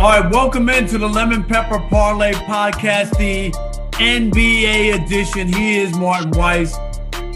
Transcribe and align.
All 0.00 0.10
right, 0.10 0.30
welcome 0.30 0.68
into 0.68 0.96
the 0.96 1.08
Lemon 1.08 1.42
Pepper 1.42 1.80
Parlay 1.90 2.32
Podcast, 2.32 3.18
the 3.18 3.50
NBA 3.94 4.94
edition. 4.94 5.52
He 5.52 5.78
is 5.78 5.92
Martin 5.96 6.30
Weiss. 6.38 6.78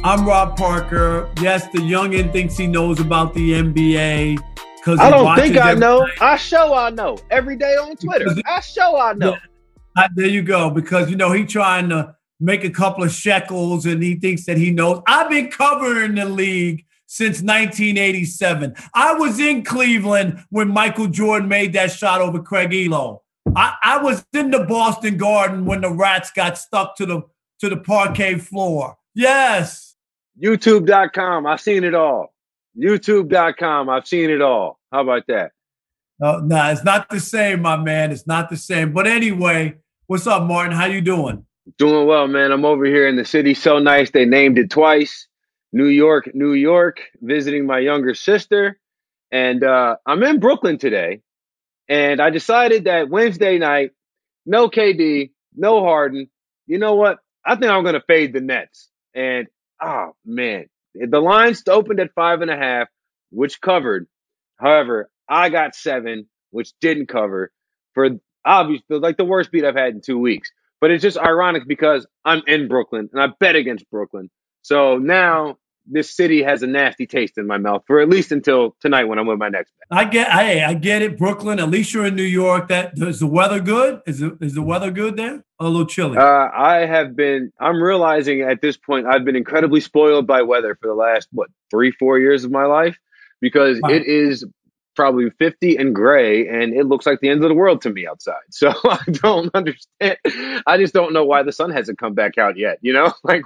I'm 0.05 0.25
Rob 0.25 0.57
Parker. 0.57 1.29
Yes, 1.41 1.67
the 1.73 1.81
youngin 1.81 2.31
thinks 2.31 2.57
he 2.57 2.69
knows 2.69 3.01
about 3.01 3.35
the 3.35 3.55
NBA. 3.55 4.39
Cause 4.85 5.01
I 5.01 5.11
don't 5.11 5.35
think 5.35 5.57
I 5.57 5.75
know. 5.75 6.07
I 6.21 6.37
show 6.37 6.73
I 6.73 6.91
know 6.91 7.19
every 7.33 7.57
day 7.57 7.75
on 7.75 7.97
Twitter. 7.97 8.29
I 8.47 8.61
show 8.61 8.97
I 8.97 9.15
know. 9.15 9.37
Yeah, 9.97 10.07
there 10.15 10.29
you 10.29 10.43
go. 10.43 10.71
Because 10.71 11.11
you 11.11 11.17
know 11.17 11.33
he 11.33 11.45
trying 11.45 11.89
to 11.89 12.15
make 12.39 12.63
a 12.63 12.71
couple 12.71 13.03
of 13.03 13.11
shekels 13.11 13.87
and 13.87 14.01
he 14.01 14.15
thinks 14.15 14.47
that 14.47 14.57
he 14.57 14.71
knows. 14.71 15.03
I've 15.09 15.29
been 15.29 15.51
covering 15.51 16.15
the 16.15 16.27
league 16.27 16.85
since 17.13 17.43
1987. 17.43 18.75
I 18.95 19.13
was 19.13 19.39
in 19.39 19.65
Cleveland 19.65 20.43
when 20.49 20.69
Michael 20.69 21.09
Jordan 21.09 21.47
made 21.47 21.75
that 21.75 21.93
shot 21.93 22.23
over 22.23 22.43
Craig 22.43 22.71
Ehlo. 22.71 23.21
I, 23.55 23.75
I 23.85 24.03
was 24.03 24.25
in 24.33 24.51
the 24.51 24.65
Boston 24.65 25.19
Garden 25.19 25.67
when 25.67 25.83
the 25.83 25.91
rats 25.91 26.31
got 26.31 26.57
stuck 26.57 26.97
to 26.97 27.05
the 27.05 27.21
to 27.61 27.69
the 27.69 27.77
parquet 27.77 28.39
floor. 28.39 28.97
Yes. 29.15 29.95
YouTube.com. 30.43 31.47
I've 31.47 31.61
seen 31.61 31.85
it 31.85 31.95
all. 31.95 32.33
YouTube.com. 32.83 33.91
I've 33.91 34.07
seen 34.07 34.31
it 34.31 34.41
all. 34.41 34.81
How 34.91 35.03
about 35.03 35.25
that? 35.29 35.53
No, 36.19 36.39
no, 36.39 36.57
nah, 36.57 36.71
it's 36.71 36.83
not 36.83 37.11
the 37.11 37.21
same, 37.21 37.61
my 37.61 37.77
man. 37.77 38.11
It's 38.11 38.27
not 38.27 38.49
the 38.49 38.57
same. 38.57 38.93
But 38.95 39.07
anyway, 39.07 39.77
what's 40.07 40.27
up, 40.27 40.45
Martin? 40.45 40.73
How 40.73 40.87
you 40.87 41.03
doing? 41.03 41.45
Doing 41.77 42.07
well, 42.07 42.27
man. 42.27 42.53
I'm 42.53 42.65
over 42.65 42.87
here 42.87 43.07
in 43.07 43.17
the 43.17 43.25
city. 43.27 43.53
So 43.53 43.79
nice. 43.79 44.11
They 44.11 44.25
named 44.25 44.59
it 44.59 44.71
twice. 44.71 45.29
New 45.73 45.87
York, 45.87 46.35
New 46.35 46.53
York, 46.53 47.01
visiting 47.21 47.67
my 47.67 47.79
younger 47.79 48.15
sister. 48.15 48.79
And 49.31 49.65
uh, 49.65 49.97
I'm 50.07 50.23
in 50.23 50.41
Brooklyn 50.41 50.79
today. 50.79 51.21
And 51.89 52.21
I 52.21 52.31
decided 52.31 52.85
that 52.85 53.09
Wednesday 53.09 53.59
night, 53.59 53.91
no 54.47 54.69
KD, 54.69 55.31
no 55.55 55.83
Harden. 55.83 56.29
You 56.67 56.79
know 56.79 56.95
what? 56.95 57.19
I 57.45 57.57
think 57.57 57.71
I'm 57.71 57.83
going 57.83 57.95
to 57.95 58.05
fade 58.07 58.33
the 58.33 58.41
Nets. 58.41 58.89
And 59.15 59.47
oh, 59.83 60.13
man, 60.25 60.67
the 60.95 61.21
lines 61.21 61.63
opened 61.69 62.01
at 62.01 62.15
five 62.15 62.43
and 62.43 62.51
a 62.51 62.57
half, 62.57 62.89
which 63.31 63.61
covered. 63.61 64.07
However, 64.59 65.11
I 65.29 65.49
got 65.49 65.75
seven, 65.75 66.29
which 66.51 66.73
didn't 66.81 67.07
cover 67.07 67.51
for 67.95 68.09
obviously 68.45 68.99
like 68.99 69.17
the 69.17 69.25
worst 69.25 69.51
beat 69.51 69.65
I've 69.65 69.77
had 69.77 69.95
in 69.95 70.01
two 70.01 70.19
weeks. 70.19 70.51
But 70.81 70.91
it's 70.91 71.03
just 71.03 71.19
ironic 71.19 71.67
because 71.67 72.07
I'm 72.25 72.43
in 72.47 72.69
Brooklyn 72.69 73.09
and 73.13 73.23
I 73.23 73.29
bet 73.39 73.57
against 73.57 73.89
Brooklyn. 73.91 74.31
So 74.63 74.99
now 74.99 75.59
this 75.87 76.15
city 76.15 76.43
has 76.43 76.63
a 76.63 76.67
nasty 76.67 77.07
taste 77.07 77.39
in 77.39 77.47
my 77.47 77.59
mouth 77.59 77.83
for 77.87 78.01
at 78.01 78.09
least 78.09 78.33
until 78.33 78.77
tonight 78.81 79.05
when 79.05 79.19
I'm 79.19 79.27
with 79.27 79.39
my 79.39 79.49
next 79.49 79.73
bet. 79.79 79.99
I 79.99 80.05
get, 80.05 80.33
I, 80.33 80.65
I 80.65 80.75
get 80.75 81.03
it, 81.03 81.19
Brooklyn. 81.19 81.59
At 81.59 81.71
least 81.71 81.93
you're 81.93 82.07
in 82.07 82.17
New 82.17 82.23
York. 82.23 82.69
That 82.69 82.93
is 82.97 83.21
the 83.21 83.27
weather 83.27 83.61
good? 83.61 84.01
Is 84.07 84.23
it, 84.23 84.35
is 84.41 84.55
the 84.55 84.63
weather 84.63 84.91
good 84.91 85.17
there? 85.17 85.45
a 85.61 85.69
little 85.69 85.87
chilly. 85.87 86.19
Uh, 86.19 86.49
I 86.53 86.87
have 86.87 87.15
been. 87.15 87.53
I'm 87.61 87.81
realizing 87.81 88.41
at 88.41 88.61
this 88.61 88.77
point 88.77 89.07
I've 89.07 89.25
been 89.25 89.37
incredibly 89.37 89.81
spoiled 89.81 90.27
by 90.27 90.43
weather 90.43 90.77
for 90.81 90.89
the 90.89 90.95
last 90.95 91.29
what 91.31 91.51
three, 91.71 91.93
four 91.93 92.19
years 92.19 92.43
of 92.43 92.51
my 92.51 92.65
life 92.65 92.99
because 93.41 93.79
wow. 93.81 93.91
it 93.91 94.05
is 94.07 94.45
probably 94.95 95.31
50 95.39 95.77
and 95.77 95.95
gray 95.95 96.47
and 96.49 96.75
it 96.75 96.87
looks 96.87 97.07
like 97.07 97.21
the 97.21 97.29
end 97.29 97.43
of 97.43 97.49
the 97.49 97.55
world 97.55 97.81
to 97.81 97.91
me 97.91 98.07
outside 98.07 98.35
so 98.51 98.73
i 98.85 99.03
don't 99.11 99.51
understand 99.55 100.19
i 100.67 100.77
just 100.77 100.93
don't 100.93 101.15
know 101.15 101.25
why 101.25 101.43
the 101.43 101.53
sun 101.53 101.71
hasn't 101.71 101.99
come 101.99 102.13
back 102.13 102.37
out 102.37 102.59
yet 102.59 102.79
you 102.83 102.93
know 102.93 103.13
like 103.25 103.43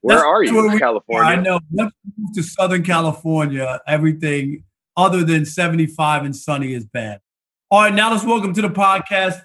where 0.00 0.24
are 0.24 0.42
you 0.42 0.70
in 0.70 0.78
California? 0.78 1.32
I 1.32 1.36
know. 1.36 1.60
Once 1.70 1.92
you 2.04 2.12
move 2.16 2.34
to 2.34 2.42
Southern 2.42 2.82
California, 2.82 3.80
everything 3.86 4.64
other 4.96 5.22
than 5.24 5.44
75 5.44 6.24
and 6.24 6.34
sunny 6.34 6.74
is 6.74 6.84
bad. 6.84 7.20
All 7.70 7.82
right, 7.82 7.94
now 7.94 8.10
let's 8.10 8.24
welcome 8.24 8.54
to 8.54 8.62
the 8.62 8.68
podcast 8.68 9.42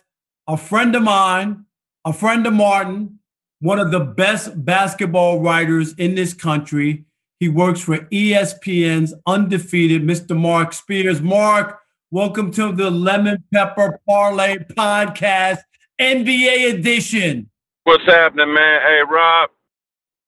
a 0.47 0.57
friend 0.57 0.95
of 0.95 1.03
mine, 1.03 1.65
a 2.05 2.11
friend 2.11 2.45
of 2.45 2.53
Martin, 2.53 3.19
one 3.59 3.79
of 3.79 3.91
the 3.91 3.99
best 3.99 4.65
basketball 4.65 5.39
writers 5.39 5.93
in 5.93 6.15
this 6.15 6.33
country. 6.33 7.05
He 7.39 7.47
works 7.47 7.79
for 7.79 7.97
ESPN's 7.97 9.13
undefeated 9.25 10.03
Mr. 10.03 10.37
Mark 10.37 10.73
Spears. 10.73 11.21
Mark, 11.21 11.79
welcome 12.11 12.51
to 12.51 12.73
the 12.73 12.89
Lemon 12.89 13.43
Pepper 13.53 13.99
Parlay 14.07 14.57
Podcast, 14.57 15.59
NBA 15.99 16.73
edition. 16.73 17.49
What's 17.85 18.05
happening, 18.05 18.53
man? 18.53 18.81
Hey, 18.81 18.99
Rob, 19.09 19.49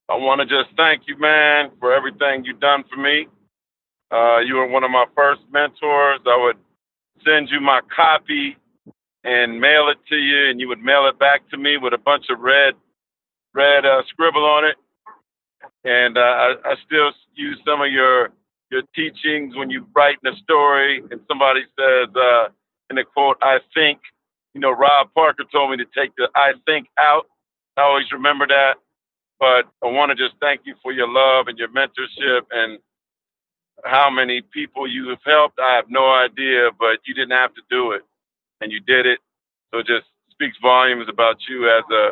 I 0.10 0.16
want 0.18 0.42
to 0.42 0.46
just 0.46 0.76
thank 0.78 1.04
you, 1.08 1.18
man, 1.18 1.72
for 1.80 1.94
everything 1.94 2.46
you've 2.46 2.60
done 2.60 2.84
for 2.90 2.98
me. 3.02 3.28
Uh, 4.12 4.40
you 4.40 4.56
were 4.56 4.68
one 4.68 4.84
of 4.84 4.92
my 4.92 5.06
first 5.16 5.42
mentors. 5.52 6.22
I 6.28 6.38
would 6.38 6.58
send 7.26 7.50
you 7.50 7.60
my 7.60 7.82
copy 7.96 8.58
and 9.24 9.60
mail 9.60 9.90
it 9.90 9.98
to 10.10 10.16
you, 10.16 10.50
and 10.50 10.60
you 10.60 10.68
would 10.68 10.82
mail 10.84 11.08
it 11.08 11.18
back 11.18 11.50
to 11.50 11.58
me 11.58 11.78
with 11.78 11.94
a 11.94 11.98
bunch 11.98 12.26
of 12.30 12.40
red, 12.40 12.76
red 13.56 13.86
uh, 13.86 14.04
scribble 14.10 14.46
on 14.46 14.66
it. 14.66 14.76
And 15.84 16.18
uh, 16.18 16.22
I, 16.22 16.54
I 16.66 16.76
still 16.86 17.12
use 17.36 17.60
some 17.66 17.82
of 17.82 17.92
your 17.92 18.30
your 18.72 18.82
teachings 18.96 19.56
when 19.56 19.70
you 19.70 19.88
write 19.96 20.18
in 20.24 20.34
a 20.34 20.38
story, 20.38 21.02
and 21.12 21.22
somebody 21.28 21.62
says 21.80 22.10
uh, 22.16 22.50
in 22.92 22.98
a 23.00 23.06
quote, 23.06 23.38
"I 23.42 23.58
think." 23.74 24.00
You 24.54 24.62
know, 24.62 24.72
Rob 24.72 25.10
Parker 25.14 25.44
told 25.52 25.72
me 25.72 25.78
to 25.78 25.86
take 25.98 26.16
the 26.18 26.30
"I 26.36 26.54
think" 26.66 26.88
out. 27.00 27.28
I 27.78 27.82
always 27.82 28.06
remember 28.12 28.48
that. 28.48 28.76
But 29.40 29.66
I 29.84 29.92
want 29.92 30.12
to 30.12 30.16
just 30.16 30.36
thank 30.40 30.62
you 30.66 30.76
for 30.82 30.92
your 30.92 31.08
love 31.08 31.48
and 31.48 31.58
your 31.58 31.68
mentorship 31.70 32.42
and 32.52 32.80
how 33.84 34.10
many 34.10 34.42
people 34.42 34.88
you 34.88 35.10
have 35.10 35.20
helped. 35.26 35.60
I 35.60 35.76
have 35.76 35.86
no 35.90 36.10
idea, 36.12 36.70
but 36.78 37.00
you 37.06 37.14
didn't 37.14 37.32
have 37.32 37.54
to 37.56 37.62
do 37.70 37.92
it, 37.92 38.02
and 38.62 38.72
you 38.72 38.80
did 38.80 39.06
it. 39.06 39.20
So 39.72 39.80
it 39.80 39.88
just 39.88 40.06
speaks 40.32 40.58
volumes 40.62 41.08
about 41.10 41.38
you 41.50 41.70
as 41.70 41.84
a 41.92 42.12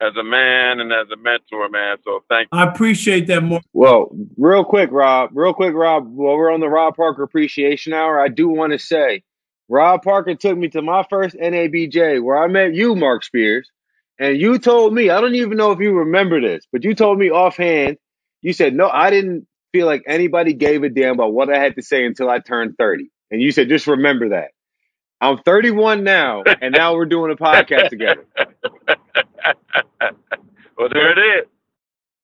as 0.00 0.16
a 0.16 0.24
man 0.24 0.80
and 0.80 0.92
as 0.92 1.06
a 1.12 1.16
mentor, 1.16 1.68
man. 1.68 1.96
So 2.04 2.24
thank 2.28 2.48
you. 2.52 2.58
I 2.58 2.64
appreciate 2.64 3.26
that 3.28 3.42
more. 3.42 3.60
Well, 3.72 4.08
real 4.36 4.64
quick, 4.64 4.90
Rob, 4.92 5.30
real 5.32 5.54
quick, 5.54 5.74
Rob, 5.74 6.06
while 6.08 6.36
we're 6.36 6.52
on 6.52 6.60
the 6.60 6.68
Rob 6.68 6.96
Parker 6.96 7.22
Appreciation 7.22 7.92
Hour, 7.92 8.20
I 8.20 8.28
do 8.28 8.48
want 8.48 8.72
to 8.72 8.78
say 8.78 9.22
Rob 9.68 10.02
Parker 10.02 10.34
took 10.34 10.58
me 10.58 10.68
to 10.70 10.82
my 10.82 11.04
first 11.08 11.36
NABJ 11.36 12.22
where 12.22 12.36
I 12.36 12.48
met 12.48 12.74
you, 12.74 12.94
Mark 12.94 13.24
Spears. 13.24 13.70
And 14.18 14.40
you 14.40 14.58
told 14.58 14.94
me, 14.94 15.10
I 15.10 15.20
don't 15.20 15.34
even 15.34 15.56
know 15.56 15.72
if 15.72 15.80
you 15.80 15.92
remember 15.92 16.40
this, 16.40 16.66
but 16.72 16.84
you 16.84 16.94
told 16.94 17.18
me 17.18 17.30
offhand, 17.30 17.98
you 18.42 18.52
said, 18.52 18.74
no, 18.74 18.88
I 18.88 19.10
didn't 19.10 19.46
feel 19.72 19.86
like 19.86 20.04
anybody 20.06 20.52
gave 20.52 20.84
a 20.84 20.88
damn 20.88 21.14
about 21.14 21.32
what 21.32 21.52
I 21.52 21.58
had 21.58 21.74
to 21.76 21.82
say 21.82 22.06
until 22.06 22.30
I 22.30 22.38
turned 22.38 22.76
30. 22.78 23.10
And 23.30 23.42
you 23.42 23.50
said, 23.50 23.68
just 23.68 23.86
remember 23.86 24.30
that. 24.30 24.50
I'm 25.20 25.38
31 25.38 26.04
now, 26.04 26.42
and 26.60 26.74
now 26.74 26.94
we're 26.94 27.06
doing 27.06 27.32
a 27.32 27.36
podcast 27.36 27.88
together. 27.88 28.24
well, 30.76 30.88
there 30.92 31.12
it 31.12 31.18
is. 31.18 31.46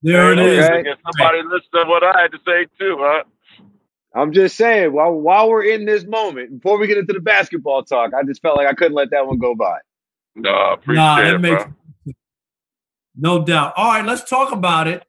There 0.03 0.33
it 0.33 0.39
is. 0.39 0.65
Okay. 0.65 0.91
Somebody 1.05 1.43
listen 1.45 1.69
to 1.75 1.85
what 1.87 2.05
I 2.05 2.21
had 2.21 2.33
to 2.33 2.39
say 2.47 2.67
too, 2.79 2.97
huh? 3.01 3.25
I'm 4.15 4.33
just 4.33 4.57
saying, 4.57 4.93
while 4.93 5.13
while 5.13 5.49
we're 5.49 5.65
in 5.65 5.85
this 5.85 6.05
moment, 6.05 6.61
before 6.61 6.79
we 6.79 6.87
get 6.89 6.99
into 6.99 7.13
the 7.13 7.21
basketball 7.21 7.85
talk, 7.85 8.13
I 8.13 8.25
just 8.25 8.43
felt 8.43 8.57
like 8.57 8.67
I 8.67 8.75
couldn't 8.75 8.95
let 8.95 9.11
that 9.11 9.27
one 9.27 9.39
go 9.39 9.55
by. 9.55 9.79
No, 10.35 10.51
I 10.51 10.75
appreciate 10.75 11.03
nah, 11.03 11.35
it, 11.35 11.39
makes, 11.41 11.65
bro. 11.65 11.73
No 13.21 13.45
doubt. 13.45 13.75
All 13.77 13.93
right, 13.93 14.05
let's 14.05 14.29
talk 14.29 14.51
about 14.51 14.89
it. 14.89 15.05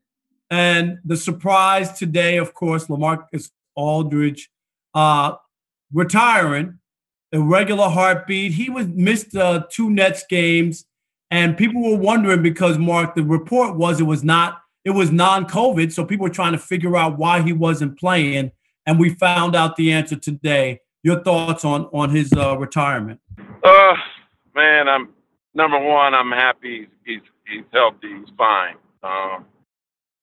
And 0.50 1.00
the 1.06 1.16
surprise 1.16 1.98
today, 1.98 2.38
of 2.38 2.54
course, 2.54 2.88
LaMarcus 2.88 3.52
Aldridge 3.74 4.50
uh, 4.94 5.36
retiring, 5.94 6.80
a 7.32 7.40
regular 7.40 7.88
heartbeat. 7.88 8.52
He 8.52 8.70
was 8.70 8.88
missed 8.88 9.34
uh, 9.34 9.64
two 9.72 9.90
Nets 9.90 10.26
games, 10.30 10.86
and 11.32 11.58
people 11.58 11.82
were 11.82 11.98
wondering 11.98 12.44
because 12.44 12.78
Mark, 12.78 13.16
the 13.16 13.24
report 13.24 13.78
was 13.78 14.02
it 14.02 14.04
was 14.04 14.26
not 14.26 14.58
it 14.84 14.92
was 14.92 15.10
non-COVID, 15.10 15.94
so 15.94 16.04
people 16.04 16.24
were 16.24 16.30
trying 16.30 16.52
to 16.52 16.58
figure 16.58 16.98
out 16.98 17.18
why 17.18 17.42
he 17.42 17.54
wasn't 17.54 17.98
playing, 17.98 18.52
and 18.86 19.00
we 19.00 19.12
found 19.12 19.56
out 19.56 19.78
the 19.78 19.94
answer 19.94 20.18
today. 20.18 20.82
Your 21.02 21.24
thoughts 21.24 21.64
on 21.64 21.86
on 21.94 22.10
his 22.10 22.34
uh, 22.34 22.58
retirement? 22.58 23.22
Uh, 23.64 23.96
man, 24.54 24.90
I'm 24.90 25.14
number 25.54 25.80
one. 25.80 26.14
I'm 26.14 26.32
happy 26.32 26.88
he's 27.52 27.66
healthy, 27.74 28.10
he's 28.20 28.34
fine, 28.38 28.76
um, 29.04 29.46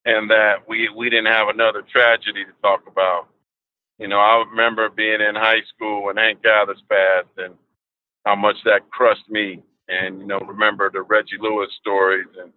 and 0.05 0.31
that 0.31 0.69
we 0.69 0.89
we 0.97 1.11
didn't 1.11 1.33
have 1.33 1.49
another 1.49 1.83
tragedy 1.83 2.45
to 2.45 2.53
talk 2.63 2.83
about. 2.87 3.29
You 3.99 4.09
know, 4.09 4.19
I 4.19 4.45
remember 4.51 4.89
being 4.91 5.21
in 5.21 5.35
high 5.35 5.63
school 5.75 6.05
when 6.05 6.17
Hank 6.17 6.43
Gathers 6.43 6.83
passed, 6.89 7.37
and 7.37 7.55
how 8.25 8.37
much 8.37 8.57
that 8.65 8.91
crushed 8.91 9.29
me. 9.29 9.63
And 9.89 10.21
you 10.21 10.27
know, 10.27 10.41
remember 10.41 10.91
the 10.91 11.03
Reggie 11.03 11.39
Lewis 11.41 11.71
stories, 11.81 12.29
and 12.41 12.53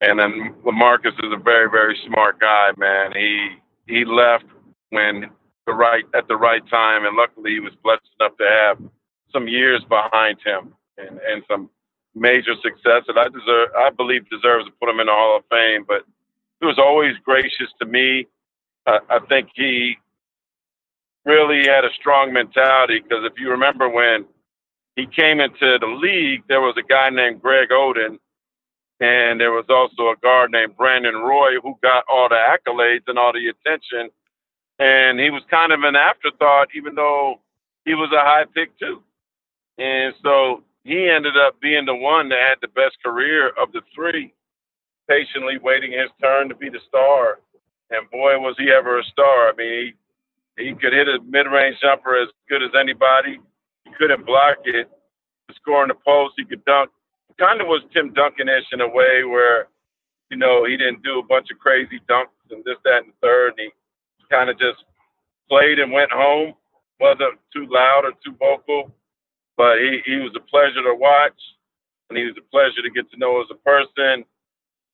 and 0.00 0.18
then 0.18 0.54
LaMarcus 0.64 1.14
is 1.24 1.32
a 1.32 1.42
very 1.42 1.70
very 1.70 1.98
smart 2.06 2.40
guy, 2.40 2.70
man. 2.76 3.12
He 3.14 3.56
he 3.86 4.04
left 4.04 4.44
when 4.90 5.30
the 5.66 5.72
right 5.72 6.04
at 6.14 6.28
the 6.28 6.36
right 6.36 6.66
time, 6.68 7.06
and 7.06 7.16
luckily 7.16 7.52
he 7.52 7.60
was 7.60 7.72
blessed 7.82 8.08
enough 8.20 8.36
to 8.38 8.44
have 8.44 8.78
some 9.32 9.48
years 9.48 9.82
behind 9.88 10.38
him 10.44 10.72
and, 10.98 11.18
and 11.18 11.42
some 11.50 11.68
major 12.14 12.54
success 12.62 13.02
that 13.06 13.18
I 13.18 13.28
deserve, 13.28 13.68
I 13.76 13.90
believe 13.90 14.28
deserves 14.30 14.66
to 14.66 14.72
put 14.80 14.88
him 14.88 15.00
in 15.00 15.06
the 15.06 15.12
Hall 15.12 15.36
of 15.38 15.44
Fame. 15.50 15.84
But 15.86 16.04
he 16.60 16.66
was 16.66 16.78
always 16.78 17.14
gracious 17.24 17.72
to 17.80 17.86
me. 17.86 18.26
I 18.86 19.18
think 19.28 19.48
he 19.54 19.96
really 21.24 21.66
had 21.66 21.84
a 21.84 21.92
strong 21.98 22.32
mentality 22.32 23.00
because 23.00 23.24
if 23.24 23.32
you 23.38 23.50
remember 23.50 23.88
when 23.88 24.26
he 24.96 25.06
came 25.06 25.40
into 25.40 25.78
the 25.78 25.86
league, 25.86 26.42
there 26.48 26.60
was 26.60 26.76
a 26.78 26.82
guy 26.82 27.10
named 27.10 27.42
Greg 27.42 27.70
Oden, 27.70 28.18
and 29.00 29.40
there 29.40 29.50
was 29.50 29.64
also 29.68 30.10
a 30.10 30.16
guard 30.22 30.52
named 30.52 30.76
Brandon 30.76 31.16
Roy 31.16 31.58
who 31.62 31.76
got 31.82 32.04
all 32.08 32.28
the 32.28 32.36
accolades 32.36 33.08
and 33.08 33.18
all 33.18 33.32
the 33.32 33.48
attention. 33.48 34.10
And 34.78 35.18
he 35.18 35.30
was 35.30 35.42
kind 35.50 35.72
of 35.72 35.80
an 35.82 35.96
afterthought, 35.96 36.68
even 36.74 36.94
though 36.94 37.40
he 37.84 37.94
was 37.94 38.10
a 38.12 38.22
high 38.22 38.44
pick 38.54 38.78
too. 38.78 39.02
And 39.78 40.14
so 40.22 40.62
he 40.84 41.08
ended 41.08 41.34
up 41.36 41.60
being 41.60 41.86
the 41.86 41.94
one 41.94 42.28
that 42.28 42.38
had 42.38 42.58
the 42.60 42.68
best 42.68 42.96
career 43.02 43.48
of 43.60 43.72
the 43.72 43.80
three, 43.94 44.34
patiently 45.08 45.58
waiting 45.58 45.92
his 45.92 46.10
turn 46.22 46.48
to 46.50 46.54
be 46.54 46.68
the 46.68 46.80
star. 46.88 47.40
And 47.90 48.08
boy, 48.10 48.38
was 48.38 48.54
he 48.58 48.70
ever 48.70 48.98
a 48.98 49.04
star. 49.04 49.48
I 49.48 49.52
mean, 49.56 49.94
he, 50.56 50.64
he 50.64 50.74
could 50.74 50.92
hit 50.92 51.08
a 51.08 51.18
mid 51.26 51.46
range 51.46 51.76
jumper 51.80 52.20
as 52.20 52.28
good 52.48 52.62
as 52.62 52.70
anybody. 52.78 53.40
He 53.84 53.90
couldn't 53.98 54.26
block 54.26 54.58
it. 54.64 54.88
In 55.48 55.88
the 55.88 55.94
post, 56.04 56.34
he 56.36 56.44
could 56.44 56.64
dunk. 56.64 56.90
Kind 57.38 57.60
of 57.60 57.66
was 57.66 57.82
Tim 57.92 58.12
Duncan-ish 58.12 58.72
in 58.72 58.80
a 58.80 58.88
way 58.88 59.24
where, 59.24 59.68
you 60.30 60.36
know, 60.36 60.64
he 60.64 60.76
didn't 60.76 61.02
do 61.02 61.18
a 61.18 61.22
bunch 61.22 61.48
of 61.50 61.58
crazy 61.58 62.00
dunks 62.08 62.32
and 62.50 62.64
this, 62.64 62.76
that, 62.84 63.04
and 63.04 63.12
the 63.12 63.16
third. 63.20 63.54
And 63.58 63.72
he 64.18 64.24
kind 64.30 64.50
of 64.50 64.58
just 64.58 64.84
played 65.48 65.78
and 65.78 65.92
went 65.92 66.12
home. 66.12 66.54
wasn't 67.00 67.38
too 67.52 67.66
loud 67.70 68.02
or 68.04 68.12
too 68.24 68.34
vocal, 68.38 68.92
but 69.56 69.78
he, 69.78 70.00
he 70.04 70.16
was 70.16 70.32
a 70.36 70.40
pleasure 70.40 70.82
to 70.82 70.94
watch, 70.94 71.38
and 72.10 72.18
he 72.18 72.24
was 72.24 72.36
a 72.38 72.50
pleasure 72.50 72.82
to 72.82 72.90
get 72.90 73.10
to 73.10 73.18
know 73.18 73.40
as 73.40 73.48
a 73.50 73.58
person. 73.62 74.24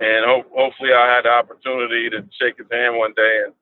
And 0.01 0.25
ho- 0.25 0.49
hopefully, 0.55 0.91
I 0.93 1.13
had 1.15 1.25
the 1.25 1.31
opportunity 1.31 2.09
to 2.11 2.25
shake 2.41 2.59
his 2.59 2.67
hand 2.71 2.97
one 2.97 3.13
day 3.15 3.45
and 3.45 3.55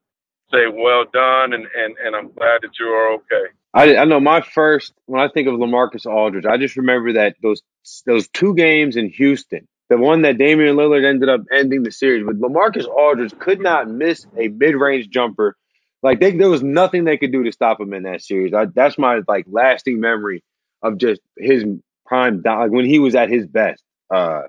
say, 0.51 0.67
"Well 0.67 1.05
done," 1.11 1.53
and 1.53 1.67
and, 1.75 1.95
and 1.97 2.15
I'm 2.15 2.31
glad 2.31 2.61
that 2.61 2.77
you 2.79 2.87
are 2.87 3.13
okay. 3.15 3.51
I, 3.73 3.97
I 3.97 4.05
know 4.05 4.19
my 4.19 4.41
first 4.41 4.93
when 5.05 5.21
I 5.21 5.27
think 5.27 5.47
of 5.47 5.55
LaMarcus 5.55 6.05
Aldridge, 6.05 6.45
I 6.45 6.57
just 6.57 6.77
remember 6.77 7.13
that 7.13 7.35
those 7.41 7.61
those 8.05 8.27
two 8.29 8.55
games 8.55 8.95
in 8.95 9.09
Houston, 9.09 9.67
the 9.89 9.97
one 9.97 10.23
that 10.23 10.37
Damian 10.37 10.75
Lillard 10.75 11.05
ended 11.05 11.29
up 11.29 11.41
ending 11.51 11.83
the 11.83 11.91
series 11.91 12.25
with. 12.25 12.41
LaMarcus 12.41 12.87
Aldridge 12.87 13.37
could 13.37 13.59
not 13.59 13.89
miss 13.89 14.25
a 14.37 14.47
mid 14.47 14.75
range 14.75 15.09
jumper. 15.09 15.55
Like 16.01 16.21
they, 16.21 16.31
there 16.31 16.49
was 16.49 16.63
nothing 16.63 17.03
they 17.03 17.17
could 17.17 17.33
do 17.33 17.43
to 17.43 17.51
stop 17.51 17.79
him 17.79 17.93
in 17.93 18.03
that 18.03 18.21
series. 18.21 18.53
I, 18.53 18.65
that's 18.65 18.97
my 18.97 19.21
like 19.27 19.45
lasting 19.49 19.99
memory 19.99 20.43
of 20.81 20.97
just 20.97 21.21
his 21.37 21.65
prime, 22.05 22.41
like 22.43 22.71
when 22.71 22.85
he 22.85 22.99
was 22.99 23.15
at 23.15 23.29
his 23.29 23.45
best. 23.47 23.83
Uh, 24.13 24.43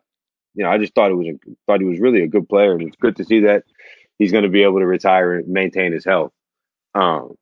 you 0.55 0.65
know, 0.65 0.71
I 0.71 0.79
just 0.79 0.95
thought 0.95 1.11
it 1.11 1.15
was 1.15 1.29
a, 1.29 1.51
thought 1.67 1.81
he 1.81 1.87
was 1.87 2.01
really 2.01 2.23
a 2.23 2.29
good 2.29 2.49
player, 2.49 2.73
and 2.73 2.83
it's 2.83 2.97
good 2.97 3.17
to 3.17 3.25
see 3.25 3.41
that 3.41 3.65
he's 4.19 4.33
going 4.33 4.45
to 4.45 4.51
be 4.51 4.63
able 4.63 4.81
to 4.81 4.87
retire 4.87 5.35
and 5.35 5.49
maintain 5.49 5.93
his 5.93 6.05
health. 6.05 6.33
Um, 6.95 7.35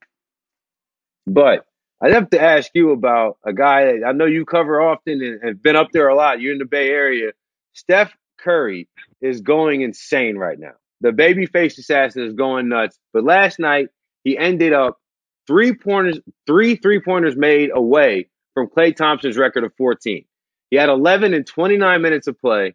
but 1.26 1.64
I'd 2.00 2.12
have 2.12 2.30
to 2.30 2.40
ask 2.40 2.70
you 2.74 2.90
about 2.92 3.38
a 3.44 3.52
guy 3.52 3.84
that 3.86 4.06
I 4.06 4.12
know 4.12 4.26
you 4.26 4.44
cover 4.44 4.80
often 4.80 5.22
and 5.22 5.40
have 5.42 5.62
been 5.62 5.76
up 5.76 5.88
there 5.92 6.08
a 6.08 6.14
lot. 6.14 6.40
You're 6.40 6.52
in 6.52 6.58
the 6.58 6.64
Bay 6.64 6.90
Area. 6.90 7.32
Steph 7.72 8.12
Curry 8.38 8.88
is 9.20 9.40
going 9.40 9.80
insane 9.82 10.36
right 10.36 10.58
now. 10.58 10.74
The 11.00 11.10
babyface 11.10 11.78
assassin 11.78 12.24
is 12.24 12.34
going 12.34 12.68
nuts. 12.68 12.98
But 13.12 13.24
last 13.24 13.58
night 13.58 13.88
he 14.24 14.38
ended 14.38 14.72
up 14.72 14.98
three 15.46 15.74
pointers, 15.74 16.20
three 16.46 16.76
three 16.76 17.00
pointers 17.00 17.36
made 17.36 17.70
away 17.74 18.28
from 18.58 18.68
Klay 18.68 18.94
Thompson's 18.94 19.36
record 19.36 19.64
of 19.64 19.72
14. 19.76 20.24
He 20.70 20.76
had 20.76 20.88
11 20.88 21.34
and 21.34 21.46
29 21.46 22.02
minutes 22.02 22.26
of 22.26 22.40
play. 22.40 22.74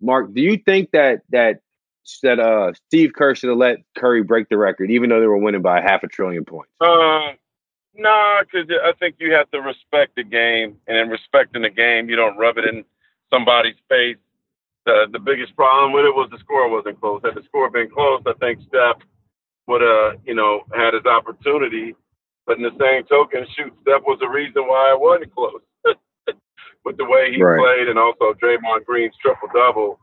Mark, 0.00 0.32
do 0.32 0.40
you 0.40 0.56
think 0.56 0.90
that 0.92 1.22
that 1.30 1.60
that 2.22 2.38
uh, 2.38 2.72
Steve 2.86 3.12
Kerr 3.14 3.34
should 3.34 3.48
have 3.48 3.58
let 3.58 3.78
Curry 3.96 4.22
break 4.22 4.48
the 4.48 4.58
record, 4.58 4.90
even 4.90 5.08
though 5.08 5.20
they 5.20 5.26
were 5.26 5.38
winning 5.38 5.62
by 5.62 5.80
half 5.80 6.02
a 6.02 6.06
trillion 6.06 6.44
points? 6.44 6.70
No, 6.80 7.32
nah, 7.96 8.42
because 8.42 8.68
I 8.84 8.92
think 8.98 9.16
you 9.18 9.32
have 9.32 9.50
to 9.52 9.60
respect 9.60 10.16
the 10.16 10.24
game, 10.24 10.76
and 10.86 10.98
in 10.98 11.08
respecting 11.08 11.62
the 11.62 11.70
game, 11.70 12.10
you 12.10 12.16
don't 12.16 12.36
rub 12.36 12.58
it 12.58 12.64
in 12.66 12.84
somebody's 13.32 13.76
face. 13.88 14.18
The 14.84 15.06
the 15.10 15.18
biggest 15.18 15.56
problem 15.56 15.92
with 15.92 16.04
it 16.04 16.14
was 16.14 16.28
the 16.30 16.38
score 16.38 16.68
wasn't 16.68 17.00
close. 17.00 17.22
Had 17.24 17.34
the 17.34 17.42
score 17.44 17.70
been 17.70 17.88
close, 17.88 18.22
I 18.26 18.34
think 18.34 18.60
Steph 18.68 18.98
would 19.66 19.80
have, 19.80 20.20
you 20.26 20.34
know, 20.34 20.64
had 20.74 20.92
his 20.92 21.06
opportunity. 21.06 21.94
But 22.46 22.58
in 22.58 22.62
the 22.62 22.76
same 22.78 23.04
token, 23.04 23.46
shoot, 23.56 23.72
Steph 23.82 24.02
was 24.06 24.18
the 24.20 24.28
reason 24.28 24.62
why 24.68 24.92
it 24.92 25.00
wasn't 25.00 25.34
close. 25.34 25.62
With 26.84 26.98
the 26.98 27.04
way 27.04 27.32
he 27.32 27.42
right. 27.42 27.58
played, 27.58 27.88
and 27.88 27.98
also 27.98 28.34
Draymond 28.34 28.84
Green's 28.84 29.14
triple 29.20 29.48
double. 29.54 29.98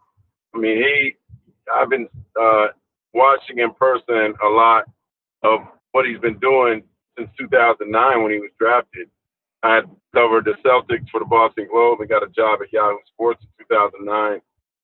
I 0.55 0.57
mean, 0.57 0.77
he. 0.77 1.15
I've 1.71 1.89
been 1.89 2.09
uh, 2.39 2.67
watching 3.13 3.59
in 3.59 3.73
person 3.75 4.33
a 4.43 4.49
lot 4.49 4.85
of 5.43 5.61
what 5.91 6.05
he's 6.05 6.19
been 6.19 6.39
doing 6.39 6.83
since 7.17 7.29
2009 7.37 8.23
when 8.23 8.31
he 8.31 8.39
was 8.39 8.49
drafted. 8.59 9.09
I 9.63 9.75
had 9.75 9.85
covered 10.13 10.45
the 10.45 10.53
Celtics 10.65 11.09
for 11.11 11.19
the 11.19 11.25
Boston 11.25 11.67
Globe 11.71 11.99
and 11.99 12.09
got 12.09 12.23
a 12.23 12.29
job 12.29 12.59
at 12.61 12.73
Yahoo 12.73 12.97
Sports 13.13 13.43
in 13.43 13.65
2009. 13.69 14.41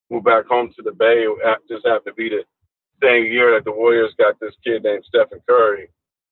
Moved 0.09 0.25
back 0.25 0.45
home 0.45 0.71
to 0.75 0.83
the 0.83 0.91
Bay. 0.91 1.25
Just 1.67 1.85
happened 1.85 2.05
to 2.05 2.13
be 2.13 2.29
the 2.29 2.43
same 3.01 3.25
year 3.25 3.53
that 3.53 3.65
the 3.65 3.71
Warriors 3.71 4.13
got 4.17 4.39
this 4.39 4.53
kid 4.63 4.83
named 4.83 5.03
Stephen 5.07 5.41
Curry. 5.47 5.89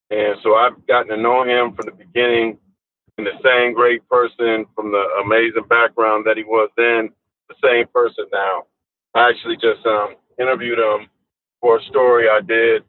And 0.10 0.38
so 0.44 0.56
I've 0.56 0.86
gotten 0.88 1.10
to 1.10 1.18
know 1.18 1.44
him 1.44 1.74
from 1.74 1.86
the 1.86 1.92
beginning 1.92 2.58
and 3.18 3.26
the 3.26 3.40
same 3.44 3.74
great 3.74 4.08
person 4.10 4.66
from 4.76 4.92
the 4.92 5.04
amazing 5.24 5.68
background 5.70 6.26
that 6.28 6.38
he 6.38 6.44
was 6.44 6.70
then, 6.78 7.10
the 7.50 7.56
same 7.64 7.88
person 7.94 8.26
now. 8.32 8.64
I 9.14 9.30
actually 9.30 9.56
just 9.56 9.86
um, 9.86 10.16
interviewed 10.40 10.80
him 10.80 11.08
for 11.62 11.78
a 11.78 11.84
story 11.84 12.28
I 12.30 12.42
did 12.42 12.84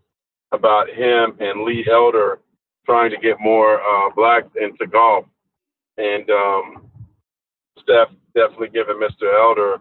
about 0.52 0.88
him 0.88 1.36
and 1.40 1.62
Lee 1.64 1.86
Elder 1.90 2.40
trying 2.84 3.10
to 3.10 3.16
get 3.18 3.40
more 3.40 3.80
uh, 3.80 4.10
blacks 4.14 4.50
into 4.60 4.86
golf. 4.86 5.24
And 5.96 6.28
um, 6.30 6.90
Steph 7.82 8.08
definitely 8.34 8.68
giving 8.68 8.96
Mr. 8.96 9.32
Elder 9.34 9.78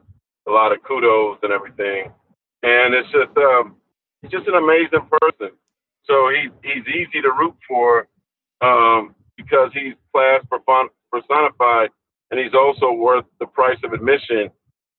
a 0.47 0.51
lot 0.51 0.71
of 0.71 0.83
kudos 0.83 1.39
and 1.43 1.51
everything. 1.51 2.11
And 2.63 2.93
it's 2.93 3.11
just 3.11 3.35
um, 3.37 3.75
he's 4.21 4.31
just 4.31 4.47
an 4.47 4.55
amazing 4.55 5.07
person. 5.21 5.55
So 6.07 6.29
he, 6.29 6.49
he's 6.63 6.87
easy 6.87 7.21
to 7.21 7.31
root 7.31 7.55
for 7.67 8.07
um, 8.61 9.15
because 9.37 9.71
he's 9.73 9.93
class 10.13 10.41
personified, 11.11 11.89
and 12.31 12.39
he's 12.39 12.53
also 12.53 12.91
worth 12.91 13.25
the 13.39 13.45
price 13.47 13.77
of 13.83 13.93
admission, 13.93 14.49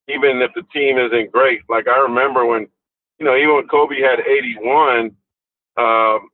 even 0.08 0.43
if 0.43 0.50
the 0.55 0.62
team 0.73 0.99
isn't 0.99 1.32
great. 1.32 1.61
Like 1.69 1.88
I 1.88 1.99
remember 1.99 2.47
when, 2.47 2.67
you 3.19 3.26
know, 3.26 3.37
even 3.37 3.55
when 3.56 3.69
Kobe 3.69 3.97
had 4.00 4.20
81, 4.20 5.17
um, 5.76 6.28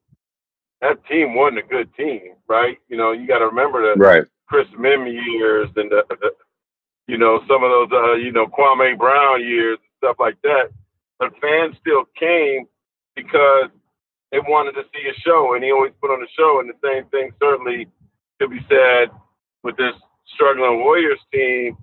that 0.81 1.05
team 1.09 1.35
wasn't 1.35 1.61
a 1.61 1.63
good 1.63 1.95
team, 1.95 2.35
right? 2.49 2.79
You 2.89 2.97
know, 2.97 3.13
you 3.13 3.27
got 3.27 3.39
to 3.39 3.47
remember 3.47 3.95
the 3.95 4.01
right. 4.01 4.25
Chris 4.49 4.67
Mihm 4.79 5.11
years 5.11 5.69
and 5.77 5.91
the, 5.91 6.05
the, 6.09 6.31
you 7.07 7.19
know, 7.19 7.41
some 7.49 7.63
of 7.63 7.71
those, 7.71 7.89
uh, 7.93 8.15
you 8.15 8.33
know, 8.33 8.47
Kwame 8.47 8.99
Brown 8.99 9.41
years 9.41 9.79
and 9.79 9.91
stuff 9.99 10.17
like 10.19 10.37
that. 10.43 10.71
But 11.19 11.33
fans 11.41 11.77
still 11.81 12.05
came 12.19 12.67
because 13.15 13.71
they 14.33 14.41
wanted 14.41 14.73
to 14.73 14.83
see 14.93 15.07
a 15.09 15.15
show, 15.21 15.55
and 15.55 15.63
he 15.63 15.71
always 15.71 15.93
put 16.01 16.11
on 16.11 16.23
a 16.23 16.31
show. 16.37 16.61
And 16.61 16.71
the 16.71 16.81
same 16.83 17.05
thing 17.11 17.31
certainly 17.41 17.87
could 18.41 18.51
be 18.51 18.65
said 18.69 19.11
with 19.63 19.77
this 19.77 19.95
struggling 20.35 20.81
Warriors 20.81 21.21
team 21.33 21.77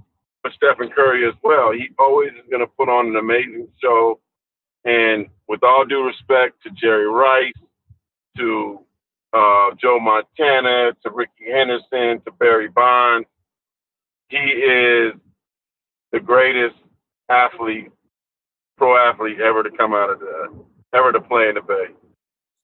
with 0.43 0.53
Stephen 0.53 0.89
Curry 0.89 1.27
as 1.27 1.35
well. 1.43 1.71
He 1.71 1.89
always 1.99 2.31
is 2.31 2.49
going 2.49 2.65
to 2.65 2.71
put 2.77 2.89
on 2.89 3.07
an 3.07 3.15
amazing 3.15 3.67
show. 3.81 4.19
And 4.83 5.27
with 5.47 5.63
all 5.63 5.85
due 5.85 6.05
respect 6.05 6.63
to 6.63 6.71
Jerry 6.71 7.07
Rice, 7.07 7.53
to 8.37 8.79
uh, 9.33 9.71
Joe 9.79 9.99
Montana, 9.99 10.93
to 11.03 11.09
Rickey 11.11 11.51
Henderson, 11.51 12.21
to 12.25 12.31
Barry 12.39 12.69
Bonds, 12.69 13.27
he 14.29 14.37
is 14.37 15.13
the 16.11 16.19
greatest 16.19 16.75
athlete, 17.29 17.91
pro 18.77 18.97
athlete 18.97 19.39
ever 19.39 19.61
to 19.61 19.69
come 19.69 19.93
out 19.93 20.09
of 20.09 20.19
the, 20.19 20.51
ever 20.93 21.11
to 21.11 21.21
play 21.21 21.49
in 21.49 21.55
the 21.55 21.61
Bay. 21.61 21.87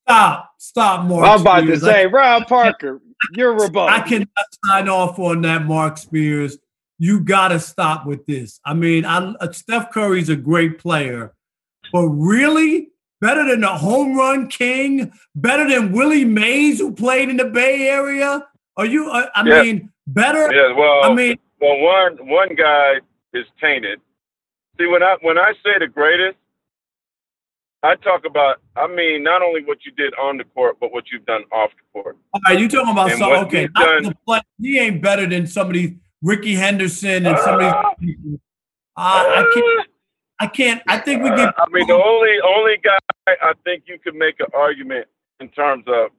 Stop, 0.08 0.52
stop, 0.60 1.06
Mark. 1.08 1.28
I'm 1.28 1.42
about 1.42 1.64
Spears. 1.64 1.80
to 1.80 1.86
say, 1.86 2.06
Rob 2.06 2.48
Parker, 2.48 3.02
you're 3.32 3.54
rebuttal. 3.54 3.90
I 3.90 4.02
cannot 4.02 4.28
sign 4.66 4.88
off 4.88 5.18
on 5.18 5.42
that, 5.42 5.66
Mark 5.66 5.98
Spears. 5.98 6.60
You 7.00 7.22
got 7.22 7.48
to 7.48 7.60
stop 7.60 8.06
with 8.06 8.26
this. 8.28 8.60
I 8.64 8.76
mean, 8.76 9.04
I, 9.04 9.18
uh, 9.18 9.52
Steph 9.52 9.92
Curry's 9.92 10.30
a 10.30 10.36
great 10.36 10.78
player, 10.78 11.34
but 11.92 12.08
really 12.08 12.90
better 13.20 13.50
than 13.50 13.62
the 13.62 13.68
home 13.68 14.16
run 14.16 14.48
king, 14.48 15.12
better 15.34 15.68
than 15.68 15.92
Willie 15.92 16.24
Mays, 16.24 16.80
who 16.80 16.94
played 16.94 17.30
in 17.30 17.38
the 17.38 17.46
Bay 17.46 17.88
Area. 17.88 18.48
Are 18.78 18.86
you? 18.86 19.10
Uh, 19.10 19.28
I 19.34 19.48
yeah. 19.48 19.62
mean, 19.64 19.92
better. 20.06 20.54
Yeah. 20.54 20.76
Well, 20.78 21.04
I 21.04 21.14
mean, 21.16 21.38
well, 21.60 21.80
one 21.80 22.28
one 22.28 22.56
guy 22.56 22.96
is 23.34 23.46
tainted. 23.60 24.00
See, 24.78 24.86
when 24.86 25.02
I 25.02 25.16
when 25.22 25.40
I 25.40 25.54
say 25.64 25.80
the 25.80 25.88
greatest, 25.88 26.38
I 27.84 27.96
talk 27.96 28.26
about, 28.26 28.62
I 28.76 28.88
mean, 28.88 29.24
not 29.24 29.42
only 29.42 29.64
what 29.64 29.80
you 29.86 29.92
did 29.92 30.14
on 30.16 30.38
the 30.38 30.44
court, 30.44 30.78
but 30.80 30.92
what 30.92 31.06
you've 31.12 31.26
done 31.26 31.44
off 31.52 31.72
the 31.72 32.02
court. 32.02 32.18
All 32.34 32.42
right, 32.48 32.60
you 32.60 32.68
talking 32.68 32.92
about 32.92 33.12
so 33.12 33.36
okay? 33.46 33.68
Done, 33.76 34.14
play, 34.26 34.42
he 34.60 34.80
ain't 34.80 35.02
better 35.02 35.28
than 35.28 35.46
somebody, 35.46 36.00
Rickey 36.22 36.56
Henderson 36.56 37.26
and 37.28 37.38
somebody. 37.40 37.68
Uh, 37.68 37.92
uh, 38.98 39.02
I 39.02 39.52
can't. 39.54 39.90
I 40.38 40.48
can't. 40.48 40.82
I 40.88 40.98
think 40.98 41.24
we 41.24 41.30
get. 41.30 41.54
I 41.58 41.66
mean, 41.72 41.88
the 41.88 41.94
only 41.94 42.32
only 42.46 42.78
guy 42.84 42.98
I 43.28 43.54
think 43.64 43.84
you 43.88 43.98
could 44.00 44.16
make 44.16 44.40
an 44.40 44.48
argument 44.54 45.08
in 45.40 45.50
terms 45.50 45.86
of 45.88 46.10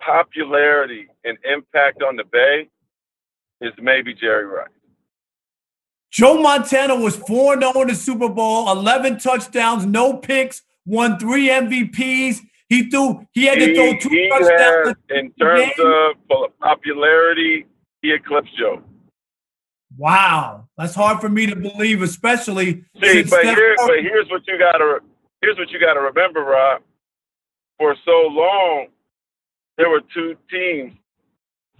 popularity 0.00 1.06
and 1.24 1.38
impact 1.44 2.02
on 2.02 2.16
the 2.16 2.24
Bay 2.24 2.68
is 3.60 3.72
maybe 3.80 4.14
Jerry 4.14 4.44
Rice. 4.44 4.68
Joe 6.10 6.40
Montana 6.40 6.96
was 6.96 7.16
4 7.16 7.60
0 7.60 7.82
in 7.82 7.88
the 7.88 7.94
Super 7.94 8.28
Bowl, 8.28 8.70
11 8.70 9.18
touchdowns, 9.18 9.84
no 9.84 10.16
picks, 10.16 10.62
won 10.86 11.18
three 11.18 11.48
MVPs. 11.48 12.40
He 12.68 12.90
threw, 12.90 13.26
he 13.32 13.44
had 13.44 13.58
to 13.58 13.74
throw 13.74 13.98
two 13.98 14.08
he 14.08 14.28
touchdowns. 14.28 14.96
Had, 15.08 15.18
in 15.18 15.32
terms 15.32 15.72
of 15.78 16.50
popularity, 16.60 17.66
he 18.02 18.12
eclipsed 18.12 18.56
Joe. 18.58 18.82
Wow, 19.96 20.68
that's 20.76 20.94
hard 20.94 21.20
for 21.20 21.28
me 21.28 21.46
to 21.46 21.56
believe, 21.56 22.02
especially. 22.02 22.84
See, 23.02 23.22
but, 23.22 23.44
here, 23.44 23.76
but 23.78 24.00
here's 24.00 24.28
what 24.28 24.42
you 24.46 24.58
gotta 24.58 25.00
here's 25.40 25.56
what 25.56 25.70
you 25.70 25.78
gotta 25.78 26.00
remember, 26.00 26.40
Rob. 26.40 26.82
For 27.78 27.94
so 28.04 28.26
long, 28.28 28.88
there 29.78 29.88
were 29.88 30.02
two 30.12 30.34
teams, 30.50 30.92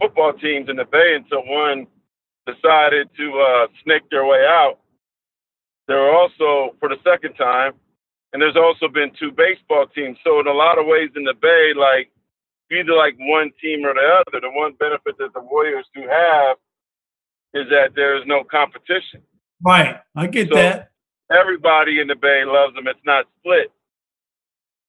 football 0.00 0.32
teams 0.34 0.68
in 0.68 0.76
the 0.76 0.84
Bay 0.84 1.16
until 1.16 1.42
one 1.46 1.86
decided 2.46 3.08
to 3.16 3.40
uh, 3.40 3.66
snake 3.82 4.02
their 4.10 4.24
way 4.24 4.44
out. 4.46 4.78
There 5.88 5.98
were 5.98 6.12
also, 6.12 6.74
for 6.78 6.88
the 6.88 6.96
second 7.04 7.34
time, 7.34 7.72
and 8.36 8.42
there's 8.42 8.54
also 8.54 8.86
been 8.86 9.10
two 9.18 9.32
baseball 9.32 9.86
teams. 9.94 10.18
So 10.22 10.40
in 10.40 10.46
a 10.46 10.52
lot 10.52 10.78
of 10.78 10.84
ways 10.84 11.08
in 11.16 11.24
the 11.24 11.32
Bay, 11.32 11.72
like 11.72 12.12
either 12.70 12.92
like 12.92 13.16
one 13.18 13.50
team 13.62 13.80
or 13.80 13.94
the 13.94 14.04
other. 14.04 14.44
The 14.44 14.52
one 14.52 14.74
benefit 14.78 15.16
that 15.16 15.32
the 15.32 15.40
Warriors 15.40 15.86
do 15.94 16.02
have 16.02 16.58
is 17.54 17.64
that 17.70 17.96
there 17.96 18.14
is 18.20 18.24
no 18.26 18.44
competition. 18.44 19.22
Right, 19.64 19.96
I 20.14 20.26
get 20.26 20.48
so 20.50 20.54
that. 20.56 20.90
Everybody 21.32 21.98
in 21.98 22.08
the 22.08 22.14
Bay 22.14 22.44
loves 22.44 22.74
them. 22.74 22.86
It's 22.88 23.00
not 23.06 23.24
split. 23.40 23.72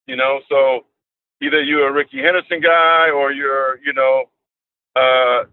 You 0.08 0.18
know, 0.18 0.42
so 0.50 0.84
either 1.42 1.64
you're 1.64 1.88
a 1.88 1.94
Rickey 1.94 2.20
Henderson 2.20 2.60
guy 2.60 3.12
or 3.12 3.32
you're, 3.32 3.80
you 3.80 3.94
know, 3.94 4.26
uh, 4.94 5.48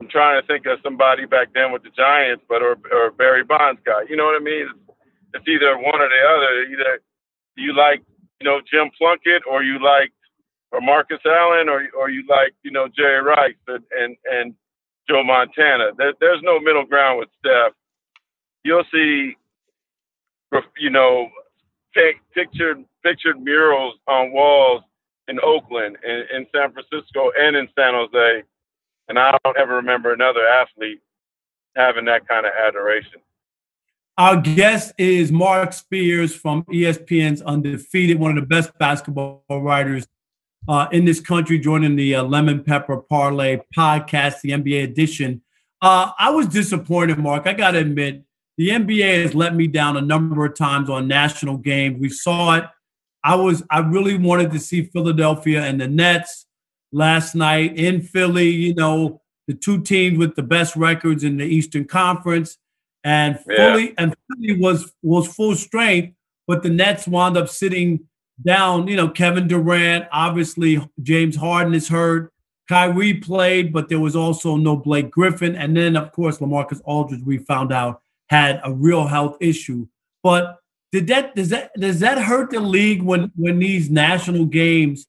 I'm 0.00 0.08
trying 0.10 0.38
to 0.38 0.46
think 0.46 0.66
of 0.66 0.80
somebody 0.82 1.24
back 1.24 1.54
then 1.54 1.72
with 1.72 1.82
the 1.82 1.96
Giants, 1.96 2.44
but 2.46 2.60
or 2.60 2.76
or 2.92 3.10
Barry 3.10 3.42
Bonds 3.42 3.80
guy. 3.86 4.04
You 4.06 4.16
know 4.16 4.26
what 4.26 4.36
I 4.36 4.44
mean? 4.44 4.68
It's, 4.68 4.78
it's 5.32 5.48
either 5.48 5.78
one 5.78 5.96
or 5.96 6.10
the 6.12 6.22
other. 6.28 6.62
Either 6.68 7.00
you 7.56 7.74
like, 7.76 8.02
you 8.40 8.48
know, 8.48 8.60
Jim 8.70 8.90
Plunkett, 8.98 9.42
or 9.50 9.62
you 9.62 9.82
like, 9.82 10.12
or 10.72 10.80
Marcus 10.80 11.20
Allen, 11.26 11.68
or 11.68 11.86
or 11.98 12.10
you 12.10 12.24
like, 12.28 12.54
you 12.62 12.70
know, 12.70 12.88
Jerry 12.88 13.22
Rice 13.22 13.54
and 13.68 13.84
and, 13.98 14.16
and 14.30 14.54
Joe 15.08 15.22
Montana. 15.24 15.90
There, 15.96 16.14
there's 16.20 16.42
no 16.42 16.58
middle 16.60 16.84
ground 16.84 17.18
with 17.18 17.28
Steph. 17.38 17.72
You'll 18.64 18.84
see, 18.92 19.36
you 20.78 20.90
know, 20.90 21.28
pictured 22.34 22.84
pictured 23.02 23.40
murals 23.40 23.94
on 24.06 24.32
walls 24.32 24.82
in 25.28 25.38
Oakland, 25.40 25.96
in, 26.04 26.24
in 26.34 26.46
San 26.54 26.72
Francisco, 26.72 27.30
and 27.38 27.56
in 27.56 27.68
San 27.76 27.94
Jose 27.94 28.42
and 29.08 29.18
I 29.18 29.36
don't 29.44 29.56
ever 29.58 29.76
remember 29.76 30.12
another 30.12 30.46
athlete 30.46 31.00
having 31.76 32.04
that 32.06 32.26
kind 32.28 32.46
of 32.46 32.52
adoration. 32.66 33.20
Our 34.18 34.42
guest 34.42 34.92
is 34.98 35.32
Mark 35.32 35.72
Spears 35.72 36.34
from 36.34 36.64
ESPN's 36.64 37.40
Undefeated, 37.40 38.18
one 38.18 38.36
of 38.36 38.42
the 38.42 38.46
best 38.46 38.76
basketball 38.78 39.42
writers 39.48 40.06
uh, 40.68 40.86
in 40.92 41.06
this 41.06 41.18
country, 41.18 41.58
joining 41.58 41.96
the 41.96 42.16
uh, 42.16 42.22
Lemon 42.22 42.62
Pepper 42.62 42.98
Parlay 42.98 43.60
podcast, 43.74 44.42
the 44.42 44.50
NBA 44.50 44.84
edition. 44.84 45.40
Uh, 45.80 46.10
I 46.18 46.28
was 46.28 46.46
disappointed, 46.46 47.18
Mark. 47.18 47.46
I 47.46 47.54
got 47.54 47.70
to 47.70 47.78
admit, 47.78 48.22
the 48.58 48.68
NBA 48.68 49.22
has 49.22 49.34
let 49.34 49.54
me 49.54 49.66
down 49.66 49.96
a 49.96 50.02
number 50.02 50.44
of 50.44 50.56
times 50.56 50.90
on 50.90 51.08
national 51.08 51.56
games. 51.56 51.98
We 51.98 52.10
saw 52.10 52.56
it. 52.56 52.64
I 53.24 53.36
was 53.36 53.62
I 53.70 53.78
really 53.78 54.18
wanted 54.18 54.50
to 54.50 54.58
see 54.58 54.82
Philadelphia 54.82 55.62
and 55.62 55.80
the 55.80 55.88
Nets 55.88 56.44
last 56.92 57.34
night 57.34 57.78
in 57.78 58.02
Philly, 58.02 58.50
you 58.50 58.74
know, 58.74 59.22
the 59.48 59.54
two 59.54 59.80
teams 59.80 60.18
with 60.18 60.36
the 60.36 60.42
best 60.42 60.76
records 60.76 61.24
in 61.24 61.38
the 61.38 61.44
Eastern 61.46 61.86
Conference. 61.86 62.58
And 63.04 63.38
Philly 63.40 63.88
yeah. 63.88 63.94
and 63.98 64.16
Philly 64.28 64.60
was 64.60 64.92
was 65.02 65.26
full 65.26 65.54
strength, 65.56 66.14
but 66.46 66.62
the 66.62 66.70
Nets 66.70 67.06
wound 67.08 67.36
up 67.36 67.48
sitting 67.48 68.00
down. 68.44 68.86
You 68.88 68.96
know, 68.96 69.08
Kevin 69.08 69.48
Durant, 69.48 70.06
obviously 70.12 70.80
James 71.02 71.36
Harden 71.36 71.74
is 71.74 71.88
hurt. 71.88 72.32
Kyrie 72.68 73.14
played, 73.14 73.72
but 73.72 73.88
there 73.88 74.00
was 74.00 74.14
also 74.14 74.56
no 74.56 74.76
Blake 74.76 75.10
Griffin. 75.10 75.56
And 75.56 75.76
then, 75.76 75.96
of 75.96 76.12
course, 76.12 76.38
LaMarcus 76.38 76.80
Aldridge, 76.84 77.22
we 77.24 77.38
found 77.38 77.72
out, 77.72 78.00
had 78.30 78.60
a 78.64 78.72
real 78.72 79.06
health 79.06 79.36
issue. 79.40 79.86
But 80.22 80.58
did 80.92 81.08
that 81.08 81.34
does 81.34 81.48
that 81.48 81.72
does 81.74 82.00
that 82.00 82.18
hurt 82.18 82.50
the 82.50 82.60
league 82.60 83.02
when 83.02 83.32
when 83.36 83.58
these 83.58 83.90
national 83.90 84.44
games 84.46 85.06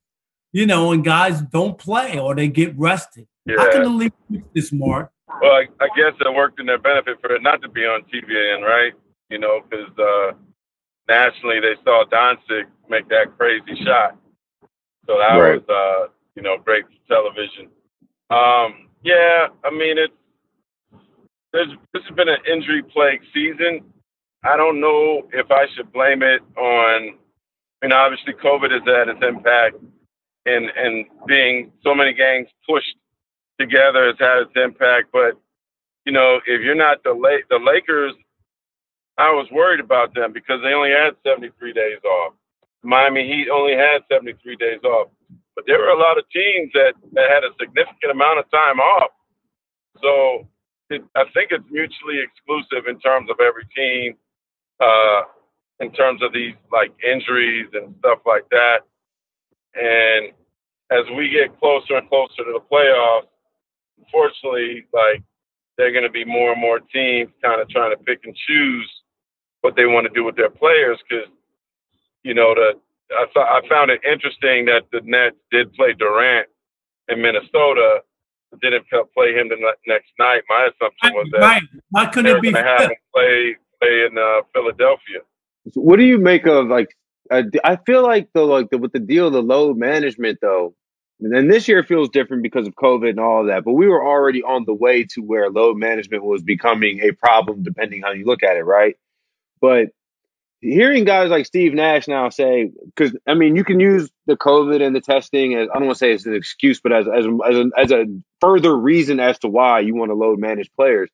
you 0.54 0.68
know, 0.68 0.92
and 0.92 1.04
guys 1.04 1.42
don't 1.42 1.78
play 1.78 2.20
or 2.20 2.36
they 2.36 2.48
get 2.48 2.78
rested. 2.78 3.28
Yeah. 3.46 3.58
How 3.58 3.72
can 3.72 3.84
the 3.84 3.90
league 3.90 4.14
fix 4.32 4.44
this, 4.54 4.72
Mark? 4.72 5.12
Well, 5.28 5.52
I, 5.52 5.68
I, 5.80 5.88
guess 5.96 6.14
it 6.20 6.36
worked 6.36 6.60
in 6.60 6.66
their 6.66 6.80
benefit 6.80 7.20
for 7.22 7.34
it 7.34 7.42
not 7.42 7.62
to 7.62 7.70
be 7.70 7.82
on 7.82 8.04
TBN, 8.04 8.62
right? 8.62 8.94
You 9.30 9.40
know, 9.40 9.62
because 9.62 9.90
uh, 9.98 10.34
nationally 11.08 11.60
they 11.60 11.76
saw 11.84 12.04
Doncic 12.12 12.66
make 12.90 13.08
that 13.10 13.38
crazy 13.38 13.84
shot, 13.84 14.18
so 15.08 15.18
that 15.18 15.36
right. 15.38 15.62
was 15.62 15.64
uh, 15.70 16.12
you 16.36 16.44
know 16.44 16.58
great 16.58 16.86
television. 17.08 17.70
Um, 18.30 18.90
yeah, 19.04 19.48
I 19.64 19.72
mean 19.72 19.98
it's 19.98 20.14
there's 21.54 21.70
this 21.94 22.04
has 22.08 22.16
been 22.16 22.30
an 22.30 22.40
injury 22.52 22.84
plagued 22.84 23.26
season. 23.34 23.82
I 24.44 24.58
don't 24.58 24.82
know 24.82 25.24
if 25.32 25.50
I 25.52 25.66
should 25.76 25.92
blame 25.94 26.22
it 26.22 26.42
on. 26.58 27.16
I 27.82 27.86
mean, 27.86 27.94
obviously 27.94 28.34
COVID 28.34 28.72
has 28.72 28.84
had 28.86 29.10
its 29.10 29.24
impact 29.24 29.76
and 30.46 30.70
and 30.76 31.06
being 31.28 31.72
so 31.84 31.96
many 31.96 32.14
gangs 32.14 32.48
pushed 32.68 32.96
together 33.60 34.08
has 34.08 34.16
had 34.20 34.48
its 34.48 34.52
impact. 34.56 35.10
But 35.12 35.40
you 36.06 36.12
know, 36.12 36.40
if 36.46 36.62
you're 36.62 36.76
not 36.76 37.04
the 37.04 37.14
late 37.14 37.46
the 37.50 37.60
Lakers, 37.60 38.14
I 39.18 39.30
was 39.32 39.48
worried 39.52 39.80
about 39.80 40.14
them 40.16 40.34
because 40.34 40.60
they 40.64 40.74
only 40.74 40.92
had 40.92 41.16
73 41.26 41.74
days 41.74 42.02
off. 42.04 42.34
Miami 42.84 43.26
Heat 43.28 43.48
only 43.50 43.74
had 43.74 44.02
73 44.12 44.56
days 44.58 44.84
off, 44.84 45.10
but 45.56 45.64
there 45.68 45.80
were 45.80 45.96
a 45.96 46.00
lot 46.00 46.18
of 46.18 46.26
teams 46.30 46.72
that 46.74 46.94
that 47.14 47.30
had 47.30 47.44
a 47.44 47.56
significant 47.60 48.12
amount 48.12 48.40
of 48.40 48.50
time 48.52 48.80
off. 48.80 49.12
So 50.02 50.48
it, 50.90 51.04
I 51.16 51.24
think 51.34 51.52
it's 51.52 51.66
mutually 51.72 52.20
exclusive 52.20 52.88
in 52.88 53.00
terms 53.00 53.30
of 53.30 53.38
every 53.40 53.66
team, 53.76 54.16
uh, 54.80 55.22
in 55.80 55.92
terms 55.94 56.22
of 56.22 56.34
these 56.34 56.56
like 56.72 56.92
injuries 57.04 57.68
and 57.74 57.96
stuff 58.00 58.20
like 58.26 58.50
that. 58.52 58.82
And 59.76 60.34
as 60.92 61.06
we 61.18 61.30
get 61.30 61.58
closer 61.60 61.98
and 61.98 62.10
closer 62.10 62.44
to 62.44 62.54
the 62.54 62.64
playoffs, 62.72 63.33
unfortunately, 63.98 64.86
like 64.94 65.24
they're 65.78 65.92
going 65.92 66.04
to 66.04 66.10
be 66.10 66.26
more 66.26 66.52
and 66.52 66.62
more 66.62 66.80
teams 66.80 67.32
kind 67.42 67.62
of 67.62 67.70
trying 67.70 67.92
to 67.92 68.04
pick 68.04 68.22
and 68.26 68.36
choose 68.48 68.90
what 69.62 69.76
they 69.76 69.86
want 69.86 70.06
to 70.06 70.14
do 70.14 70.24
with 70.24 70.36
their 70.36 70.50
players 70.50 71.00
because, 71.08 71.28
you 72.24 72.34
know, 72.34 72.54
the 72.54 72.74
I, 73.12 73.26
th- 73.26 73.46
I 73.46 73.62
found 73.70 73.92
it 73.92 74.02
interesting 74.04 74.66
that 74.66 74.84
the 74.92 75.02
Nets 75.04 75.36
did 75.52 75.74
play 75.74 75.94
Durant 75.94 76.48
in 77.10 77.22
Minnesota, 77.22 78.00
didn't 78.62 78.86
play 78.90 79.34
him 79.34 79.50
the 79.50 79.58
next 79.88 80.10
night. 80.20 80.42
My 80.50 80.70
assumption 80.70 81.14
was 81.14 81.28
that 81.32 81.40
right. 81.40 81.64
Why 81.90 82.06
couldn't 82.08 82.38
it 82.38 82.42
be 82.42 82.52
have 82.52 82.82
him 82.82 82.92
play 83.14 83.56
play 83.80 84.06
in 84.06 84.18
uh, 84.18 84.42
Philadelphia? 84.54 85.20
what 85.76 85.98
do 85.98 86.04
you 86.04 86.18
make 86.18 86.46
of 86.46 86.68
like 86.68 86.90
I, 87.32 87.44
I 87.64 87.78
feel 87.86 88.04
like 88.04 88.30
the 88.34 88.42
like 88.42 88.70
the, 88.70 88.78
with 88.78 88.92
the 88.92 89.00
deal, 89.00 89.32
the 89.32 89.42
load 89.42 89.78
management 89.78 90.40
though, 90.42 90.76
and 91.24 91.34
then 91.34 91.48
this 91.48 91.68
year 91.68 91.84
feels 91.84 92.10
different 92.10 92.44
because 92.44 92.68
of 92.68 92.76
COVID 92.76 93.12
and 93.12 93.20
all 93.20 93.42
of 93.42 93.48
that. 93.48 93.64
But 93.64 93.74
we 93.74 93.88
were 93.88 94.06
already 94.06 94.44
on 94.44 94.66
the 94.66 94.74
way 94.74 95.04
to 95.12 95.22
where 95.22 95.50
load 95.50 95.78
management 95.78 96.24
was 96.24 96.42
becoming 96.42 97.00
a 97.00 97.12
problem, 97.12 97.64
depending 97.64 98.02
how 98.02 98.12
you 98.12 98.26
look 98.26 98.44
at 98.44 98.58
it, 98.58 98.64
right? 98.64 98.98
But 99.62 99.90
hearing 100.60 101.04
guys 101.04 101.30
like 101.30 101.46
Steve 101.46 101.74
Nash 101.74 102.08
now 102.08 102.30
say, 102.30 102.72
because 102.86 103.16
I 103.28 103.34
mean, 103.36 103.56
you 103.56 103.64
can 103.64 103.80
use 103.80 104.10
the 104.26 104.38
COVID 104.38 104.86
and 104.86 104.96
the 104.96 105.02
testing 105.02 105.56
as 105.56 105.70
I 105.70 105.80
don't 105.80 105.88
want 105.88 105.98
to 105.98 106.00
say 106.00 106.12
it's 106.12 106.26
an 106.26 106.36
excuse, 106.36 106.80
but 106.80 106.92
as 106.92 107.08
as 107.08 107.26
as 107.26 107.56
a, 107.56 107.70
as 107.78 107.92
a 107.92 108.06
further 108.40 108.76
reason 108.76 109.20
as 109.20 109.40
to 109.40 109.48
why 109.48 109.80
you 109.80 109.96
want 109.96 110.10
to 110.10 110.16
load 110.16 110.40
manage 110.40 110.72
players. 110.74 111.10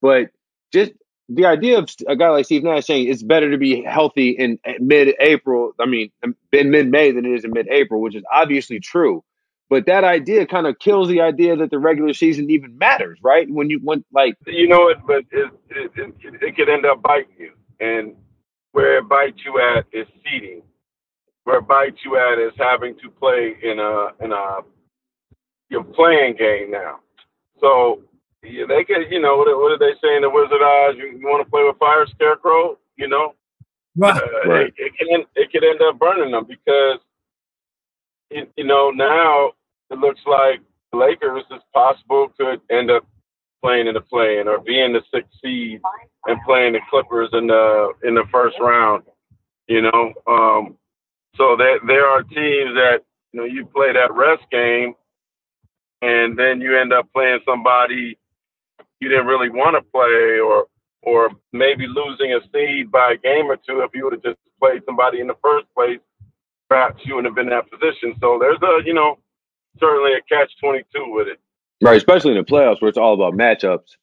But 0.00 0.30
just 0.72 0.92
the 1.28 1.46
idea 1.46 1.78
of 1.78 1.90
a 2.06 2.16
guy 2.16 2.30
like 2.30 2.46
Steve 2.46 2.64
Nash 2.64 2.86
saying 2.86 3.08
it's 3.08 3.22
better 3.22 3.50
to 3.50 3.58
be 3.58 3.82
healthy 3.82 4.30
in 4.30 4.58
eh, 4.64 4.74
mid-April, 4.80 5.72
I 5.78 5.86
mean, 5.86 6.10
in 6.22 6.70
mid-May 6.70 7.12
than 7.12 7.26
it 7.26 7.32
is 7.32 7.44
in 7.44 7.50
mid-April, 7.52 8.00
which 8.00 8.14
is 8.14 8.24
obviously 8.32 8.80
true. 8.80 9.22
But 9.70 9.86
that 9.86 10.04
idea 10.04 10.46
kind 10.46 10.66
of 10.66 10.78
kills 10.78 11.08
the 11.08 11.20
idea 11.20 11.56
that 11.56 11.70
the 11.70 11.78
regular 11.78 12.14
season 12.14 12.50
even 12.50 12.78
matters, 12.78 13.18
right? 13.22 13.48
When 13.50 13.68
you 13.68 13.80
want, 13.82 14.06
like, 14.12 14.36
you 14.46 14.66
know, 14.66 14.88
it, 14.88 14.98
but 15.06 15.24
it, 15.30 15.50
it, 15.70 15.92
it, 15.96 16.14
it 16.42 16.56
could 16.56 16.68
end 16.68 16.86
up 16.86 17.02
biting 17.02 17.34
you, 17.38 17.52
and 17.80 18.14
where 18.72 18.98
it 18.98 19.08
bites 19.08 19.40
you 19.44 19.60
at 19.60 19.84
is 19.92 20.06
seeding. 20.24 20.62
Where 21.44 21.58
it 21.58 21.68
bites 21.68 21.98
you 22.04 22.16
at 22.16 22.38
is 22.38 22.52
having 22.58 22.94
to 23.02 23.10
play 23.10 23.56
in 23.62 23.78
a 23.78 24.08
in 24.24 24.32
a 24.32 24.60
your 25.68 25.84
playing 25.84 26.36
game 26.36 26.70
now. 26.70 27.00
So 27.60 28.02
yeah, 28.42 28.66
they 28.68 28.84
could, 28.84 29.10
you 29.10 29.20
know, 29.20 29.36
what, 29.36 29.48
what 29.58 29.72
are 29.72 29.78
they 29.78 29.94
saying? 30.02 30.22
The 30.22 30.30
Wizard 30.30 30.62
Eyes, 30.62 30.94
you, 30.96 31.18
you 31.18 31.26
want 31.26 31.44
to 31.44 31.50
play 31.50 31.64
with 31.64 31.76
fire, 31.78 32.06
Scarecrow, 32.06 32.78
you 32.96 33.08
know? 33.08 33.34
Right. 33.96 34.22
Uh, 34.22 34.48
right. 34.48 34.66
It, 34.66 34.74
it, 34.76 34.92
can 34.96 35.24
it 35.34 35.50
could 35.50 35.64
end 35.64 35.80
up 35.82 35.98
burning 35.98 36.30
them 36.30 36.46
because, 36.46 37.00
it, 38.30 38.50
you 38.56 38.64
know, 38.64 38.90
now 38.90 39.52
it 39.90 39.98
looks 39.98 40.20
like 40.26 40.60
the 40.92 40.98
Lakers, 40.98 41.44
it's 41.50 41.64
possible, 41.72 42.28
could 42.38 42.60
end 42.70 42.90
up 42.90 43.06
playing 43.62 43.88
in 43.88 43.94
the 43.94 44.00
play-in 44.00 44.48
or 44.48 44.60
being 44.60 44.92
the 44.92 45.02
sixth 45.12 45.32
seed 45.42 45.80
and 46.26 46.38
playing 46.46 46.74
the 46.74 46.80
Clippers 46.90 47.30
in 47.32 47.46
the 47.46 47.92
in 48.04 48.14
the 48.14 48.24
first 48.30 48.56
round. 48.60 49.04
You 49.66 49.82
know, 49.82 50.12
um, 50.26 50.76
so 51.36 51.56
that 51.56 51.80
there 51.86 52.06
are 52.06 52.22
teams 52.22 52.74
that 52.74 53.00
you 53.32 53.40
know 53.40 53.46
you 53.46 53.66
play 53.66 53.92
that 53.92 54.12
rest 54.14 54.44
game, 54.50 54.94
and 56.02 56.38
then 56.38 56.60
you 56.60 56.78
end 56.78 56.92
up 56.92 57.08
playing 57.12 57.40
somebody 57.46 58.18
you 59.00 59.08
didn't 59.08 59.26
really 59.26 59.50
want 59.50 59.76
to 59.76 59.82
play, 59.92 60.38
or 60.40 60.66
or 61.02 61.30
maybe 61.52 61.86
losing 61.86 62.34
a 62.34 62.40
seed 62.52 62.90
by 62.90 63.12
a 63.12 63.16
game 63.16 63.46
or 63.50 63.56
two. 63.56 63.80
If 63.80 63.90
you 63.94 64.04
would 64.04 64.14
have 64.14 64.22
just 64.22 64.38
played 64.60 64.82
somebody 64.86 65.20
in 65.20 65.28
the 65.28 65.36
first 65.42 65.66
place, 65.74 66.00
perhaps 66.68 67.00
you 67.04 67.14
wouldn't 67.14 67.30
have 67.30 67.36
been 67.36 67.52
in 67.52 67.58
that 67.58 67.70
position. 67.70 68.14
So 68.20 68.38
there's 68.40 68.58
a 68.62 68.84
you 68.84 68.94
know 68.94 69.18
certainly 69.80 70.12
a 70.12 70.22
catch 70.22 70.52
twenty 70.60 70.84
two 70.94 71.10
with 71.10 71.28
it. 71.28 71.38
Right, 71.80 71.96
especially 71.96 72.32
in 72.32 72.38
the 72.38 72.44
playoffs 72.44 72.80
where 72.80 72.88
it's 72.88 72.98
all 72.98 73.14
about 73.14 73.34
matchups. 73.34 73.96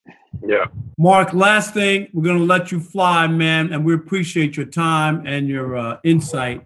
Yeah. 0.45 0.65
Mark, 0.97 1.33
last 1.33 1.73
thing, 1.73 2.07
we're 2.13 2.23
going 2.23 2.37
to 2.37 2.45
let 2.45 2.71
you 2.71 2.79
fly, 2.79 3.27
man, 3.27 3.73
and 3.73 3.83
we 3.83 3.93
appreciate 3.93 4.55
your 4.55 4.65
time 4.65 5.25
and 5.25 5.49
your 5.49 5.75
uh, 5.75 5.97
insight. 6.03 6.65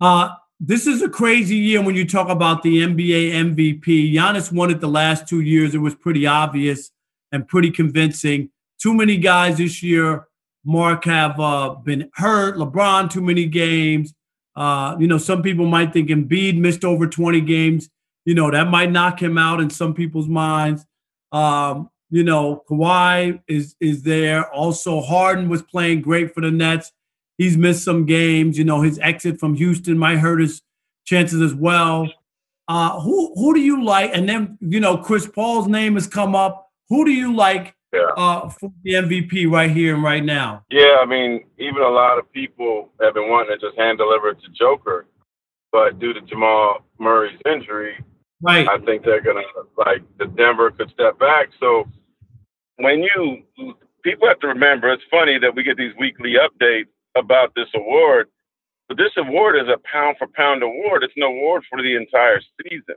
Uh, 0.00 0.30
this 0.60 0.86
is 0.86 1.02
a 1.02 1.08
crazy 1.08 1.56
year 1.56 1.82
when 1.82 1.96
you 1.96 2.06
talk 2.06 2.28
about 2.28 2.62
the 2.62 2.80
NBA 2.80 3.32
MVP. 3.32 4.14
Giannis 4.14 4.52
won 4.52 4.70
it 4.70 4.80
the 4.80 4.88
last 4.88 5.26
two 5.26 5.40
years. 5.40 5.74
It 5.74 5.78
was 5.78 5.94
pretty 5.94 6.26
obvious 6.26 6.92
and 7.32 7.48
pretty 7.48 7.70
convincing. 7.70 8.50
Too 8.80 8.94
many 8.94 9.16
guys 9.16 9.58
this 9.58 9.82
year, 9.82 10.28
Mark, 10.64 11.04
have 11.06 11.40
uh, 11.40 11.74
been 11.74 12.10
hurt. 12.14 12.56
LeBron, 12.56 13.10
too 13.10 13.22
many 13.22 13.46
games. 13.46 14.14
Uh, 14.54 14.96
you 14.98 15.06
know, 15.06 15.18
some 15.18 15.42
people 15.42 15.66
might 15.66 15.92
think 15.92 16.08
Embiid 16.08 16.58
missed 16.58 16.84
over 16.84 17.06
20 17.06 17.40
games 17.40 17.88
you 18.24 18.34
know, 18.34 18.50
that 18.50 18.68
might 18.68 18.90
knock 18.90 19.22
him 19.22 19.38
out 19.38 19.60
in 19.60 19.70
some 19.70 19.94
people's 19.94 20.28
minds. 20.28 20.84
Um, 21.32 21.90
you 22.10 22.24
know, 22.24 22.64
Kawhi 22.68 23.40
is 23.46 23.76
is 23.80 24.02
there. 24.02 24.50
Also, 24.52 25.00
Harden 25.00 25.48
was 25.48 25.62
playing 25.62 26.02
great 26.02 26.34
for 26.34 26.40
the 26.40 26.50
Nets. 26.50 26.92
He's 27.38 27.56
missed 27.56 27.84
some 27.84 28.04
games. 28.04 28.58
You 28.58 28.64
know, 28.64 28.82
his 28.82 28.98
exit 28.98 29.38
from 29.38 29.54
Houston 29.54 29.96
might 29.96 30.18
hurt 30.18 30.40
his 30.40 30.62
chances 31.06 31.40
as 31.40 31.54
well. 31.54 32.08
Uh, 32.68 33.00
who 33.00 33.32
who 33.34 33.54
do 33.54 33.60
you 33.60 33.84
like? 33.84 34.10
And 34.12 34.28
then 34.28 34.58
you 34.60 34.80
know, 34.80 34.96
Chris 34.96 35.26
Paul's 35.26 35.68
name 35.68 35.94
has 35.94 36.06
come 36.06 36.34
up. 36.34 36.70
Who 36.88 37.04
do 37.04 37.12
you 37.12 37.34
like 37.34 37.74
yeah. 37.92 38.10
uh, 38.16 38.48
for 38.48 38.72
the 38.82 38.94
MVP 38.94 39.50
right 39.50 39.70
here 39.70 39.94
and 39.94 40.02
right 40.02 40.24
now? 40.24 40.64
Yeah, 40.70 40.98
I 41.00 41.06
mean, 41.06 41.44
even 41.58 41.82
a 41.82 41.88
lot 41.88 42.18
of 42.18 42.30
people 42.32 42.90
have 43.00 43.14
been 43.14 43.28
wanting 43.28 43.58
to 43.58 43.66
just 43.66 43.78
hand 43.78 43.98
deliver 43.98 44.30
it 44.30 44.38
to 44.42 44.48
Joker, 44.50 45.06
but 45.70 46.00
due 46.00 46.12
to 46.12 46.20
Jamal 46.22 46.84
Murray's 46.98 47.38
injury, 47.46 47.96
Right. 48.42 48.68
I 48.68 48.78
think 48.78 49.04
they're 49.04 49.22
gonna 49.22 49.42
like 49.76 50.02
the 50.18 50.26
Denver 50.26 50.70
could 50.70 50.90
step 50.90 51.18
back. 51.18 51.48
So 51.60 51.88
when 52.76 53.02
you 53.02 53.42
people 54.02 54.28
have 54.28 54.40
to 54.40 54.48
remember, 54.48 54.90
it's 54.92 55.02
funny 55.10 55.38
that 55.38 55.54
we 55.54 55.62
get 55.62 55.76
these 55.76 55.94
weekly 55.98 56.34
updates 56.34 56.88
about 57.16 57.52
this 57.54 57.68
award, 57.74 58.28
but 58.88 58.96
this 58.96 59.12
award 59.16 59.56
is 59.56 59.68
a 59.68 59.78
pound 59.90 60.16
for 60.18 60.26
pound 60.28 60.62
award. 60.62 61.04
It's 61.04 61.14
an 61.16 61.22
award 61.24 61.64
for 61.70 61.82
the 61.82 61.96
entire 61.96 62.40
season. 62.62 62.96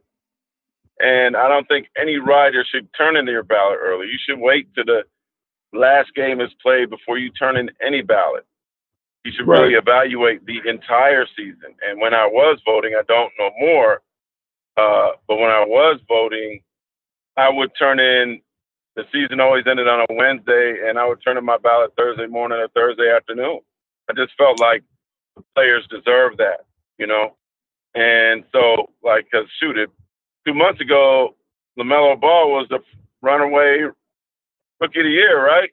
And 0.99 1.35
I 1.35 1.47
don't 1.49 1.67
think 1.67 1.87
any 1.97 2.17
writer 2.17 2.65
should 2.71 2.87
turn 2.97 3.17
in 3.17 3.27
your 3.27 3.43
ballot 3.43 3.79
early. 3.81 4.07
You 4.07 4.19
should 4.27 4.39
wait 4.39 4.67
till 4.75 4.85
the 4.85 5.03
last 5.73 6.13
game 6.15 6.41
is 6.41 6.51
played 6.61 6.89
before 6.89 7.17
you 7.17 7.31
turn 7.31 7.57
in 7.57 7.69
any 7.85 8.01
ballot. 8.01 8.45
You 9.25 9.31
should 9.33 9.47
Right. 9.47 9.61
really 9.61 9.75
evaluate 9.75 10.45
the 10.45 10.61
entire 10.67 11.25
season. 11.35 11.75
And 11.87 11.99
when 11.99 12.13
I 12.13 12.25
was 12.27 12.61
voting, 12.65 12.95
I 12.95 13.03
don't 13.07 13.33
know 13.39 13.51
more 13.59 14.01
uh, 14.77 15.09
but 15.27 15.37
when 15.37 15.49
I 15.49 15.63
was 15.65 15.99
voting, 16.07 16.61
I 17.37 17.49
would 17.49 17.71
turn 17.77 17.99
in. 17.99 18.41
The 18.95 19.03
season 19.11 19.39
always 19.39 19.65
ended 19.67 19.87
on 19.87 20.01
a 20.01 20.13
Wednesday, 20.13 20.87
and 20.87 20.99
I 20.99 21.07
would 21.07 21.19
turn 21.23 21.37
in 21.37 21.45
my 21.45 21.57
ballot 21.57 21.93
Thursday 21.97 22.27
morning 22.27 22.59
or 22.59 22.67
Thursday 22.69 23.11
afternoon. 23.15 23.59
I 24.09 24.13
just 24.13 24.33
felt 24.37 24.59
like 24.59 24.83
the 25.35 25.43
players 25.55 25.87
deserve 25.89 26.37
that, 26.37 26.65
you 26.99 27.07
know. 27.07 27.35
And 27.95 28.43
so, 28.51 28.91
like, 29.03 29.29
cause 29.31 29.45
shoot 29.59 29.77
it, 29.77 29.89
two 30.45 30.53
months 30.53 30.79
ago, 30.79 31.35
LaMelo 31.77 32.19
Ball 32.19 32.51
was 32.51 32.67
the 32.69 32.79
runaway 33.21 33.85
rookie 34.79 34.99
of 34.99 35.05
the 35.05 35.09
year, 35.09 35.43
right? 35.43 35.71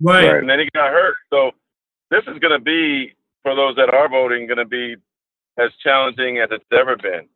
Right. 0.00 0.28
Right. 0.28 0.38
And 0.38 0.48
then 0.48 0.60
he 0.60 0.68
got 0.72 0.90
hurt. 0.92 1.16
So 1.30 1.50
this 2.10 2.22
is 2.28 2.38
going 2.38 2.58
to 2.58 2.60
be 2.60 3.14
for 3.42 3.56
those 3.56 3.74
that 3.76 3.92
are 3.92 4.08
voting, 4.08 4.46
going 4.46 4.58
to 4.58 4.64
be 4.64 4.96
as 5.58 5.70
challenging 5.82 6.38
as 6.38 6.48
it's 6.52 6.64
ever 6.72 6.96
been 6.96 7.28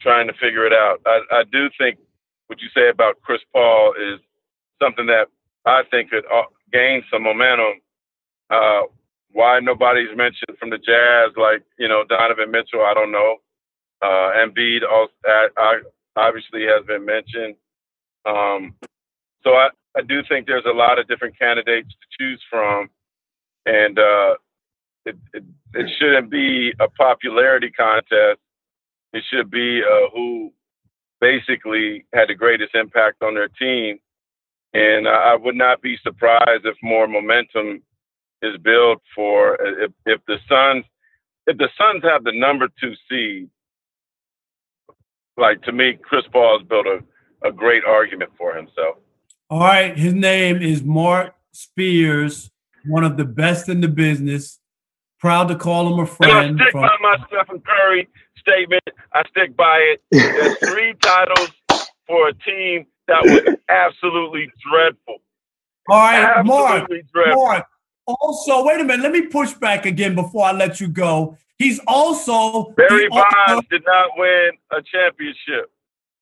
trying 0.00 0.26
to 0.26 0.34
figure 0.34 0.66
it 0.66 0.72
out. 0.72 1.00
I, 1.06 1.20
I 1.30 1.42
do 1.50 1.68
think 1.78 1.98
what 2.46 2.60
you 2.60 2.68
say 2.74 2.88
about 2.88 3.20
Chris 3.22 3.40
Paul 3.52 3.94
is 3.98 4.20
something 4.82 5.06
that 5.06 5.26
I 5.64 5.82
think 5.90 6.10
could 6.10 6.24
uh, 6.26 6.42
gain 6.72 7.02
some 7.10 7.22
momentum. 7.22 7.80
Uh, 8.50 8.82
why 9.32 9.58
nobody's 9.60 10.16
mentioned 10.16 10.56
from 10.58 10.70
the 10.70 10.78
Jazz, 10.78 11.32
like 11.36 11.62
you 11.78 11.88
know 11.88 12.04
Donovan 12.08 12.50
Mitchell, 12.50 12.82
I 12.82 12.94
don't 12.94 13.12
know. 13.12 13.36
Uh, 14.02 14.30
Embiid 14.44 14.80
also, 14.88 15.12
I, 15.24 15.78
obviously 16.16 16.62
has 16.64 16.84
been 16.86 17.04
mentioned. 17.04 17.56
Um, 18.26 18.74
so 19.42 19.50
I, 19.50 19.68
I 19.96 20.02
do 20.02 20.22
think 20.28 20.46
there's 20.46 20.66
a 20.66 20.76
lot 20.76 20.98
of 20.98 21.08
different 21.08 21.38
candidates 21.38 21.88
to 21.88 22.06
choose 22.18 22.42
from, 22.50 22.90
and 23.66 23.98
uh, 23.98 24.34
it, 25.06 25.16
it 25.32 25.44
it 25.74 25.90
shouldn't 25.98 26.30
be 26.30 26.72
a 26.78 26.88
popularity 26.88 27.70
contest 27.70 28.40
it 29.14 29.22
should 29.30 29.50
be 29.50 29.80
uh, 29.80 30.10
who 30.12 30.52
basically 31.20 32.04
had 32.12 32.28
the 32.28 32.34
greatest 32.34 32.74
impact 32.74 33.22
on 33.22 33.34
their 33.34 33.48
team. 33.48 33.98
And 34.74 35.06
I 35.08 35.36
would 35.36 35.54
not 35.54 35.80
be 35.80 35.96
surprised 36.02 36.66
if 36.66 36.76
more 36.82 37.06
momentum 37.06 37.82
is 38.42 38.58
built 38.58 39.00
for 39.14 39.56
if, 39.60 39.92
if 40.04 40.20
the 40.26 40.36
Suns 40.48 40.84
if 41.46 41.56
the 41.58 41.68
Suns 41.78 42.02
have 42.02 42.24
the 42.24 42.32
number 42.32 42.68
two 42.80 42.92
seed. 43.08 43.48
Like 45.36 45.62
to 45.62 45.72
me, 45.72 45.96
Chris 46.02 46.24
Paul 46.32 46.58
has 46.58 46.68
built 46.68 46.86
a, 46.86 47.48
a 47.48 47.52
great 47.52 47.84
argument 47.84 48.32
for 48.36 48.54
himself. 48.54 48.96
All 49.48 49.60
right, 49.60 49.96
his 49.96 50.14
name 50.14 50.60
is 50.60 50.82
Mark 50.82 51.34
Spears, 51.52 52.50
one 52.86 53.04
of 53.04 53.16
the 53.16 53.24
best 53.24 53.68
in 53.68 53.80
the 53.80 53.88
business. 53.88 54.58
Proud 55.24 55.48
to 55.48 55.56
call 55.56 55.90
him 55.90 56.00
a 56.00 56.06
friend. 56.06 56.50
And 56.50 56.60
I 56.60 56.64
stick 56.64 56.72
from- 56.72 56.82
by 56.82 56.96
my 57.00 57.16
Stephen 57.26 57.62
Curry 57.62 58.06
statement. 58.36 58.82
I 59.14 59.22
stick 59.30 59.56
by 59.56 59.78
it. 59.78 60.02
There's 60.10 60.58
three 60.70 60.92
titles 61.00 61.48
for 62.06 62.28
a 62.28 62.34
team 62.34 62.84
that 63.08 63.22
was 63.22 63.56
absolutely 63.70 64.50
dreadful. 64.70 65.16
All 65.88 65.96
right, 65.98 66.44
Mark. 66.44 66.88
Dreadful. 67.14 67.42
Mark. 67.42 67.64
Also, 68.06 68.66
wait 68.66 68.82
a 68.82 68.84
minute. 68.84 69.02
Let 69.02 69.12
me 69.12 69.22
push 69.28 69.54
back 69.54 69.86
again 69.86 70.14
before 70.14 70.44
I 70.44 70.52
let 70.52 70.78
you 70.78 70.88
go. 70.88 71.38
He's 71.56 71.80
also 71.86 72.72
Barry 72.76 73.06
author- 73.08 73.24
Bonds 73.46 73.66
did 73.70 73.82
not 73.86 74.10
win 74.18 74.50
a 74.72 74.82
championship. 74.82 75.70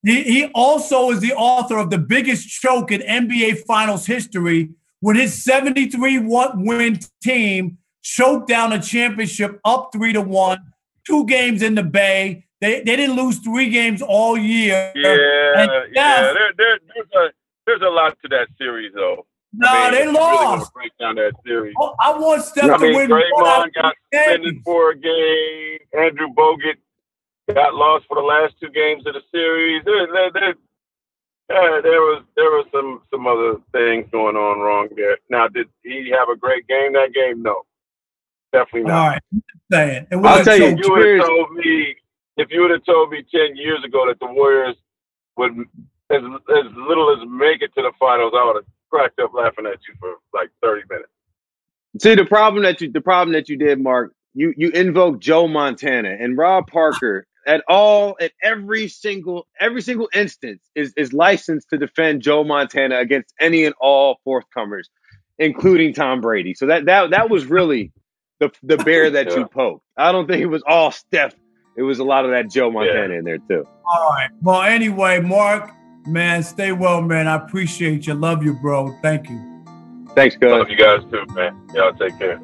He, 0.05 0.23
he 0.23 0.45
also 0.55 1.11
is 1.11 1.19
the 1.19 1.33
author 1.33 1.77
of 1.77 1.91
the 1.91 1.99
biggest 1.99 2.49
choke 2.49 2.93
in 2.93 3.01
NBA 3.01 3.65
Finals 3.67 4.07
history 4.07 4.71
when 5.01 5.17
his 5.17 5.43
73 5.43 6.21
win 6.21 7.01
team 7.21 7.79
choked 8.03 8.49
down 8.49 8.73
a 8.73 8.81
championship 8.81 9.61
up 9.65 9.91
three 9.93 10.13
to 10.13 10.21
one, 10.21 10.59
two 11.07 11.25
games 11.27 11.63
in 11.63 11.75
the 11.75 11.83
Bay. 11.83 12.45
They, 12.61 12.83
they 12.83 12.97
didn't 12.97 13.17
lose 13.17 13.39
three 13.39 13.71
games 13.71 14.03
all 14.03 14.37
year. 14.39 14.93
Yeah, 14.95 15.63
And 15.63 15.71
yeah. 15.95 16.23
There, 16.23 16.35
there, 16.57 16.79
there's 16.95 17.09
a 17.17 17.33
there's 17.67 17.83
a 17.83 17.91
lot 17.91 18.17
to 18.23 18.29
that 18.29 18.49
series, 18.59 18.93
though. 18.95 19.27
No, 19.55 19.69
I 19.69 19.91
mean, 19.91 19.93
they 19.93 20.05
you 20.05 20.19
really 20.19 20.65
break 20.73 20.93
down 20.99 21.17
that 21.17 21.33
series. 21.45 21.75
Oh, 21.79 21.95
I 22.01 22.17
want 22.17 22.43
Steph 22.43 22.71
I 22.71 22.79
to 22.79 22.83
mean, 22.85 22.95
win 22.97 23.11
one 23.11 23.21
out 23.47 23.69
Draymond 23.69 23.75
got 23.75 23.95
suspended 24.13 24.63
for 24.65 24.91
a 24.91 24.97
game. 24.97 25.79
Andrew 25.93 26.29
Bogut 26.29 26.77
got 27.53 27.75
lost 27.75 28.07
for 28.09 28.15
the 28.15 28.23
last 28.23 28.55
two 28.61 28.71
games 28.71 29.07
of 29.07 29.15
the 29.15 29.21
series. 29.31 29.85
There, 29.85 30.07
there, 30.11 30.31
there, 30.33 30.55
uh, 31.51 31.81
there 31.83 32.01
was 32.01 32.23
there 32.35 32.51
was 32.51 32.67
some 32.73 33.03
some 33.11 33.27
other 33.27 33.57
things 33.73 34.09
going 34.11 34.37
on 34.37 34.61
wrong 34.61 34.89
there. 34.97 35.19
Now, 35.29 35.49
did 35.49 35.69
he 35.83 36.11
have 36.17 36.31
a 36.31 36.37
great 36.37 36.67
game 36.67 36.95
that 36.95 37.13
game? 37.13 37.43
No, 37.43 37.65
definitely 38.53 38.85
All 38.85 38.89
not. 38.91 39.09
right, 39.09 39.23
I'm 39.33 39.43
just 39.51 39.65
saying. 39.73 40.07
It 40.11 40.17
I'll 40.23 40.23
wasn't 40.23 40.45
tell 40.45 40.59
you, 40.59 40.69
If 40.69 40.79
you 40.79 40.93
would 40.93 41.07
have 41.07 41.27
told 41.27 41.53
me, 41.53 41.97
if 42.39 42.49
you 42.51 42.63
would 42.63 42.71
have 42.73 42.85
told 42.85 43.11
me 43.11 43.25
ten 43.35 43.57
years 43.57 43.85
ago 43.85 44.07
that 44.09 44.21
the 44.21 44.27
Warriors 44.27 44.77
would 45.37 45.53
as 46.11 46.23
as 46.23 46.73
little 46.77 47.13
as 47.13 47.29
make 47.29 47.63
it 47.63 47.75
to 47.77 47.83
the 47.83 47.93
finals, 47.99 48.33
I 48.37 48.45
would 48.45 48.57
have 48.57 48.67
cracked 48.91 49.19
up 49.21 49.33
laughing 49.35 49.67
at 49.67 49.79
you 49.89 49.95
for 50.01 50.17
like 50.35 50.51
thirty 50.63 50.83
minutes. 50.91 51.11
See 52.01 52.15
the 52.15 52.25
problem 52.25 52.65
that 52.65 52.81
you 52.81 52.91
the 52.91 53.01
problem 53.01 53.35
that 53.35 53.49
you 53.49 53.57
did, 53.57 53.81
Mark. 53.81 54.15
You 54.35 54.55
you 54.57 54.71
invoked 54.71 55.21
Joe 55.23 55.49
Montana 55.49 56.17
and 56.19 56.39
Rob 56.39 56.67
Parker 56.67 57.27
at 57.47 57.63
all 57.69 58.17
at 58.21 58.33
every 58.43 58.89
single 58.89 59.47
every 59.61 59.83
single 59.83 60.09
instance 60.15 60.63
is 60.75 60.95
is 60.97 61.13
licensed 61.13 61.69
to 61.71 61.79
defend 61.79 62.23
Joe 62.23 62.45
Montana 62.45 62.99
against 62.99 63.35
any 63.41 63.65
and 63.65 63.75
all 63.81 64.19
forthcomers, 64.27 64.85
including 65.39 65.93
Tom 65.93 66.21
Brady. 66.23 66.55
So 66.55 66.67
that 66.67 66.87
that 66.87 67.11
that 67.11 67.31
was 67.31 67.47
really 67.47 67.93
the 68.51 68.77
the 68.77 68.83
bear 68.85 69.11
that 69.11 69.27
Yeah. 69.31 69.39
you 69.39 69.47
poked. 69.47 69.85
I 69.97 70.13
don't 70.13 70.27
think 70.27 70.43
it 70.43 70.47
was 70.47 70.63
all 70.67 70.91
Steph. 70.91 71.35
It 71.77 71.83
was 71.83 71.99
a 72.01 72.05
lot 72.05 72.25
of 72.25 72.33
that 72.33 72.51
Joe 72.51 72.71
Montana 72.71 73.15
in 73.15 73.25
there 73.25 73.39
too. 73.39 73.65
All 73.87 74.09
right. 74.11 74.29
Well, 74.43 74.63
anyway, 74.63 75.21
Mark, 75.21 75.71
Man, 76.05 76.43
stay 76.43 76.73
well, 76.73 77.01
man. 77.01 77.29
I 77.29 77.37
appreciate 77.37 78.09
you. 78.09 78.15
Love 78.15 78.43
you, 78.43 78.55
bro. 78.55 78.93
Thank 79.03 79.31
you. 79.31 79.39
Thanks, 80.17 80.35
guys. 80.35 80.51
Love 80.51 80.69
you 80.69 80.77
guys 80.77 81.01
too, 81.11 81.25
man. 81.33 81.57
Y'all 81.75 81.93
take 81.95 82.19
care. 82.19 82.39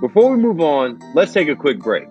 Before 0.00 0.30
we 0.30 0.36
move 0.36 0.60
on, 0.60 1.00
let's 1.14 1.32
take 1.32 1.48
a 1.48 1.56
quick 1.56 1.78
break. 1.78 2.06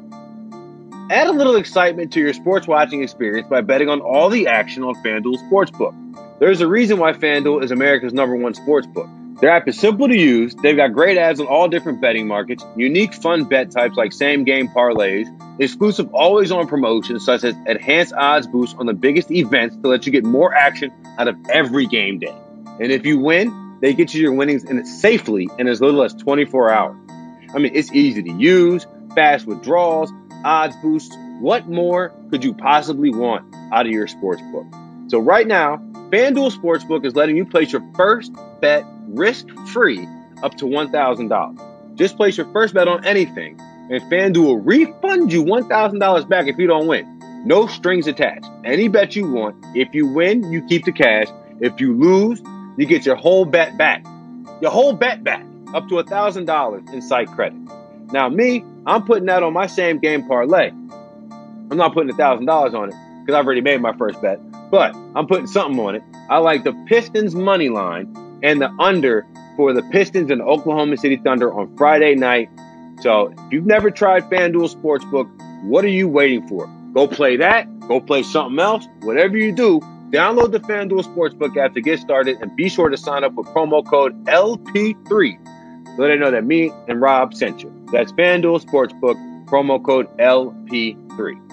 Add 1.11 1.27
a 1.27 1.31
little 1.33 1.55
excitement 1.55 2.11
to 2.13 2.19
your 2.19 2.33
sports 2.33 2.67
watching 2.67 3.03
experience 3.03 3.47
by 3.47 3.61
betting 3.61 3.89
on 3.89 4.01
all 4.01 4.29
the 4.29 4.47
action 4.47 4.81
on 4.81 4.95
FanDuel 5.03 5.37
Sportsbook. 5.51 6.39
There's 6.39 6.61
a 6.61 6.67
reason 6.67 6.97
why 6.97 7.11
FanDuel 7.13 7.63
is 7.63 7.69
America's 7.69 8.13
number 8.13 8.35
one 8.35 8.53
sportsbook. 8.53 9.09
Their 9.39 9.49
app 9.49 9.67
is 9.67 9.79
simple 9.79 10.07
to 10.07 10.15
use. 10.15 10.53
They've 10.55 10.75
got 10.75 10.93
great 10.93 11.17
ads 11.17 11.39
on 11.39 11.47
all 11.47 11.67
different 11.67 12.01
betting 12.01 12.27
markets, 12.27 12.63
unique 12.75 13.13
fun 13.13 13.45
bet 13.45 13.71
types 13.71 13.95
like 13.95 14.13
same 14.13 14.43
game 14.43 14.67
parlays, 14.67 15.27
exclusive 15.59 16.13
always 16.13 16.51
on 16.51 16.67
promotions 16.67 17.25
such 17.25 17.43
as 17.43 17.55
enhanced 17.65 18.13
odds 18.13 18.45
boosts 18.45 18.75
on 18.77 18.85
the 18.85 18.93
biggest 18.93 19.31
events 19.31 19.75
to 19.77 19.87
let 19.87 20.05
you 20.05 20.11
get 20.11 20.23
more 20.23 20.53
action 20.53 20.91
out 21.17 21.27
of 21.27 21.35
every 21.49 21.87
game 21.87 22.19
day. 22.19 22.35
And 22.79 22.91
if 22.91 23.05
you 23.05 23.19
win, 23.19 23.79
they 23.81 23.93
get 23.93 24.13
you 24.13 24.21
your 24.21 24.33
winnings 24.33 24.63
in 24.63 24.85
safely 24.85 25.49
in 25.57 25.67
as 25.67 25.81
little 25.81 26.03
as 26.03 26.13
24 26.13 26.71
hours. 26.71 26.97
I 27.53 27.57
mean, 27.57 27.71
it's 27.75 27.91
easy 27.91 28.21
to 28.23 28.31
use, 28.31 28.85
fast 29.15 29.47
withdrawals, 29.47 30.11
odds 30.45 30.75
boosts. 30.83 31.15
What 31.39 31.67
more 31.67 32.13
could 32.29 32.43
you 32.43 32.53
possibly 32.53 33.09
want 33.09 33.53
out 33.73 33.87
of 33.87 33.91
your 33.91 34.07
sports 34.07 34.41
book? 34.51 34.65
So 35.07 35.19
right 35.19 35.47
now, 35.47 35.77
FanDuel 36.11 36.51
Sportsbook 36.51 37.05
is 37.05 37.15
letting 37.15 37.37
you 37.37 37.45
place 37.45 37.71
your 37.71 37.83
first 37.95 38.31
bet 38.61 38.85
risk 39.07 39.47
free 39.67 40.07
up 40.43 40.55
to 40.57 40.65
$1,000. 40.65 41.95
Just 41.97 42.15
place 42.15 42.37
your 42.37 42.51
first 42.51 42.73
bet 42.73 42.87
on 42.87 43.05
anything, 43.05 43.59
and 43.59 44.01
FanDuel 44.03 44.45
will 44.45 44.59
refund 44.59 45.33
you 45.33 45.43
$1,000 45.43 46.29
back 46.29 46.47
if 46.47 46.57
you 46.57 46.67
don't 46.67 46.87
win. 46.87 47.19
No 47.45 47.67
strings 47.67 48.07
attached. 48.07 48.45
Any 48.63 48.87
bet 48.87 49.15
you 49.15 49.29
want. 49.29 49.55
If 49.75 49.93
you 49.93 50.07
win, 50.07 50.51
you 50.51 50.65
keep 50.67 50.85
the 50.85 50.91
cash. 50.91 51.27
If 51.59 51.81
you 51.81 51.93
lose, 51.93 52.41
you 52.77 52.85
get 52.85 53.05
your 53.05 53.15
whole 53.15 53.45
bet 53.45 53.77
back. 53.77 54.05
Your 54.61 54.71
whole 54.71 54.93
bet 54.93 55.23
back, 55.23 55.43
up 55.73 55.87
to 55.89 55.95
$1,000 55.95 56.93
in 56.93 57.01
site 57.01 57.27
credit. 57.29 57.59
Now, 58.11 58.29
me, 58.29 58.63
I'm 58.85 59.03
putting 59.05 59.25
that 59.25 59.41
on 59.43 59.53
my 59.53 59.67
same 59.67 59.99
game 59.99 60.27
parlay. 60.27 60.69
I'm 60.69 61.77
not 61.77 61.93
putting 61.93 62.13
$1,000 62.13 62.73
on 62.73 62.89
it 62.89 62.95
because 63.21 63.37
I've 63.37 63.45
already 63.45 63.61
made 63.61 63.81
my 63.81 63.93
first 63.93 64.21
bet, 64.21 64.39
but 64.69 64.95
I'm 65.15 65.27
putting 65.27 65.47
something 65.47 65.79
on 65.79 65.95
it. 65.95 66.03
I 66.29 66.37
like 66.39 66.63
the 66.63 66.73
Pistons 66.87 67.33
money 67.33 67.69
line 67.69 68.13
and 68.43 68.61
the 68.61 68.69
under 68.79 69.25
for 69.55 69.73
the 69.73 69.83
Pistons 69.83 70.31
and 70.31 70.41
Oklahoma 70.41 70.97
City 70.97 71.17
Thunder 71.17 71.53
on 71.53 71.75
Friday 71.77 72.15
night. 72.15 72.49
So 73.01 73.33
if 73.37 73.51
you've 73.53 73.65
never 73.65 73.91
tried 73.91 74.29
FanDuel 74.29 74.73
Sportsbook, 74.75 75.29
what 75.63 75.83
are 75.85 75.89
you 75.89 76.07
waiting 76.07 76.47
for? 76.47 76.67
Go 76.93 77.07
play 77.07 77.37
that. 77.37 77.67
Go 77.87 77.99
play 77.99 78.23
something 78.23 78.59
else. 78.59 78.85
Whatever 79.01 79.37
you 79.37 79.51
do, 79.51 79.79
download 80.11 80.51
the 80.51 80.59
FanDuel 80.59 81.03
Sportsbook 81.03 81.57
app 81.57 81.73
to 81.73 81.81
get 81.81 81.99
started 81.99 82.37
and 82.41 82.55
be 82.55 82.69
sure 82.69 82.89
to 82.89 82.97
sign 82.97 83.23
up 83.23 83.33
with 83.33 83.47
promo 83.47 83.85
code 83.85 84.25
LP3 84.25 85.95
so 85.95 86.07
they 86.07 86.17
know 86.17 86.31
that 86.31 86.45
me 86.45 86.71
and 86.87 87.01
Rob 87.01 87.33
sent 87.33 87.61
you. 87.61 87.71
That's 87.91 88.11
FanDuel 88.13 88.63
Sportsbook, 88.65 89.17
promo 89.47 89.83
code 89.83 90.07
LP3. 90.17 91.49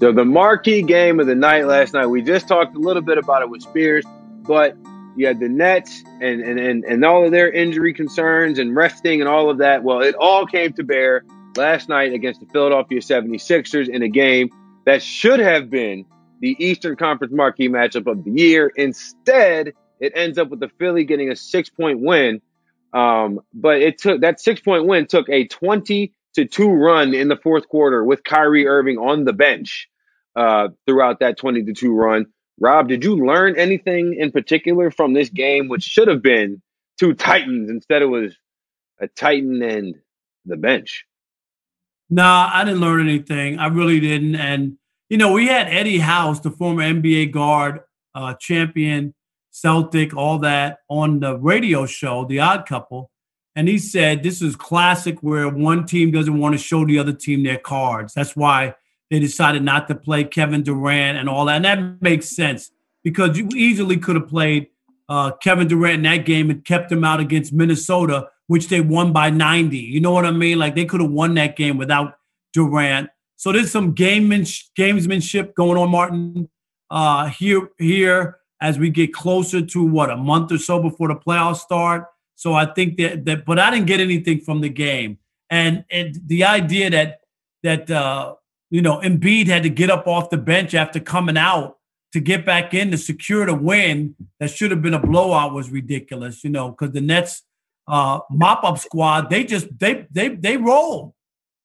So 0.00 0.10
the 0.12 0.24
marquee 0.24 0.82
game 0.82 1.20
of 1.20 1.26
the 1.26 1.36
night 1.36 1.66
last 1.66 1.94
night, 1.94 2.06
we 2.06 2.22
just 2.22 2.48
talked 2.48 2.74
a 2.74 2.78
little 2.80 3.02
bit 3.02 3.18
about 3.18 3.42
it 3.42 3.48
with 3.48 3.62
Spears, 3.62 4.04
but 4.42 4.76
you 5.16 5.26
had 5.26 5.40
the 5.40 5.48
Nets 5.48 6.02
and, 6.20 6.40
and, 6.40 6.58
and, 6.58 6.84
and 6.84 7.04
all 7.04 7.24
of 7.24 7.32
their 7.32 7.50
injury 7.50 7.92
concerns 7.92 8.58
and 8.58 8.74
resting 8.74 9.20
and 9.20 9.28
all 9.28 9.50
of 9.50 9.58
that. 9.58 9.82
Well, 9.82 10.00
it 10.00 10.14
all 10.14 10.46
came 10.46 10.72
to 10.74 10.84
bear 10.84 11.24
last 11.56 11.88
night 11.88 12.12
against 12.12 12.40
the 12.40 12.46
Philadelphia 12.46 13.00
76ers 13.00 13.88
in 13.88 14.02
a 14.02 14.08
game 14.08 14.50
that 14.86 15.02
should 15.02 15.40
have 15.40 15.70
been 15.70 16.06
the 16.40 16.56
Eastern 16.58 16.96
Conference 16.96 17.32
marquee 17.32 17.68
matchup 17.68 18.10
of 18.10 18.24
the 18.24 18.30
year. 18.30 18.72
Instead, 18.74 19.74
it 20.00 20.12
ends 20.14 20.38
up 20.38 20.48
with 20.48 20.60
the 20.60 20.68
Philly 20.78 21.04
getting 21.04 21.30
a 21.30 21.36
six 21.36 21.70
point 21.70 22.00
win. 22.00 22.40
Um, 22.92 23.40
but 23.54 23.80
it 23.80 23.98
took 23.98 24.20
that 24.20 24.40
six 24.40 24.60
point 24.60 24.86
win 24.86 25.06
took 25.06 25.28
a 25.30 25.46
20 25.46 26.12
to 26.34 26.44
two 26.46 26.70
run 26.70 27.14
in 27.14 27.28
the 27.28 27.36
fourth 27.36 27.68
quarter 27.68 28.04
with 28.04 28.24
Kyrie 28.24 28.66
Irving 28.66 28.98
on 28.98 29.24
the 29.24 29.32
bench 29.32 29.88
uh, 30.34 30.68
throughout 30.86 31.20
that 31.20 31.38
20 31.38 31.64
to 31.64 31.72
two 31.72 31.94
run. 31.94 32.26
Rob, 32.62 32.86
did 32.86 33.02
you 33.02 33.16
learn 33.16 33.58
anything 33.58 34.14
in 34.16 34.30
particular 34.30 34.92
from 34.92 35.14
this 35.14 35.28
game, 35.28 35.66
which 35.66 35.82
should 35.82 36.06
have 36.06 36.22
been 36.22 36.62
two 36.96 37.12
Titans 37.12 37.68
instead 37.68 38.02
it 38.02 38.06
was 38.06 38.36
a 39.00 39.08
Titan 39.08 39.60
and 39.64 39.96
the 40.44 40.56
bench? 40.56 41.04
Nah, 42.08 42.50
I 42.54 42.64
didn't 42.64 42.80
learn 42.80 43.00
anything. 43.00 43.58
I 43.58 43.66
really 43.66 43.98
didn't. 43.98 44.36
And 44.36 44.78
you 45.10 45.18
know, 45.18 45.32
we 45.32 45.48
had 45.48 45.66
Eddie 45.66 45.98
House, 45.98 46.38
the 46.38 46.52
former 46.52 46.82
NBA 46.82 47.32
guard, 47.32 47.80
uh, 48.14 48.34
champion, 48.34 49.12
Celtic, 49.50 50.14
all 50.14 50.38
that, 50.38 50.78
on 50.88 51.18
the 51.18 51.36
radio 51.36 51.84
show, 51.84 52.26
The 52.26 52.38
Odd 52.38 52.66
Couple. 52.68 53.10
And 53.56 53.66
he 53.66 53.78
said 53.78 54.22
this 54.22 54.40
is 54.40 54.54
classic 54.54 55.18
where 55.18 55.48
one 55.48 55.84
team 55.84 56.12
doesn't 56.12 56.38
want 56.38 56.54
to 56.54 56.58
show 56.58 56.86
the 56.86 57.00
other 57.00 57.12
team 57.12 57.42
their 57.42 57.58
cards. 57.58 58.14
That's 58.14 58.36
why 58.36 58.76
they 59.12 59.20
decided 59.20 59.62
not 59.62 59.88
to 59.88 59.94
play 59.94 60.24
Kevin 60.24 60.62
Durant 60.62 61.18
and 61.18 61.28
all 61.28 61.44
that. 61.44 61.56
And 61.56 61.64
that 61.66 62.00
makes 62.00 62.30
sense 62.30 62.70
because 63.04 63.36
you 63.36 63.46
easily 63.54 63.98
could 63.98 64.16
have 64.16 64.26
played 64.26 64.68
uh, 65.06 65.32
Kevin 65.32 65.68
Durant 65.68 65.96
in 65.96 66.02
that 66.04 66.24
game 66.24 66.48
and 66.48 66.64
kept 66.64 66.90
him 66.90 67.04
out 67.04 67.20
against 67.20 67.52
Minnesota, 67.52 68.28
which 68.46 68.68
they 68.68 68.80
won 68.80 69.12
by 69.12 69.28
90. 69.28 69.76
You 69.76 70.00
know 70.00 70.12
what 70.12 70.24
I 70.24 70.30
mean? 70.30 70.58
Like 70.58 70.74
they 70.74 70.86
could 70.86 71.02
have 71.02 71.10
won 71.10 71.34
that 71.34 71.56
game 71.56 71.76
without 71.76 72.14
Durant. 72.54 73.10
So 73.36 73.52
there's 73.52 73.70
some 73.70 73.94
gamesmanship 73.94 75.52
going 75.52 75.76
on, 75.76 75.90
Martin, 75.90 76.48
uh, 76.90 77.26
here 77.26 77.68
here 77.78 78.38
as 78.62 78.78
we 78.78 78.88
get 78.88 79.12
closer 79.12 79.60
to 79.60 79.84
what 79.84 80.08
a 80.08 80.16
month 80.16 80.52
or 80.52 80.58
so 80.58 80.80
before 80.80 81.08
the 81.08 81.16
playoffs 81.16 81.58
start. 81.58 82.06
So 82.34 82.54
I 82.54 82.64
think 82.64 82.96
that 82.96 83.26
that, 83.26 83.44
but 83.44 83.58
I 83.58 83.70
didn't 83.70 83.88
get 83.88 84.00
anything 84.00 84.40
from 84.40 84.62
the 84.62 84.70
game, 84.70 85.18
and 85.50 85.84
and 85.90 86.18
the 86.26 86.44
idea 86.44 86.88
that 86.90 87.20
that 87.62 87.90
uh, 87.90 88.36
you 88.72 88.80
know, 88.80 89.00
Embiid 89.00 89.48
had 89.48 89.64
to 89.64 89.68
get 89.68 89.90
up 89.90 90.06
off 90.06 90.30
the 90.30 90.38
bench 90.38 90.74
after 90.74 90.98
coming 90.98 91.36
out 91.36 91.76
to 92.12 92.20
get 92.20 92.46
back 92.46 92.72
in 92.72 92.90
to 92.90 92.96
secure 92.96 93.44
the 93.44 93.54
win 93.54 94.14
that 94.40 94.50
should 94.50 94.70
have 94.70 94.80
been 94.80 94.94
a 94.94 94.98
blowout 94.98 95.52
was 95.52 95.68
ridiculous, 95.68 96.42
you 96.42 96.48
know, 96.48 96.70
because 96.70 96.92
the 96.92 97.02
Nets 97.02 97.42
uh, 97.86 98.20
mop 98.30 98.64
up 98.64 98.78
squad, 98.78 99.28
they 99.28 99.44
just 99.44 99.66
they 99.78 100.06
they 100.10 100.28
they 100.30 100.56
roll. 100.56 101.14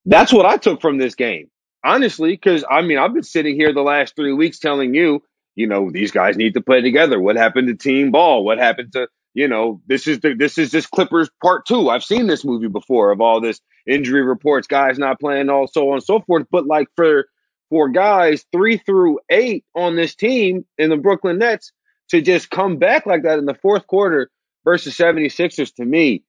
That's 0.05 0.33
what 0.33 0.45
I 0.45 0.57
took 0.57 0.81
from 0.81 0.97
this 0.97 1.15
game. 1.15 1.49
Honestly, 1.81 2.31
because 2.31 2.65
I 2.69 2.81
mean, 2.81 2.97
I've 2.97 3.13
been 3.13 3.23
sitting 3.23 3.55
here 3.55 3.71
the 3.71 3.83
last 3.83 4.17
three 4.17 4.33
weeks 4.33 4.59
telling 4.59 4.93
you, 4.93 5.23
you 5.55 5.65
know, 5.65 5.89
these 5.89 6.11
guys 6.11 6.35
need 6.35 6.55
to 6.55 6.61
play 6.61 6.81
together. 6.81 7.21
What 7.21 7.37
happened 7.37 7.69
to 7.69 7.75
team 7.75 8.11
ball? 8.11 8.43
What 8.43 8.57
happened 8.57 8.91
to 8.93 9.07
you 9.33 9.47
know, 9.47 9.81
this 9.87 10.07
is 10.07 10.19
the 10.19 10.33
this 10.33 10.57
is 10.57 10.71
just 10.71 10.91
Clippers 10.91 11.29
part 11.41 11.65
two. 11.65 11.89
I've 11.89 12.03
seen 12.03 12.27
this 12.27 12.43
movie 12.43 12.67
before 12.67 13.11
of 13.11 13.21
all 13.21 13.39
this 13.39 13.61
injury 13.87 14.21
reports, 14.21 14.67
guys 14.67 14.99
not 14.99 15.19
playing, 15.19 15.49
all 15.49 15.67
so 15.67 15.89
on 15.89 15.95
and 15.95 16.03
so 16.03 16.19
forth. 16.21 16.47
But 16.51 16.65
like 16.65 16.87
for 16.95 17.27
for 17.69 17.89
guys 17.89 18.45
three 18.51 18.77
through 18.77 19.19
eight 19.29 19.65
on 19.75 19.95
this 19.95 20.15
team 20.15 20.65
in 20.77 20.89
the 20.89 20.97
Brooklyn 20.97 21.39
Nets 21.39 21.71
to 22.09 22.21
just 22.21 22.49
come 22.49 22.77
back 22.77 23.05
like 23.05 23.23
that 23.23 23.39
in 23.39 23.45
the 23.45 23.53
fourth 23.55 23.85
quarter 23.87 24.29
versus 24.63 24.97
76ers 24.97 25.73
to 25.75 25.85
me, 25.85 26.23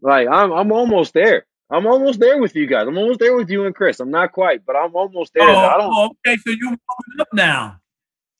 like 0.00 0.28
I'm 0.28 0.52
I'm 0.52 0.72
almost 0.72 1.14
there. 1.14 1.46
I'm 1.70 1.86
almost 1.86 2.20
there 2.20 2.38
with 2.38 2.54
you 2.54 2.66
guys. 2.66 2.86
I'm 2.86 2.98
almost 2.98 3.18
there 3.18 3.34
with 3.34 3.48
you 3.48 3.64
and 3.64 3.74
Chris. 3.74 3.98
I'm 3.98 4.10
not 4.10 4.32
quite, 4.32 4.66
but 4.66 4.76
I'm 4.76 4.94
almost 4.94 5.32
there. 5.34 5.48
Oh, 5.48 5.56
I 5.56 5.78
don't, 5.78 5.90
oh, 5.94 6.10
okay, 6.26 6.36
so 6.36 6.50
you're 6.50 6.76
up 7.18 7.28
now. 7.32 7.80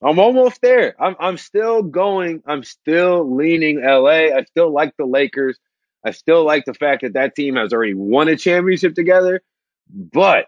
I'm 0.02 0.18
almost 0.18 0.60
there. 0.60 1.00
I'm 1.00 1.14
I'm 1.20 1.38
still 1.38 1.82
going. 1.82 2.42
I'm 2.46 2.64
still 2.64 3.36
leaning 3.36 3.80
LA. 3.82 4.34
I 4.36 4.44
still 4.48 4.72
like 4.72 4.94
the 4.98 5.06
Lakers. 5.06 5.58
I 6.04 6.10
still 6.10 6.44
like 6.44 6.64
the 6.64 6.74
fact 6.74 7.02
that 7.02 7.14
that 7.14 7.34
team 7.34 7.56
has 7.56 7.72
already 7.72 7.94
won 7.94 8.28
a 8.28 8.36
championship 8.36 8.94
together. 8.94 9.42
But 9.88 10.46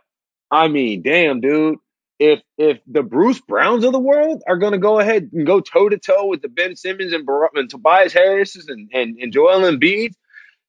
I 0.51 0.69
mean, 0.69 1.03
damn, 1.03 1.41
dude, 1.41 1.79
if 2.19 2.41
if 2.59 2.79
the 2.87 3.03
Bruce 3.03 3.41
Browns 3.41 3.85
of 3.85 3.93
the 3.93 4.01
world 4.01 4.43
are 4.47 4.57
going 4.57 4.73
to 4.73 4.79
go 4.79 4.99
ahead 5.01 5.31
and 5.33 5.47
go 5.47 5.61
toe 5.61 5.89
to 5.89 5.99
toe 5.99 6.27
with 6.27 6.43
the 6.43 6.49
Ben 6.49 6.77
Simmons 6.77 7.13
and, 7.13 7.27
Bar- 7.27 7.51
and 7.55 7.69
Tobias 7.69 8.13
Harris's 8.13 8.69
and, 8.69 8.91
and 8.93 9.19
and 9.19 9.33
Joel 9.33 9.61
Embiid, 9.61 10.13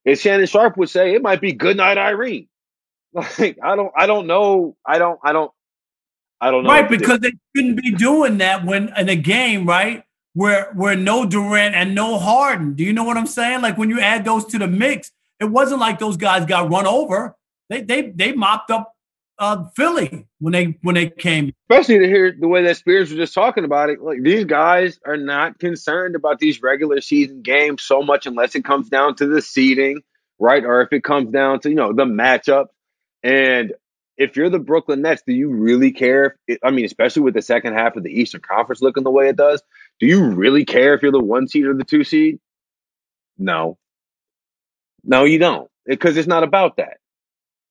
as 0.05 0.21
Shannon 0.21 0.47
Sharpe 0.47 0.77
would 0.77 0.89
say, 0.89 1.13
it 1.13 1.21
might 1.21 1.41
be 1.41 1.53
good 1.53 1.77
night, 1.77 1.97
Irene. 1.97 2.47
Like 3.39 3.57
I 3.63 3.77
don't 3.77 3.93
I 3.95 4.07
don't 4.07 4.27
know 4.27 4.75
I 4.85 4.97
don't 4.97 5.19
I 5.23 5.31
don't 5.31 5.51
I 6.41 6.51
don't 6.51 6.63
know. 6.63 6.69
Right, 6.69 6.89
because 6.89 7.19
they 7.19 7.31
shouldn't 7.55 7.81
be 7.81 7.91
doing 7.91 8.39
that 8.39 8.65
when 8.65 8.91
in 8.97 9.09
a 9.09 9.15
game, 9.15 9.65
right? 9.65 10.03
Where 10.35 10.71
where 10.73 10.95
no 10.95 11.25
Durant 11.25 11.75
and 11.75 11.95
no 11.95 12.19
Harden. 12.19 12.73
Do 12.73 12.83
you 12.83 12.93
know 12.93 13.03
what 13.03 13.17
I'm 13.17 13.25
saying? 13.25 13.61
Like 13.61 13.77
when 13.77 13.89
you 13.89 13.99
add 13.99 14.25
those 14.25 14.45
to 14.47 14.59
the 14.59 14.67
mix, 14.67 15.11
it 15.39 15.45
wasn't 15.45 15.79
like 15.79 15.97
those 15.97 16.17
guys 16.17 16.45
got 16.45 16.69
run 16.69 16.85
over. 16.85 17.35
They 17.69 17.81
they 17.81 18.11
they 18.11 18.33
mopped 18.33 18.69
up 18.69 18.95
uh, 19.39 19.65
Philly 19.75 20.27
when 20.39 20.53
they 20.53 20.77
when 20.81 20.95
they 20.95 21.09
came. 21.09 21.53
Especially 21.69 21.99
to 21.99 22.07
hear 22.07 22.35
the 22.37 22.47
way 22.47 22.63
that 22.63 22.77
Spears 22.77 23.09
was 23.09 23.17
just 23.17 23.33
talking 23.33 23.63
about 23.63 23.89
it. 23.89 24.01
Like 24.01 24.21
these 24.21 24.45
guys 24.45 24.99
are 25.05 25.17
not 25.17 25.59
concerned 25.59 26.15
about 26.15 26.39
these 26.39 26.61
regular 26.61 27.01
season 27.01 27.41
games 27.41 27.83
so 27.83 28.01
much 28.01 28.25
unless 28.25 28.55
it 28.55 28.65
comes 28.65 28.89
down 28.89 29.15
to 29.15 29.27
the 29.27 29.41
seeding, 29.41 30.01
right? 30.39 30.63
Or 30.63 30.81
if 30.81 30.93
it 30.93 31.03
comes 31.03 31.31
down 31.31 31.61
to, 31.61 31.69
you 31.69 31.75
know, 31.75 31.93
the 31.93 32.05
matchup. 32.05 32.67
And 33.23 33.73
if 34.17 34.37
you're 34.37 34.49
the 34.49 34.59
Brooklyn 34.59 35.01
Nets, 35.01 35.23
do 35.25 35.33
you 35.33 35.49
really 35.49 35.91
care? 35.91 36.37
If, 36.47 36.59
I 36.63 36.71
mean, 36.71 36.85
especially 36.85 37.23
with 37.23 37.33
the 37.33 37.41
second 37.41 37.73
half 37.73 37.95
of 37.95 38.03
the 38.03 38.11
Eastern 38.11 38.41
Conference 38.41 38.81
looking 38.81 39.03
the 39.03 39.11
way 39.11 39.27
it 39.27 39.35
does, 39.35 39.61
do 39.99 40.07
you 40.07 40.25
really 40.31 40.65
care 40.65 40.93
if 40.93 41.01
you're 41.01 41.11
the 41.11 41.19
one 41.19 41.47
seed 41.47 41.65
or 41.65 41.73
the 41.73 41.83
two 41.83 42.03
seed? 42.03 42.39
No. 43.37 43.77
No, 45.03 45.23
you 45.23 45.39
don't. 45.39 45.69
Because 45.85 46.17
it's 46.17 46.27
not 46.27 46.43
about 46.43 46.77
that. 46.77 46.97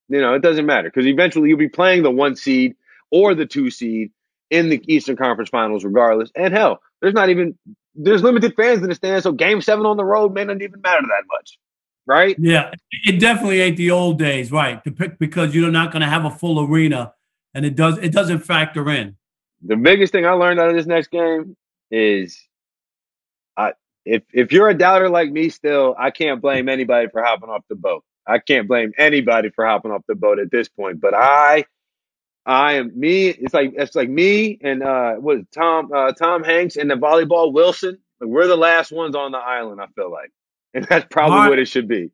You 0.08 0.20
know, 0.20 0.34
it 0.34 0.42
doesn't 0.42 0.66
matter 0.66 0.90
because 0.90 1.06
eventually 1.06 1.48
you'll 1.48 1.58
be 1.58 1.68
playing 1.68 2.02
the 2.02 2.10
one 2.10 2.36
seed 2.36 2.76
or 3.10 3.34
the 3.34 3.46
two 3.46 3.70
seed 3.70 4.10
in 4.50 4.68
the 4.68 4.82
Eastern 4.86 5.16
Conference 5.16 5.48
Finals, 5.48 5.84
regardless. 5.84 6.30
And 6.36 6.54
hell, 6.54 6.80
there's 7.00 7.14
not 7.14 7.30
even 7.30 7.58
there's 7.94 8.22
limited 8.22 8.54
fans 8.54 8.82
in 8.82 8.88
the 8.88 8.94
stands, 8.94 9.24
so 9.24 9.32
Game 9.32 9.60
Seven 9.60 9.86
on 9.86 9.96
the 9.96 10.04
road 10.04 10.34
may 10.34 10.44
not 10.44 10.60
even 10.60 10.80
matter 10.82 11.02
that 11.02 11.24
much, 11.32 11.58
right? 12.06 12.36
Yeah, 12.38 12.72
it 13.04 13.18
definitely 13.18 13.60
ain't 13.60 13.76
the 13.76 13.90
old 13.90 14.18
days, 14.18 14.52
right? 14.52 14.82
Because 15.18 15.54
you're 15.54 15.70
not 15.70 15.90
going 15.90 16.02
to 16.02 16.08
have 16.08 16.24
a 16.24 16.30
full 16.30 16.60
arena, 16.60 17.14
and 17.54 17.64
it 17.64 17.74
does 17.74 17.98
it 17.98 18.12
doesn't 18.12 18.40
factor 18.40 18.90
in. 18.90 19.16
The 19.62 19.76
biggest 19.76 20.12
thing 20.12 20.26
I 20.26 20.32
learned 20.32 20.60
out 20.60 20.68
of 20.68 20.76
this 20.76 20.86
next 20.86 21.10
game 21.10 21.56
is, 21.94 22.40
I 23.56 23.72
if 24.04 24.22
if 24.32 24.52
you're 24.52 24.68
a 24.68 24.76
doubter 24.76 25.08
like 25.08 25.30
me, 25.30 25.48
still, 25.48 25.94
I 25.98 26.10
can't 26.10 26.40
blame 26.40 26.68
anybody 26.68 27.08
for 27.08 27.22
hopping 27.22 27.48
off 27.48 27.64
the 27.68 27.76
boat. 27.76 28.04
I 28.26 28.38
can't 28.38 28.66
blame 28.66 28.92
anybody 28.96 29.50
for 29.50 29.66
hopping 29.66 29.90
off 29.90 30.02
the 30.08 30.14
boat 30.14 30.38
at 30.38 30.50
this 30.50 30.68
point. 30.68 31.00
But 31.00 31.14
I, 31.14 31.64
I 32.46 32.74
am 32.74 32.98
me. 32.98 33.28
It's 33.28 33.54
like 33.54 33.74
it's 33.76 33.94
like 33.94 34.08
me 34.08 34.58
and 34.62 34.82
uh, 34.82 35.14
what 35.14 35.50
Tom 35.52 35.90
uh, 35.94 36.12
Tom 36.12 36.44
Hanks 36.44 36.76
and 36.76 36.90
the 36.90 36.96
volleyball 36.96 37.52
Wilson. 37.52 37.98
Like 38.20 38.30
we're 38.30 38.46
the 38.46 38.56
last 38.56 38.92
ones 38.92 39.14
on 39.14 39.32
the 39.32 39.38
island. 39.38 39.80
I 39.80 39.86
feel 39.94 40.10
like, 40.10 40.30
and 40.74 40.84
that's 40.84 41.06
probably 41.10 41.38
right. 41.38 41.48
what 41.50 41.58
it 41.58 41.66
should 41.66 41.88
be. 41.88 42.10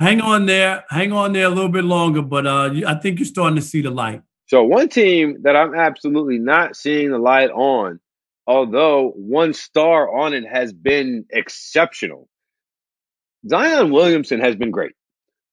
Hang 0.00 0.20
on 0.20 0.46
there, 0.46 0.84
hang 0.90 1.12
on 1.12 1.32
there 1.32 1.46
a 1.46 1.48
little 1.48 1.68
bit 1.68 1.82
longer, 1.82 2.22
but 2.22 2.46
uh, 2.46 2.70
I 2.86 2.94
think 2.94 3.18
you're 3.18 3.26
starting 3.26 3.56
to 3.56 3.62
see 3.62 3.82
the 3.82 3.90
light. 3.90 4.22
So 4.46 4.62
one 4.62 4.88
team 4.88 5.42
that 5.42 5.56
I'm 5.56 5.74
absolutely 5.74 6.38
not 6.38 6.76
seeing 6.76 7.10
the 7.10 7.18
light 7.18 7.50
on, 7.50 7.98
although 8.48 9.12
one 9.14 9.52
star 9.52 10.12
on 10.12 10.32
it 10.32 10.44
has 10.50 10.72
been 10.72 11.26
exceptional. 11.30 12.28
Zion 13.48 13.92
Williamson 13.92 14.40
has 14.40 14.56
been 14.56 14.72
great. 14.72 14.92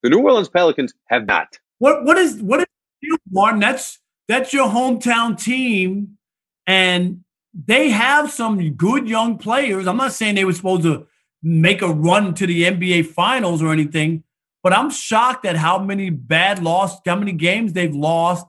The 0.01 0.09
New 0.09 0.19
Orleans 0.19 0.49
Pelicans 0.49 0.93
have 1.09 1.27
not. 1.27 1.59
What 1.77 2.05
what 2.05 2.17
is 2.17 2.41
what 2.41 2.61
is 2.61 3.17
Martin? 3.29 3.59
That's 3.59 3.99
that's 4.27 4.53
your 4.53 4.67
hometown 4.69 5.39
team, 5.39 6.17
and 6.65 7.21
they 7.53 7.89
have 7.89 8.31
some 8.31 8.71
good 8.71 9.07
young 9.07 9.37
players. 9.37 9.85
I'm 9.85 9.97
not 9.97 10.13
saying 10.13 10.35
they 10.35 10.45
were 10.45 10.53
supposed 10.53 10.83
to 10.83 11.05
make 11.43 11.81
a 11.81 11.89
run 11.89 12.33
to 12.35 12.47
the 12.47 12.63
NBA 12.63 13.07
finals 13.07 13.61
or 13.61 13.71
anything, 13.71 14.23
but 14.63 14.73
I'm 14.73 14.89
shocked 14.89 15.45
at 15.45 15.57
how 15.57 15.77
many 15.77 16.09
bad 16.09 16.63
lost, 16.63 17.01
how 17.05 17.15
many 17.17 17.33
games 17.33 17.73
they've 17.73 17.93
lost, 17.93 18.47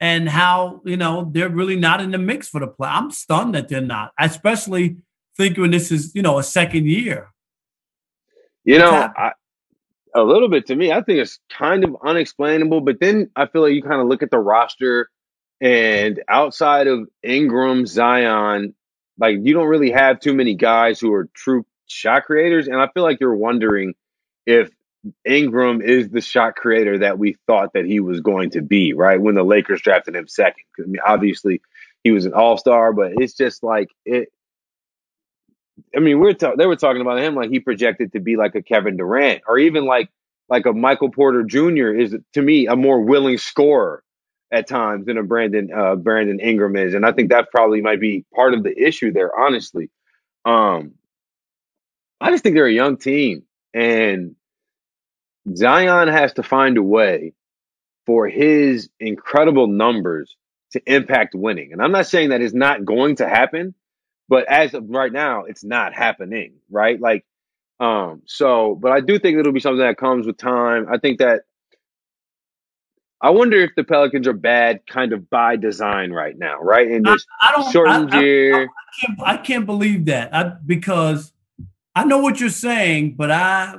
and 0.00 0.28
how 0.28 0.80
you 0.84 0.96
know 0.96 1.30
they're 1.32 1.48
really 1.48 1.76
not 1.76 2.00
in 2.00 2.10
the 2.10 2.18
mix 2.18 2.48
for 2.48 2.60
the 2.60 2.66
play. 2.66 2.88
I'm 2.88 3.10
stunned 3.10 3.54
that 3.54 3.68
they're 3.68 3.80
not, 3.80 4.12
especially 4.18 4.96
thinking 5.36 5.70
this 5.70 5.92
is 5.92 6.14
you 6.14 6.22
know 6.22 6.38
a 6.38 6.42
second 6.42 6.86
year. 6.86 7.28
You 8.64 8.78
know, 8.78 8.90
I, 9.16 9.32
a 10.14 10.22
little 10.22 10.48
bit 10.48 10.66
to 10.66 10.76
me. 10.76 10.92
I 10.92 11.02
think 11.02 11.18
it's 11.20 11.38
kind 11.50 11.84
of 11.84 11.96
unexplainable, 12.04 12.82
but 12.82 13.00
then 13.00 13.30
I 13.36 13.46
feel 13.46 13.62
like 13.62 13.72
you 13.72 13.82
kind 13.82 14.00
of 14.00 14.06
look 14.06 14.22
at 14.22 14.30
the 14.30 14.38
roster 14.38 15.08
and 15.60 16.22
outside 16.28 16.86
of 16.86 17.08
Ingram, 17.22 17.86
Zion, 17.86 18.74
like 19.18 19.36
you 19.42 19.52
don't 19.52 19.68
really 19.68 19.90
have 19.90 20.20
too 20.20 20.34
many 20.34 20.54
guys 20.54 20.98
who 20.98 21.12
are 21.12 21.28
true 21.34 21.66
shot 21.86 22.24
creators. 22.24 22.66
And 22.66 22.76
I 22.76 22.88
feel 22.94 23.02
like 23.02 23.20
you're 23.20 23.36
wondering 23.36 23.94
if 24.46 24.70
Ingram 25.24 25.80
is 25.80 26.10
the 26.10 26.20
shot 26.20 26.56
creator 26.56 26.98
that 26.98 27.18
we 27.18 27.36
thought 27.46 27.72
that 27.74 27.86
he 27.86 28.00
was 28.00 28.20
going 28.20 28.50
to 28.50 28.62
be, 28.62 28.92
right? 28.92 29.20
When 29.20 29.34
the 29.34 29.42
Lakers 29.42 29.80
drafted 29.80 30.14
him 30.14 30.28
second. 30.28 30.64
I 30.78 30.82
mean, 30.82 31.00
obviously 31.04 31.62
he 32.04 32.10
was 32.10 32.26
an 32.26 32.34
all 32.34 32.56
star, 32.56 32.92
but 32.92 33.12
it's 33.16 33.34
just 33.34 33.62
like 33.62 33.88
it 34.04 34.28
I 35.94 36.00
mean, 36.00 36.20
we're 36.20 36.34
ta- 36.34 36.56
they 36.56 36.66
were 36.66 36.76
talking 36.76 37.00
about 37.00 37.18
him 37.18 37.34
like 37.34 37.50
he 37.50 37.60
projected 37.60 38.12
to 38.12 38.20
be 38.20 38.36
like 38.36 38.54
a 38.54 38.62
Kevin 38.62 38.96
Durant 38.96 39.42
or 39.46 39.58
even 39.58 39.84
like 39.84 40.10
like 40.48 40.66
a 40.66 40.72
Michael 40.72 41.10
Porter 41.10 41.44
Jr. 41.44 41.92
is 41.94 42.16
to 42.34 42.42
me 42.42 42.66
a 42.66 42.76
more 42.76 43.00
willing 43.00 43.38
scorer 43.38 44.02
at 44.52 44.68
times 44.68 45.06
than 45.06 45.16
a 45.16 45.22
Brandon 45.22 45.70
uh, 45.74 45.96
Brandon 45.96 46.40
Ingram 46.40 46.76
is, 46.76 46.94
and 46.94 47.06
I 47.06 47.12
think 47.12 47.30
that 47.30 47.50
probably 47.50 47.80
might 47.80 48.00
be 48.00 48.24
part 48.34 48.54
of 48.54 48.62
the 48.62 48.76
issue 48.76 49.12
there. 49.12 49.30
Honestly, 49.38 49.90
um, 50.44 50.94
I 52.20 52.30
just 52.30 52.42
think 52.42 52.54
they're 52.54 52.66
a 52.66 52.72
young 52.72 52.96
team, 52.96 53.44
and 53.72 54.34
Zion 55.54 56.08
has 56.08 56.34
to 56.34 56.42
find 56.42 56.76
a 56.78 56.82
way 56.82 57.32
for 58.06 58.28
his 58.28 58.88
incredible 58.98 59.66
numbers 59.66 60.36
to 60.72 60.82
impact 60.86 61.34
winning. 61.34 61.72
And 61.72 61.82
I'm 61.82 61.92
not 61.92 62.06
saying 62.06 62.30
that 62.30 62.40
is 62.40 62.54
not 62.54 62.84
going 62.84 63.16
to 63.16 63.28
happen. 63.28 63.74
But 64.28 64.48
as 64.48 64.74
of 64.74 64.88
right 64.88 65.12
now, 65.12 65.44
it's 65.46 65.64
not 65.64 65.92
happening, 65.92 66.52
right? 66.70 67.00
Like, 67.00 67.26
um, 67.80 68.22
so, 68.26 68.78
but 68.80 68.92
I 68.92 69.00
do 69.00 69.18
think 69.18 69.36
it'll 69.36 69.52
be 69.52 69.58
something 69.58 69.80
that 69.84 69.96
comes 69.96 70.24
with 70.24 70.36
time. 70.36 70.86
I 70.88 70.98
think 70.98 71.18
that 71.18 71.42
I 73.20 73.30
wonder 73.30 73.60
if 73.60 73.72
the 73.76 73.82
Pelicans 73.82 74.28
are 74.28 74.32
bad 74.32 74.86
kind 74.86 75.12
of 75.12 75.28
by 75.28 75.56
design 75.56 76.12
right 76.12 76.38
now, 76.38 76.60
right? 76.60 76.88
In 76.88 77.02
this 77.02 77.26
I, 77.42 77.48
I 77.48 77.52
don't, 77.52 77.72
shortened 77.72 78.14
I, 78.14 78.20
year. 78.20 78.54
I, 78.54 78.62
I, 78.62 78.66
can't, 79.00 79.20
I 79.22 79.36
can't 79.38 79.66
believe 79.66 80.04
that 80.04 80.32
I, 80.32 80.52
because 80.64 81.32
I 81.96 82.04
know 82.04 82.18
what 82.18 82.38
you're 82.38 82.50
saying, 82.50 83.16
but 83.16 83.32
I 83.32 83.74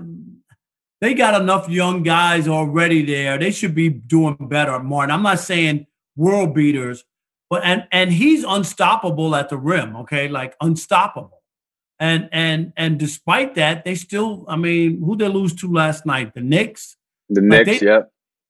they 1.01 1.15
got 1.15 1.39
enough 1.41 1.67
young 1.67 2.03
guys 2.03 2.47
already 2.47 3.03
there. 3.03 3.37
They 3.37 3.51
should 3.51 3.75
be 3.75 3.89
doing 3.89 4.37
better, 4.39 4.79
Martin. 4.79 5.11
I'm 5.11 5.23
not 5.23 5.39
saying 5.39 5.87
world 6.15 6.53
beaters, 6.53 7.03
but 7.49 7.63
and 7.63 7.87
and 7.91 8.13
he's 8.13 8.43
unstoppable 8.43 9.35
at 9.35 9.49
the 9.49 9.57
rim, 9.57 9.95
okay? 9.97 10.29
Like 10.29 10.55
unstoppable. 10.61 11.41
And 11.99 12.29
and 12.31 12.71
and 12.77 12.99
despite 12.99 13.55
that, 13.55 13.83
they 13.83 13.95
still, 13.95 14.45
I 14.47 14.55
mean, 14.55 15.01
who 15.03 15.17
they 15.17 15.27
lose 15.27 15.53
to 15.55 15.71
last 15.71 16.05
night? 16.05 16.33
The 16.33 16.41
Knicks. 16.41 16.95
The 17.29 17.41
like 17.41 17.65
Knicks, 17.65 17.79
they, 17.81 17.85
yeah. 17.87 18.01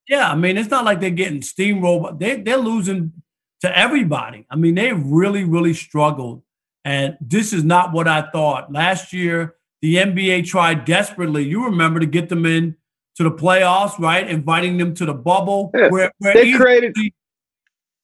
Yeah, 0.07 0.29
I 0.29 0.35
mean, 0.35 0.57
it's 0.57 0.69
not 0.69 0.83
like 0.83 0.99
they're 0.99 1.09
getting 1.09 1.41
steamrolled. 1.41 2.19
They 2.19 2.41
they're 2.41 2.57
losing 2.57 3.13
to 3.61 3.77
everybody. 3.77 4.45
I 4.49 4.57
mean, 4.57 4.75
they 4.75 4.91
really, 4.91 5.45
really 5.45 5.73
struggled. 5.73 6.43
And 6.83 7.17
this 7.21 7.53
is 7.53 7.63
not 7.63 7.93
what 7.93 8.07
I 8.07 8.29
thought. 8.31 8.73
Last 8.73 9.13
year, 9.13 9.55
the 9.81 9.95
NBA 9.95 10.45
tried 10.45 10.85
desperately. 10.85 11.43
You 11.43 11.65
remember 11.65 11.99
to 11.99 12.05
get 12.05 12.29
them 12.29 12.45
in 12.45 12.75
to 13.15 13.23
the 13.23 13.31
playoffs, 13.31 13.97
right? 13.99 14.27
Inviting 14.27 14.77
them 14.77 14.93
to 14.95 15.05
the 15.05 15.13
bubble. 15.13 15.71
Yeah. 15.73 15.89
Where, 15.89 16.11
where 16.19 16.33
they 16.33 16.53
created 16.53 16.95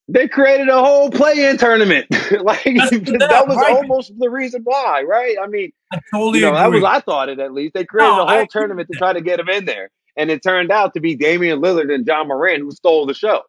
they 0.09 0.27
created 0.27 0.69
a 0.69 0.79
whole 0.79 1.11
play-in 1.11 1.57
tournament. 1.57 2.07
like 2.41 2.63
that 2.63 3.45
was 3.47 3.57
right. 3.57 3.75
almost 3.75 4.17
the 4.17 4.29
reason 4.29 4.61
why, 4.63 5.03
right? 5.03 5.35
I 5.41 5.47
mean, 5.47 5.71
I 5.91 5.99
totally 6.13 6.39
you 6.39 6.45
know. 6.45 6.53
That 6.53 6.71
was 6.71 6.83
I 6.83 7.01
thought 7.01 7.29
it 7.29 7.39
at 7.39 7.53
least. 7.53 7.73
They 7.73 7.85
created 7.85 8.11
no, 8.11 8.23
a 8.23 8.27
whole 8.27 8.39
I, 8.39 8.47
tournament 8.49 8.87
to 8.91 8.97
try 8.97 9.13
to 9.13 9.21
get 9.21 9.39
him 9.39 9.49
in 9.49 9.65
there, 9.65 9.89
and 10.15 10.31
it 10.31 10.41
turned 10.41 10.71
out 10.71 10.93
to 10.93 10.99
be 10.99 11.15
Damian 11.15 11.61
Lillard 11.61 11.93
and 11.93 12.07
Ja 12.07 12.23
Morant 12.23 12.61
who 12.61 12.71
stole 12.71 13.05
the 13.05 13.13
show 13.13 13.41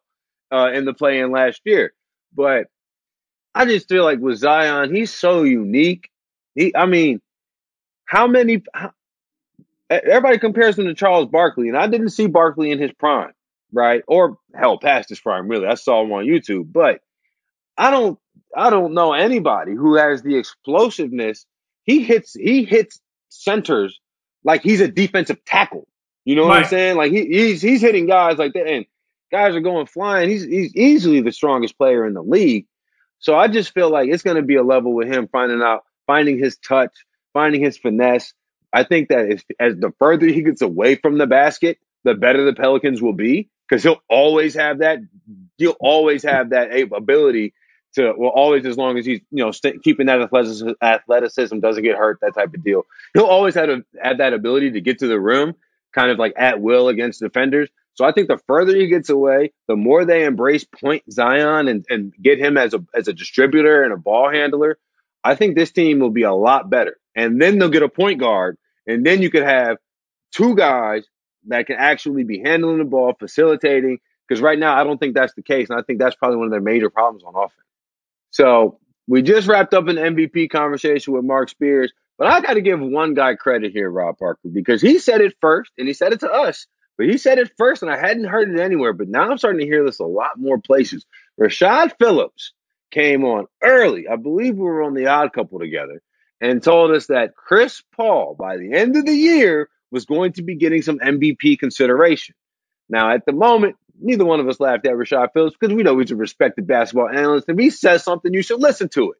uh, 0.51 0.71
in 0.73 0.85
the 0.85 0.93
play-in 0.93 1.31
last 1.31 1.61
year. 1.63 1.93
But 2.35 2.67
I 3.55 3.65
just 3.65 3.87
feel 3.87 4.03
like 4.03 4.19
with 4.19 4.37
Zion, 4.37 4.93
he's 4.93 5.13
so 5.13 5.43
unique. 5.43 6.09
He, 6.55 6.75
I 6.75 6.85
mean, 6.85 7.21
how 8.09 8.27
many? 8.27 8.63
How, 8.73 8.91
everybody 9.89 10.37
compares 10.39 10.77
him 10.77 10.85
to 10.85 10.93
Charles 10.93 11.27
Barkley, 11.27 11.69
and 11.69 11.77
I 11.77 11.87
didn't 11.87 12.09
see 12.09 12.27
Barkley 12.27 12.71
in 12.71 12.79
his 12.79 12.91
prime 12.91 13.33
right? 13.71 14.03
Or 14.07 14.37
hell, 14.53 14.77
past 14.77 15.09
his 15.09 15.19
prime, 15.19 15.47
really. 15.47 15.67
I 15.67 15.75
saw 15.75 16.03
him 16.03 16.11
on 16.11 16.25
YouTube, 16.25 16.71
but 16.71 17.01
I 17.77 17.91
don't, 17.91 18.19
I 18.55 18.69
don't 18.69 18.93
know 18.93 19.13
anybody 19.13 19.73
who 19.73 19.95
has 19.95 20.21
the 20.21 20.37
explosiveness. 20.37 21.45
He 21.83 22.03
hits, 22.03 22.33
he 22.33 22.63
hits 22.65 22.99
centers 23.29 23.99
like 24.43 24.61
he's 24.61 24.81
a 24.81 24.87
defensive 24.87 25.43
tackle. 25.45 25.87
You 26.25 26.35
know 26.35 26.43
what 26.43 26.55
right. 26.55 26.63
I'm 26.63 26.69
saying? 26.69 26.97
Like 26.97 27.11
he, 27.11 27.25
he's 27.25 27.61
he's 27.61 27.81
hitting 27.81 28.05
guys 28.05 28.37
like 28.37 28.53
that, 28.53 28.67
and 28.67 28.85
guys 29.31 29.55
are 29.55 29.61
going 29.61 29.87
flying. 29.87 30.29
He's 30.29 30.43
he's 30.43 30.75
easily 30.75 31.21
the 31.21 31.31
strongest 31.31 31.77
player 31.77 32.05
in 32.05 32.13
the 32.13 32.21
league. 32.21 32.67
So 33.19 33.35
I 33.35 33.47
just 33.47 33.73
feel 33.73 33.89
like 33.89 34.09
it's 34.09 34.23
going 34.23 34.37
to 34.37 34.43
be 34.43 34.55
a 34.55 34.63
level 34.63 34.93
with 34.93 35.07
him 35.07 35.27
finding 35.27 35.61
out, 35.61 35.85
finding 36.05 36.37
his 36.37 36.57
touch, 36.57 36.93
finding 37.33 37.63
his 37.63 37.77
finesse. 37.77 38.33
I 38.71 38.83
think 38.83 39.09
that 39.09 39.31
as, 39.31 39.43
as 39.59 39.75
the 39.77 39.91
further 39.99 40.27
he 40.27 40.43
gets 40.43 40.61
away 40.61 40.95
from 40.95 41.17
the 41.17 41.27
basket, 41.27 41.79
the 42.03 42.13
better 42.13 42.45
the 42.45 42.53
Pelicans 42.53 43.01
will 43.01 43.13
be 43.13 43.49
because 43.67 43.83
he'll 43.83 44.01
always 44.09 44.55
have 44.55 44.79
that. 44.79 44.99
He'll 45.57 45.75
always 45.79 46.23
have 46.23 46.51
that 46.51 46.69
ability 46.95 47.53
to 47.95 48.13
well, 48.17 48.29
always 48.29 48.65
as 48.65 48.77
long 48.77 48.97
as 48.97 49.05
he's 49.05 49.21
you 49.31 49.43
know 49.43 49.51
st- 49.51 49.83
keeping 49.83 50.07
that 50.07 50.21
athleticism, 50.21 50.69
athleticism 50.81 51.59
doesn't 51.59 51.83
get 51.83 51.97
hurt, 51.97 52.19
that 52.21 52.35
type 52.35 52.53
of 52.53 52.63
deal. 52.63 52.83
He'll 53.13 53.25
always 53.25 53.55
have 53.55 53.67
to 53.67 53.85
have 54.01 54.19
that 54.19 54.33
ability 54.33 54.71
to 54.71 54.81
get 54.81 54.99
to 54.99 55.07
the 55.07 55.19
rim, 55.19 55.55
kind 55.93 56.11
of 56.11 56.19
like 56.19 56.33
at 56.37 56.61
will 56.61 56.87
against 56.87 57.19
defenders. 57.19 57.69
So 57.95 58.05
I 58.05 58.11
think 58.13 58.27
the 58.29 58.39
further 58.47 58.75
he 58.75 58.87
gets 58.87 59.09
away, 59.09 59.51
the 59.67 59.75
more 59.75 60.05
they 60.05 60.23
embrace 60.23 60.63
Point 60.63 61.03
Zion 61.11 61.67
and, 61.67 61.85
and 61.89 62.13
get 62.21 62.39
him 62.39 62.57
as 62.57 62.73
a 62.73 62.85
as 62.95 63.07
a 63.07 63.13
distributor 63.13 63.83
and 63.83 63.93
a 63.93 63.97
ball 63.97 64.31
handler. 64.31 64.77
I 65.21 65.35
think 65.35 65.55
this 65.55 65.71
team 65.71 65.99
will 65.99 66.11
be 66.11 66.23
a 66.23 66.33
lot 66.33 66.69
better. 66.69 66.97
And 67.19 67.41
then 67.41 67.59
they'll 67.59 67.67
get 67.67 67.83
a 67.83 67.89
point 67.89 68.21
guard, 68.21 68.57
and 68.87 69.05
then 69.05 69.21
you 69.21 69.29
could 69.29 69.43
have 69.43 69.75
two 70.31 70.55
guys 70.55 71.05
that 71.47 71.67
can 71.67 71.75
actually 71.77 72.23
be 72.23 72.39
handling 72.39 72.77
the 72.77 72.85
ball, 72.85 73.13
facilitating, 73.19 73.99
Because 74.25 74.41
right 74.41 74.57
now, 74.57 74.79
I 74.79 74.85
don't 74.85 74.97
think 74.97 75.15
that's 75.15 75.33
the 75.33 75.43
case. 75.43 75.69
And 75.69 75.77
I 75.77 75.83
think 75.83 75.99
that's 75.99 76.15
probably 76.15 76.37
one 76.37 76.47
of 76.47 76.51
their 76.51 76.61
major 76.61 76.89
problems 76.89 77.23
on 77.25 77.35
offense. 77.35 77.67
So 78.31 78.79
we 79.05 79.21
just 79.21 79.49
wrapped 79.49 79.73
up 79.73 79.87
an 79.89 79.97
MVP 79.97 80.49
conversation 80.49 81.13
with 81.13 81.25
Mark 81.25 81.49
Spears. 81.49 81.91
But 82.17 82.27
I 82.27 82.39
got 82.39 82.53
to 82.53 82.61
give 82.61 82.79
one 82.79 83.15
guy 83.15 83.35
credit 83.35 83.73
here, 83.73 83.89
Rob 83.89 84.17
Parker, 84.17 84.47
because 84.49 84.81
he 84.81 84.99
said 84.99 85.19
it 85.19 85.35
first 85.41 85.71
and 85.77 85.87
he 85.87 85.93
said 85.93 86.13
it 86.13 86.21
to 86.21 86.31
us. 86.31 86.67
But 86.97 87.07
he 87.07 87.17
said 87.17 87.37
it 87.37 87.51
first, 87.57 87.81
and 87.81 87.91
I 87.91 87.97
hadn't 87.97 88.25
heard 88.25 88.49
it 88.49 88.59
anywhere. 88.59 88.93
But 88.93 89.09
now 89.09 89.29
I'm 89.29 89.37
starting 89.37 89.61
to 89.61 89.65
hear 89.65 89.85
this 89.85 89.99
a 89.99 90.05
lot 90.05 90.31
more 90.37 90.59
places. 90.59 91.05
Rashad 91.39 91.93
Phillips 91.97 92.53
came 92.91 93.25
on 93.25 93.45
early. 93.61 94.07
I 94.07 94.15
believe 94.15 94.55
we 94.55 94.63
were 94.63 94.83
on 94.83 94.93
the 94.93 95.07
odd 95.07 95.33
couple 95.33 95.59
together 95.59 96.01
and 96.41 96.63
told 96.63 96.91
us 96.91 97.07
that 97.07 97.35
Chris 97.35 97.81
Paul, 97.95 98.35
by 98.37 98.57
the 98.57 98.73
end 98.73 98.95
of 98.95 99.05
the 99.05 99.15
year, 99.15 99.69
was 99.91 100.05
going 100.05 100.33
to 100.33 100.43
be 100.43 100.55
getting 100.55 100.81
some 100.81 100.99
MVP 100.99 101.59
consideration. 101.59 102.35
Now, 102.89 103.11
at 103.11 103.25
the 103.25 103.33
moment, 103.33 103.75
neither 103.99 104.25
one 104.25 104.39
of 104.39 104.47
us 104.47 104.59
laughed 104.59 104.85
at 104.85 104.93
Rashad 104.93 105.33
Phillips 105.33 105.55
because 105.59 105.75
we 105.75 105.83
know 105.83 105.97
he's 105.99 106.11
a 106.11 106.15
respected 106.15 106.67
basketball 106.67 107.09
analyst. 107.09 107.49
If 107.49 107.57
he 107.57 107.69
says 107.69 108.03
something, 108.03 108.33
you 108.33 108.41
should 108.41 108.59
listen 108.59 108.89
to 108.89 109.11
it. 109.11 109.17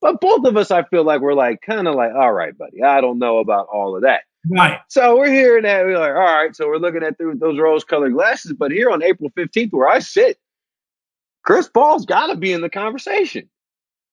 But 0.00 0.20
both 0.20 0.44
of 0.46 0.56
us, 0.56 0.70
I 0.70 0.82
feel 0.82 1.04
like 1.04 1.20
we're 1.20 1.34
like 1.34 1.60
kind 1.60 1.86
of 1.86 1.94
like, 1.94 2.12
all 2.12 2.32
right, 2.32 2.56
buddy, 2.56 2.82
I 2.82 3.00
don't 3.00 3.18
know 3.18 3.38
about 3.38 3.68
all 3.72 3.94
of 3.96 4.02
that. 4.02 4.22
Right. 4.50 4.80
So 4.88 5.16
we're 5.16 5.30
hearing 5.30 5.62
that. 5.62 5.84
We're 5.84 5.98
like, 5.98 6.10
all 6.10 6.16
right. 6.16 6.54
So 6.56 6.66
we're 6.66 6.78
looking 6.78 7.04
at 7.04 7.16
through 7.16 7.36
those 7.36 7.58
rose 7.58 7.84
colored 7.84 8.12
glasses. 8.12 8.52
But 8.52 8.72
here 8.72 8.90
on 8.90 9.02
April 9.02 9.30
15th, 9.30 9.70
where 9.70 9.88
I 9.88 10.00
sit, 10.00 10.38
Chris 11.44 11.68
Paul's 11.68 12.06
got 12.06 12.26
to 12.26 12.36
be 12.36 12.52
in 12.52 12.60
the 12.60 12.70
conversation. 12.70 13.48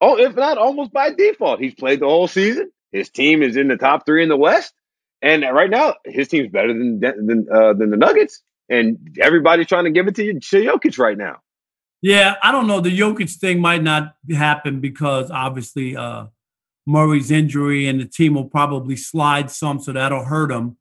Oh, 0.02 0.18
if 0.18 0.36
not 0.36 0.58
almost 0.58 0.94
by 0.94 1.12
default. 1.12 1.60
He's 1.60 1.74
played 1.74 2.00
the 2.00 2.08
whole 2.08 2.28
season. 2.28 2.72
His 2.92 3.10
team 3.10 3.44
is 3.44 3.58
in 3.58 3.68
the 3.68 3.78
top 3.78 4.06
three 4.06 4.24
in 4.24 4.30
the 4.30 4.38
West. 4.38 4.74
And 5.22 5.44
right 5.44 5.70
now, 5.70 5.96
his 6.06 6.30
team's 6.30 6.50
better 6.50 6.70
than 6.70 7.00
than, 7.00 7.48
uh, 7.54 7.74
than 7.74 7.90
the 7.90 7.98
Nuggets. 7.98 8.42
And 8.70 9.18
everybody's 9.20 9.68
trying 9.68 9.86
to 9.86 9.92
give 9.92 10.08
it 10.08 10.16
to, 10.16 10.24
you, 10.24 10.40
to 10.40 10.64
Jokic 10.64 10.98
right 10.98 11.18
now. 11.18 11.38
Yeah, 12.02 12.36
I 12.42 12.52
don't 12.52 12.68
know. 12.68 12.80
The 12.80 12.98
Jokic 12.98 13.36
thing 13.36 13.60
might 13.60 13.84
not 13.84 14.14
happen 14.32 14.80
because 14.80 15.30
obviously 15.32 15.98
uh, 15.98 16.28
Murray's 16.86 17.32
injury 17.32 17.88
and 17.88 18.00
the 18.00 18.06
team 18.06 18.36
will 18.36 18.46
probably 18.46 18.96
slide 18.96 19.52
some, 19.52 19.80
so 19.80 19.92
that'll 19.92 20.26
hurt 20.26 20.52
him. 20.52 20.78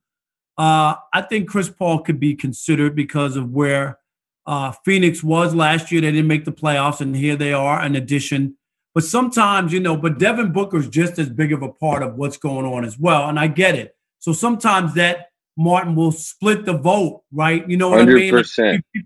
Uh, 0.57 0.95
I 1.13 1.23
think 1.23 1.49
Chris 1.49 1.69
Paul 1.69 2.01
could 2.01 2.21
be 2.21 2.35
considered 2.35 2.95
because 2.95 3.37
of 3.37 3.51
where 3.51 3.99
uh, 4.47 4.73
Phoenix 4.85 5.25
was 5.25 5.55
last 5.55 5.91
year. 5.91 6.01
They 6.01 6.13
didn't 6.13 6.29
make 6.29 6.45
the 6.45 6.53
playoffs, 6.53 7.01
and 7.01 7.17
here 7.17 7.37
they 7.37 7.53
are, 7.53 7.85
in 7.85 7.97
addition. 7.97 8.57
But 8.99 9.05
sometimes, 9.05 9.73
you 9.73 9.79
know, 9.79 9.97
but 9.97 10.19
Devin 10.19 10.51
Booker's 10.51 10.89
just 10.89 11.21
as 11.21 11.29
big 11.29 11.53
of 11.53 11.63
a 11.63 11.69
part 11.69 12.03
of 12.03 12.17
what's 12.17 12.37
going 12.37 12.67
on 12.67 12.85
as 12.85 12.99
well, 12.99 13.29
and 13.29 13.39
I 13.39 13.47
get 13.47 13.77
it. 13.77 13.95
So 14.19 14.33
sometimes 14.33 14.95
that 14.95 15.29
Martin 15.57 15.95
will 15.95 16.11
split 16.11 16.65
the 16.65 16.73
vote, 16.73 17.23
right? 17.31 17.65
You 17.71 17.77
know 17.77 17.91
what 17.91 18.01
100%. 18.01 18.09
I 18.09 18.73
mean? 18.73 18.83
Like 18.95 19.05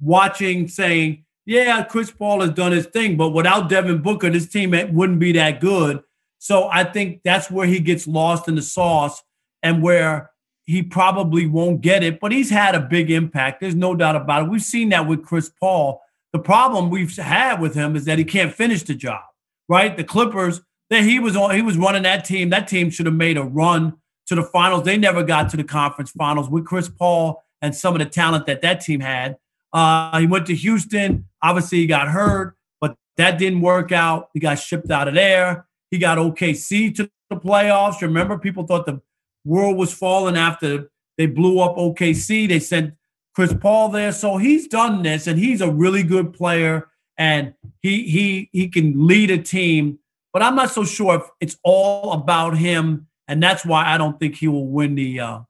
watching, 0.00 0.68
saying, 0.68 1.26
yeah, 1.44 1.84
Chris 1.84 2.10
Paul 2.10 2.40
has 2.40 2.52
done 2.52 2.72
his 2.72 2.86
thing, 2.86 3.18
but 3.18 3.28
without 3.28 3.68
Devin 3.68 4.00
Booker, 4.00 4.30
this 4.30 4.48
team 4.48 4.70
wouldn't 4.94 5.18
be 5.18 5.32
that 5.32 5.60
good. 5.60 6.02
So 6.38 6.70
I 6.72 6.84
think 6.84 7.20
that's 7.22 7.50
where 7.50 7.66
he 7.66 7.78
gets 7.80 8.08
lost 8.08 8.48
in 8.48 8.54
the 8.54 8.62
sauce 8.62 9.22
and 9.62 9.82
where 9.82 10.30
he 10.64 10.82
probably 10.82 11.44
won't 11.46 11.82
get 11.82 12.02
it, 12.02 12.20
but 12.20 12.32
he's 12.32 12.48
had 12.48 12.74
a 12.74 12.80
big 12.80 13.10
impact. 13.10 13.60
There's 13.60 13.74
no 13.74 13.94
doubt 13.94 14.16
about 14.16 14.44
it. 14.44 14.48
We've 14.48 14.62
seen 14.62 14.88
that 14.88 15.06
with 15.06 15.26
Chris 15.26 15.50
Paul. 15.60 16.00
The 16.36 16.42
problem 16.42 16.90
we've 16.90 17.16
had 17.16 17.62
with 17.62 17.74
him 17.74 17.96
is 17.96 18.04
that 18.04 18.18
he 18.18 18.24
can't 18.24 18.52
finish 18.52 18.82
the 18.82 18.94
job, 18.94 19.22
right? 19.70 19.96
The 19.96 20.04
Clippers, 20.04 20.60
that 20.90 21.02
he 21.02 21.18
was 21.18 21.34
on, 21.34 21.54
he 21.54 21.62
was 21.62 21.78
running 21.78 22.02
that 22.02 22.26
team. 22.26 22.50
That 22.50 22.68
team 22.68 22.90
should 22.90 23.06
have 23.06 23.14
made 23.14 23.38
a 23.38 23.42
run 23.42 23.96
to 24.26 24.34
the 24.34 24.42
finals. 24.42 24.82
They 24.84 24.98
never 24.98 25.22
got 25.22 25.48
to 25.52 25.56
the 25.56 25.64
conference 25.64 26.10
finals 26.10 26.50
with 26.50 26.66
Chris 26.66 26.90
Paul 26.90 27.42
and 27.62 27.74
some 27.74 27.94
of 27.94 28.00
the 28.00 28.04
talent 28.04 28.44
that 28.48 28.60
that 28.60 28.82
team 28.82 29.00
had. 29.00 29.38
Uh, 29.72 30.18
he 30.20 30.26
went 30.26 30.46
to 30.48 30.54
Houston. 30.54 31.24
Obviously, 31.42 31.78
he 31.78 31.86
got 31.86 32.08
hurt, 32.08 32.54
but 32.82 32.98
that 33.16 33.38
didn't 33.38 33.62
work 33.62 33.90
out. 33.90 34.28
He 34.34 34.38
got 34.38 34.56
shipped 34.56 34.90
out 34.90 35.08
of 35.08 35.14
there. 35.14 35.66
He 35.90 35.96
got 35.96 36.18
OKC 36.18 36.94
to 36.96 37.10
the 37.30 37.36
playoffs. 37.36 38.02
Remember, 38.02 38.36
people 38.36 38.66
thought 38.66 38.84
the 38.84 39.00
world 39.46 39.78
was 39.78 39.90
falling 39.90 40.36
after 40.36 40.90
they 41.16 41.24
blew 41.24 41.60
up 41.60 41.76
OKC. 41.76 42.46
They 42.46 42.58
sent 42.58 42.92
Chris 43.36 43.52
Paul 43.52 43.90
there. 43.90 44.12
So 44.12 44.38
he's 44.38 44.66
done 44.66 45.02
this, 45.02 45.26
and 45.26 45.38
he's 45.38 45.60
a 45.60 45.70
really 45.70 46.02
good 46.02 46.32
player, 46.32 46.88
and 47.18 47.52
he 47.80 48.04
he 48.08 48.48
he 48.50 48.68
can 48.68 49.06
lead 49.06 49.30
a 49.30 49.36
team. 49.36 49.98
But 50.32 50.42
I'm 50.42 50.56
not 50.56 50.70
so 50.70 50.84
sure 50.84 51.16
if 51.16 51.22
it's 51.38 51.58
all 51.62 52.12
about 52.12 52.56
him, 52.56 53.06
and 53.28 53.42
that's 53.42 53.64
why 53.64 53.84
I 53.84 53.98
don't 53.98 54.18
think 54.18 54.36
he 54.36 54.48
will 54.48 54.66
win 54.66 54.94
the 54.94 55.20
uh, 55.20 55.40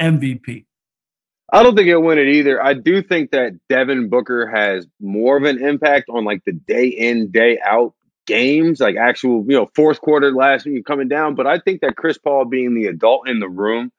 MVP. 0.00 0.64
I 1.52 1.62
don't 1.62 1.76
think 1.76 1.86
he'll 1.86 2.02
win 2.02 2.18
it 2.18 2.28
either. 2.28 2.64
I 2.64 2.72
do 2.72 3.02
think 3.02 3.30
that 3.32 3.52
Devin 3.68 4.08
Booker 4.08 4.48
has 4.48 4.86
more 4.98 5.36
of 5.36 5.44
an 5.44 5.62
impact 5.62 6.08
on 6.08 6.24
like 6.24 6.42
the 6.46 6.52
day 6.52 6.86
in, 6.86 7.30
day 7.30 7.60
out 7.62 7.92
games, 8.26 8.80
like 8.80 8.96
actual, 8.96 9.44
you 9.46 9.54
know, 9.54 9.70
fourth 9.74 10.00
quarter 10.00 10.32
last 10.32 10.64
week 10.64 10.86
coming 10.86 11.08
down. 11.08 11.34
But 11.34 11.46
I 11.46 11.58
think 11.58 11.82
that 11.82 11.96
Chris 11.96 12.16
Paul 12.16 12.46
being 12.46 12.74
the 12.74 12.86
adult 12.86 13.28
in 13.28 13.38
the 13.38 13.48
room 13.50 13.92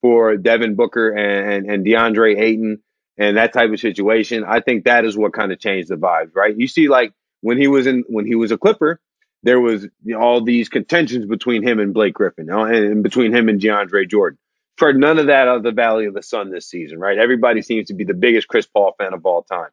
for 0.00 0.36
Devin 0.36 0.76
Booker 0.76 1.10
and, 1.10 1.52
and, 1.52 1.70
and 1.70 1.84
DeAndre 1.84 2.40
Ayton 2.40 2.80
and 3.22 3.36
that 3.36 3.52
type 3.52 3.70
of 3.70 3.78
situation, 3.78 4.44
I 4.44 4.60
think 4.60 4.84
that 4.84 5.04
is 5.04 5.16
what 5.16 5.32
kind 5.32 5.52
of 5.52 5.60
changed 5.60 5.88
the 5.88 5.96
vibes, 5.96 6.34
right? 6.34 6.56
You 6.56 6.66
see, 6.66 6.88
like 6.88 7.12
when 7.40 7.56
he 7.56 7.68
was 7.68 7.86
in 7.86 8.04
when 8.08 8.26
he 8.26 8.34
was 8.34 8.50
a 8.50 8.58
Clipper, 8.58 9.00
there 9.44 9.60
was 9.60 9.84
you 9.84 10.14
know, 10.14 10.20
all 10.20 10.42
these 10.42 10.68
contentions 10.68 11.26
between 11.26 11.62
him 11.62 11.78
and 11.78 11.94
Blake 11.94 12.14
Griffin, 12.14 12.46
you 12.46 12.52
know, 12.52 12.64
and, 12.64 12.84
and 12.84 13.02
between 13.02 13.32
him 13.34 13.48
and 13.48 13.60
DeAndre 13.60 14.10
Jordan. 14.10 14.38
For 14.76 14.92
none 14.92 15.18
of 15.18 15.26
that 15.26 15.46
of 15.46 15.62
the 15.62 15.70
Valley 15.70 16.06
of 16.06 16.14
the 16.14 16.22
Sun 16.22 16.50
this 16.50 16.68
season, 16.68 16.98
right? 16.98 17.18
Everybody 17.18 17.62
seems 17.62 17.88
to 17.88 17.94
be 17.94 18.04
the 18.04 18.14
biggest 18.14 18.48
Chris 18.48 18.66
Paul 18.66 18.94
fan 18.98 19.12
of 19.12 19.24
all 19.24 19.44
time. 19.44 19.70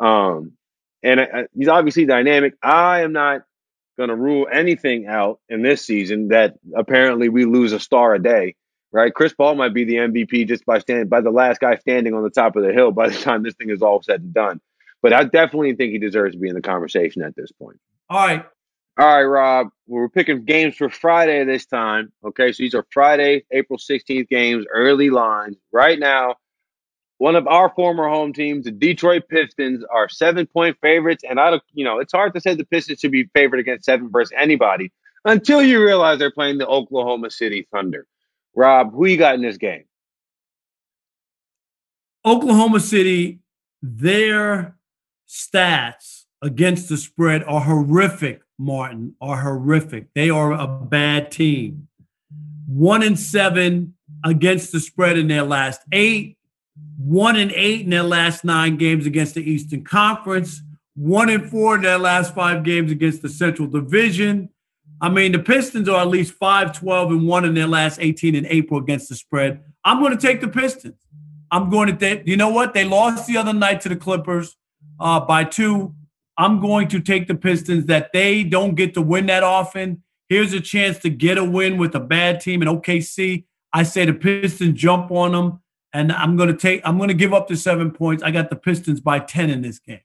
Um, 0.00 0.52
and 1.02 1.20
I, 1.20 1.46
he's 1.54 1.68
obviously 1.68 2.06
dynamic. 2.06 2.54
I 2.62 3.02
am 3.02 3.12
not 3.12 3.42
going 3.96 4.08
to 4.08 4.16
rule 4.16 4.48
anything 4.50 5.06
out 5.06 5.38
in 5.48 5.62
this 5.62 5.84
season 5.84 6.28
that 6.28 6.54
apparently 6.74 7.28
we 7.28 7.44
lose 7.44 7.72
a 7.72 7.80
star 7.80 8.14
a 8.14 8.22
day, 8.22 8.56
right? 8.92 9.12
Chris 9.12 9.32
Paul 9.32 9.54
might 9.54 9.74
be 9.74 9.84
the 9.84 9.96
MVP 9.96 10.46
just 10.48 10.64
by 10.66 10.78
stand 10.78 11.10
by 11.10 11.20
the 11.20 11.30
last 11.30 11.60
guy 11.60 11.76
standing 11.76 12.14
on 12.14 12.22
the 12.22 12.30
top 12.30 12.56
of 12.56 12.62
the 12.62 12.72
hill 12.72 12.92
by 12.92 13.08
the 13.08 13.18
time 13.22 13.42
this 13.42 13.54
thing 13.54 13.70
is 13.70 13.82
all 13.82 14.02
said 14.02 14.20
and 14.20 14.34
done. 14.34 14.60
But 15.02 15.12
I 15.12 15.24
definitely 15.24 15.74
think 15.74 15.92
he 15.92 15.98
deserves 15.98 16.34
to 16.34 16.40
be 16.40 16.48
in 16.48 16.54
the 16.54 16.60
conversation 16.60 17.22
at 17.22 17.36
this 17.36 17.52
point. 17.52 17.78
All 18.10 18.26
right. 18.26 18.44
All 18.98 19.06
right, 19.06 19.22
Rob. 19.22 19.68
We're 19.86 20.08
picking 20.08 20.44
games 20.44 20.74
for 20.74 20.90
Friday 20.90 21.44
this 21.44 21.66
time. 21.66 22.12
Okay, 22.24 22.50
so 22.50 22.62
these 22.64 22.74
are 22.74 22.84
Friday, 22.90 23.44
April 23.52 23.78
16th 23.78 24.28
games, 24.28 24.66
early 24.74 25.10
lines. 25.10 25.56
Right 25.70 26.00
now, 26.00 26.34
one 27.18 27.36
of 27.36 27.46
our 27.46 27.72
former 27.76 28.08
home 28.08 28.32
teams, 28.32 28.64
the 28.64 28.72
Detroit 28.72 29.28
Pistons, 29.28 29.84
are 29.88 30.08
seven 30.08 30.46
point 30.46 30.78
favorites. 30.82 31.22
And 31.28 31.38
I 31.38 31.50
don't, 31.50 31.62
you 31.74 31.84
know, 31.84 32.00
it's 32.00 32.12
hard 32.12 32.34
to 32.34 32.40
say 32.40 32.54
the 32.54 32.64
Pistons 32.64 32.98
should 32.98 33.12
be 33.12 33.28
favored 33.34 33.60
against 33.60 33.84
seven 33.84 34.10
versus 34.10 34.32
anybody 34.36 34.90
until 35.24 35.62
you 35.62 35.80
realize 35.84 36.18
they're 36.18 36.32
playing 36.32 36.58
the 36.58 36.66
Oklahoma 36.66 37.30
City 37.30 37.68
Thunder. 37.72 38.04
Rob, 38.58 38.92
who 38.92 39.06
you 39.06 39.16
got 39.16 39.36
in 39.36 39.42
this 39.42 39.56
game? 39.56 39.84
Oklahoma 42.26 42.80
City, 42.80 43.38
their 43.80 44.76
stats 45.28 46.24
against 46.42 46.88
the 46.88 46.96
spread 46.96 47.44
are 47.44 47.60
horrific, 47.60 48.42
Martin, 48.58 49.14
are 49.20 49.40
horrific. 49.40 50.12
They 50.14 50.28
are 50.28 50.52
a 50.52 50.66
bad 50.66 51.30
team. 51.30 51.86
One 52.66 53.04
in 53.04 53.16
seven 53.16 53.94
against 54.24 54.72
the 54.72 54.80
spread 54.80 55.16
in 55.16 55.28
their 55.28 55.44
last 55.44 55.82
eight 55.92 56.36
one 56.96 57.36
in 57.36 57.52
eight 57.54 57.82
in 57.82 57.90
their 57.90 58.02
last 58.02 58.44
nine 58.44 58.76
games 58.76 59.06
against 59.06 59.34
the 59.34 59.50
Eastern 59.50 59.84
Conference, 59.84 60.62
one 60.94 61.28
in 61.28 61.48
four 61.48 61.76
in 61.76 61.82
their 61.82 61.98
last 61.98 62.34
five 62.34 62.64
games 62.64 62.90
against 62.90 63.22
the 63.22 63.28
Central 63.28 63.68
Division. 63.68 64.48
I 65.00 65.08
mean, 65.08 65.32
the 65.32 65.38
Pistons 65.38 65.88
are 65.88 66.00
at 66.00 66.08
least 66.08 66.34
5 66.34 66.78
12 66.78 67.10
and 67.10 67.26
1 67.26 67.44
in 67.44 67.54
their 67.54 67.66
last 67.66 67.98
18 68.00 68.34
in 68.34 68.46
April 68.46 68.80
against 68.80 69.08
the 69.08 69.14
spread. 69.14 69.62
I'm 69.84 70.00
going 70.00 70.16
to 70.16 70.20
take 70.20 70.40
the 70.40 70.48
Pistons. 70.48 71.00
I'm 71.50 71.70
going 71.70 71.88
to 71.88 71.96
take, 71.96 72.26
you 72.26 72.36
know 72.36 72.50
what? 72.50 72.74
They 72.74 72.84
lost 72.84 73.26
the 73.26 73.36
other 73.36 73.52
night 73.52 73.80
to 73.82 73.88
the 73.88 73.96
Clippers 73.96 74.56
uh, 75.00 75.20
by 75.20 75.44
two. 75.44 75.94
I'm 76.36 76.60
going 76.60 76.88
to 76.88 77.00
take 77.00 77.26
the 77.26 77.34
Pistons 77.34 77.86
that 77.86 78.12
they 78.12 78.44
don't 78.44 78.74
get 78.74 78.94
to 78.94 79.02
win 79.02 79.26
that 79.26 79.42
often. 79.42 80.02
Here's 80.28 80.52
a 80.52 80.60
chance 80.60 80.98
to 80.98 81.10
get 81.10 81.38
a 81.38 81.44
win 81.44 81.78
with 81.78 81.94
a 81.94 82.00
bad 82.00 82.40
team 82.40 82.60
in 82.62 82.68
OKC. 82.68 83.44
I 83.72 83.82
say 83.82 84.04
the 84.04 84.12
Pistons 84.12 84.78
jump 84.78 85.10
on 85.10 85.32
them 85.32 85.60
and 85.92 86.12
I'm 86.12 86.36
going 86.36 86.48
to 86.48 86.56
take. 86.56 86.82
I'm 86.84 86.98
going 86.98 87.08
to 87.08 87.14
give 87.14 87.32
up 87.32 87.48
the 87.48 87.56
seven 87.56 87.90
points. 87.90 88.22
I 88.22 88.30
got 88.30 88.50
the 88.50 88.56
Pistons 88.56 89.00
by 89.00 89.20
ten 89.20 89.50
in 89.50 89.62
this 89.62 89.78
game. 89.78 90.00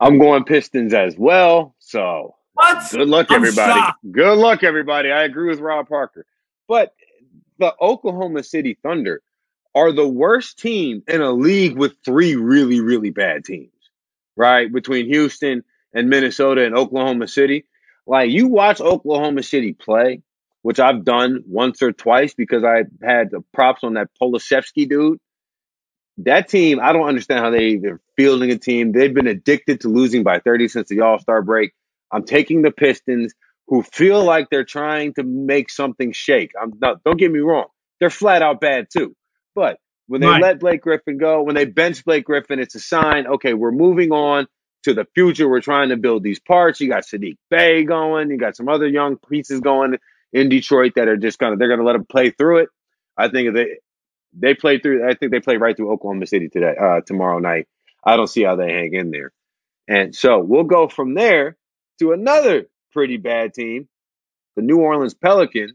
I'm 0.00 0.18
going 0.18 0.44
Pistons 0.44 0.94
as 0.94 1.16
well. 1.18 1.74
So 1.78 2.34
what? 2.60 2.90
Good 2.90 3.08
luck, 3.08 3.30
everybody. 3.30 3.80
Good 4.10 4.36
luck, 4.36 4.62
everybody. 4.62 5.10
I 5.10 5.24
agree 5.24 5.48
with 5.48 5.60
Rob 5.60 5.88
Parker, 5.88 6.26
but 6.68 6.94
the 7.58 7.74
Oklahoma 7.80 8.42
City 8.42 8.76
Thunder 8.82 9.22
are 9.74 9.92
the 9.92 10.08
worst 10.08 10.58
team 10.58 11.02
in 11.06 11.20
a 11.20 11.30
league 11.30 11.76
with 11.76 11.94
three 12.04 12.34
really, 12.36 12.80
really 12.80 13.10
bad 13.10 13.44
teams, 13.44 13.72
right? 14.36 14.72
Between 14.72 15.06
Houston 15.06 15.62
and 15.94 16.08
Minnesota 16.08 16.64
and 16.64 16.76
Oklahoma 16.76 17.28
City. 17.28 17.64
Like 18.06 18.30
you 18.30 18.48
watch 18.48 18.80
Oklahoma 18.80 19.42
City 19.42 19.72
play, 19.72 20.22
which 20.62 20.80
I've 20.80 21.04
done 21.04 21.44
once 21.46 21.82
or 21.82 21.92
twice 21.92 22.34
because 22.34 22.64
I 22.64 22.84
had 23.02 23.30
the 23.30 23.42
props 23.54 23.84
on 23.84 23.94
that 23.94 24.10
Pokusevski 24.20 24.88
dude. 24.88 25.18
That 26.18 26.48
team, 26.48 26.80
I 26.80 26.92
don't 26.92 27.08
understand 27.08 27.40
how 27.40 27.50
they 27.50 27.68
even 27.68 28.00
building 28.16 28.50
a 28.50 28.58
team. 28.58 28.92
They've 28.92 29.14
been 29.14 29.28
addicted 29.28 29.80
to 29.82 29.88
losing 29.88 30.22
by 30.22 30.40
30 30.40 30.68
since 30.68 30.88
the 30.88 31.00
All 31.00 31.18
Star 31.18 31.40
break. 31.40 31.72
I'm 32.12 32.24
taking 32.24 32.62
the 32.62 32.70
Pistons, 32.70 33.34
who 33.68 33.82
feel 33.82 34.24
like 34.24 34.48
they're 34.50 34.64
trying 34.64 35.14
to 35.14 35.22
make 35.22 35.70
something 35.70 36.12
shake. 36.12 36.52
I'm 36.60 36.72
not. 36.80 37.02
Don't 37.04 37.18
get 37.18 37.30
me 37.32 37.40
wrong; 37.40 37.66
they're 38.00 38.10
flat 38.10 38.42
out 38.42 38.60
bad 38.60 38.88
too. 38.92 39.14
But 39.54 39.78
when 40.08 40.20
they 40.20 40.28
Right. 40.28 40.42
let 40.42 40.60
Blake 40.60 40.82
Griffin 40.82 41.18
go, 41.18 41.42
when 41.42 41.54
they 41.54 41.66
bench 41.66 42.04
Blake 42.04 42.24
Griffin, 42.24 42.58
it's 42.58 42.74
a 42.74 42.80
sign. 42.80 43.26
Okay, 43.26 43.54
we're 43.54 43.72
moving 43.72 44.12
on 44.12 44.46
to 44.84 44.94
the 44.94 45.06
future. 45.14 45.48
We're 45.48 45.60
trying 45.60 45.90
to 45.90 45.96
build 45.96 46.22
these 46.22 46.40
parts. 46.40 46.80
You 46.80 46.88
got 46.88 47.04
Saddiq 47.04 47.36
Bey 47.50 47.84
going. 47.84 48.30
You 48.30 48.38
got 48.38 48.56
some 48.56 48.68
other 48.68 48.88
young 48.88 49.16
pieces 49.16 49.60
going 49.60 49.96
in 50.32 50.48
Detroit 50.48 50.92
that 50.96 51.08
are 51.08 51.16
just 51.16 51.38
gonna. 51.38 51.56
They're 51.56 51.68
gonna 51.68 51.84
let 51.84 51.94
them 51.94 52.06
play 52.06 52.30
through 52.30 52.58
it. 52.58 52.68
I 53.16 53.28
think 53.28 53.54
they 53.54 53.78
they 54.32 54.54
play 54.54 54.78
through. 54.78 55.08
I 55.08 55.14
think 55.14 55.32
they 55.32 55.40
play 55.40 55.56
right 55.56 55.76
through 55.76 55.92
Oklahoma 55.92 56.26
City 56.26 56.48
today, 56.48 56.74
uh, 56.80 57.00
tomorrow 57.02 57.38
night. 57.38 57.68
I 58.04 58.16
don't 58.16 58.28
see 58.28 58.42
how 58.42 58.56
they 58.56 58.72
hang 58.72 58.94
in 58.94 59.10
there. 59.10 59.32
And 59.88 60.14
so 60.14 60.38
we'll 60.40 60.64
go 60.64 60.88
from 60.88 61.14
there 61.14 61.56
to 62.00 62.12
another 62.12 62.66
pretty 62.92 63.16
bad 63.16 63.54
team. 63.54 63.88
The 64.56 64.62
New 64.62 64.78
Orleans 64.78 65.14
Pelicans 65.14 65.72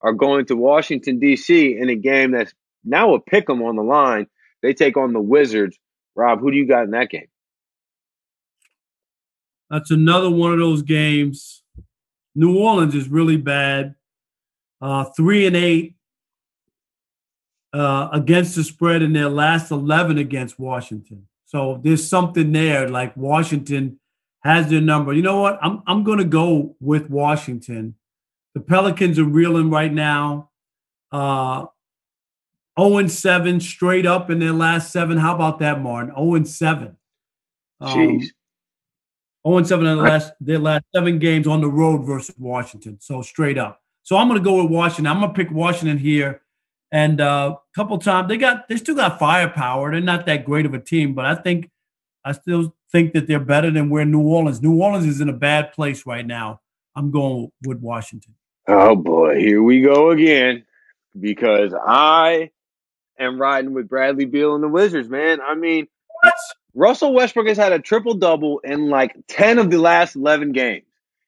are 0.00 0.12
going 0.12 0.46
to 0.46 0.56
Washington 0.56 1.18
D.C. 1.18 1.76
in 1.76 1.90
a 1.90 1.96
game 1.96 2.32
that's 2.32 2.52
now 2.84 3.14
a 3.14 3.20
pick 3.20 3.48
'em 3.50 3.62
on 3.62 3.76
the 3.76 3.82
line. 3.82 4.26
They 4.62 4.72
take 4.72 4.96
on 4.96 5.12
the 5.12 5.20
Wizards. 5.20 5.78
Rob, 6.14 6.40
who 6.40 6.50
do 6.50 6.56
you 6.56 6.66
got 6.66 6.84
in 6.84 6.92
that 6.92 7.10
game? 7.10 7.28
That's 9.68 9.90
another 9.90 10.30
one 10.30 10.52
of 10.52 10.58
those 10.58 10.82
games. 10.82 11.62
New 12.34 12.56
Orleans 12.58 12.94
is 12.94 13.08
really 13.08 13.36
bad. 13.36 13.94
Uh, 14.80 15.04
three 15.04 15.46
and 15.46 15.56
eight 15.56 15.94
uh, 17.72 18.08
against 18.12 18.54
the 18.54 18.64
spread 18.64 19.02
in 19.02 19.12
their 19.12 19.28
last 19.28 19.70
11 19.70 20.18
against 20.18 20.58
Washington. 20.58 21.26
So 21.46 21.80
there's 21.82 22.06
something 22.06 22.52
there. 22.52 22.88
Like 22.88 23.16
Washington 23.16 23.98
has 24.46 24.68
their 24.68 24.80
number. 24.80 25.12
You 25.12 25.22
know 25.22 25.40
what? 25.40 25.58
I'm 25.62 25.82
I'm 25.86 26.04
going 26.04 26.18
to 26.18 26.24
go 26.24 26.76
with 26.80 27.10
Washington. 27.10 27.94
The 28.54 28.60
Pelicans 28.60 29.18
are 29.18 29.24
reeling 29.24 29.70
right 29.70 29.92
now. 29.92 30.50
Uh, 31.12 31.66
0 32.78 32.98
and 32.98 33.10
7 33.10 33.60
straight 33.60 34.06
up 34.06 34.30
in 34.30 34.38
their 34.38 34.52
last 34.52 34.92
seven. 34.92 35.16
How 35.16 35.34
about 35.34 35.58
that, 35.60 35.80
Martin? 35.80 36.14
0 36.14 36.34
and 36.34 36.48
7. 36.48 36.96
Um, 37.80 37.98
Jeez. 37.98 38.26
0 39.46 39.56
and 39.58 39.66
7 39.66 39.86
in 39.86 39.96
the 39.96 40.02
last 40.02 40.32
their 40.40 40.58
last 40.58 40.84
seven 40.94 41.18
games 41.18 41.46
on 41.46 41.60
the 41.60 41.68
road 41.68 41.98
versus 42.04 42.34
Washington. 42.38 42.98
So 43.00 43.22
straight 43.22 43.58
up. 43.58 43.80
So 44.02 44.16
I'm 44.16 44.28
gonna 44.28 44.40
go 44.40 44.62
with 44.62 44.70
Washington. 44.70 45.08
I'm 45.08 45.20
gonna 45.20 45.32
pick 45.32 45.50
Washington 45.50 45.98
here. 45.98 46.42
And 46.92 47.20
a 47.20 47.24
uh, 47.24 47.54
couple 47.74 47.98
times 47.98 48.28
they 48.28 48.36
got 48.36 48.68
they 48.68 48.76
still 48.76 48.94
got 48.94 49.18
firepower. 49.18 49.90
They're 49.90 50.00
not 50.00 50.26
that 50.26 50.44
great 50.44 50.66
of 50.66 50.74
a 50.74 50.78
team, 50.78 51.14
but 51.14 51.24
I 51.24 51.34
think 51.34 51.70
I 52.24 52.32
still 52.32 52.75
think 52.92 53.12
that 53.14 53.26
they're 53.26 53.40
better 53.40 53.70
than 53.70 53.90
where 53.90 54.04
New 54.04 54.22
Orleans. 54.22 54.62
New 54.62 54.80
Orleans 54.80 55.06
is 55.06 55.20
in 55.20 55.28
a 55.28 55.32
bad 55.34 55.72
place 55.72 56.06
right 56.06 56.26
now. 56.26 56.60
I'm 56.94 57.10
going 57.10 57.50
with 57.66 57.80
Washington. 57.80 58.34
Oh 58.68 58.96
boy, 58.96 59.38
here 59.38 59.62
we 59.62 59.82
go 59.82 60.10
again. 60.10 60.64
Because 61.18 61.72
I 61.74 62.50
am 63.18 63.40
riding 63.40 63.72
with 63.72 63.88
Bradley 63.88 64.26
Beal 64.26 64.54
and 64.54 64.62
the 64.62 64.68
Wizards, 64.68 65.08
man. 65.08 65.40
I 65.40 65.54
mean, 65.54 65.88
What? 66.22 66.34
Russell 66.74 67.14
Westbrook 67.14 67.48
has 67.48 67.56
had 67.56 67.72
a 67.72 67.78
triple 67.78 68.14
double 68.14 68.58
in 68.58 68.90
like 68.90 69.16
10 69.28 69.58
of 69.58 69.70
the 69.70 69.78
last 69.78 70.14
11 70.14 70.52
games. 70.52 70.84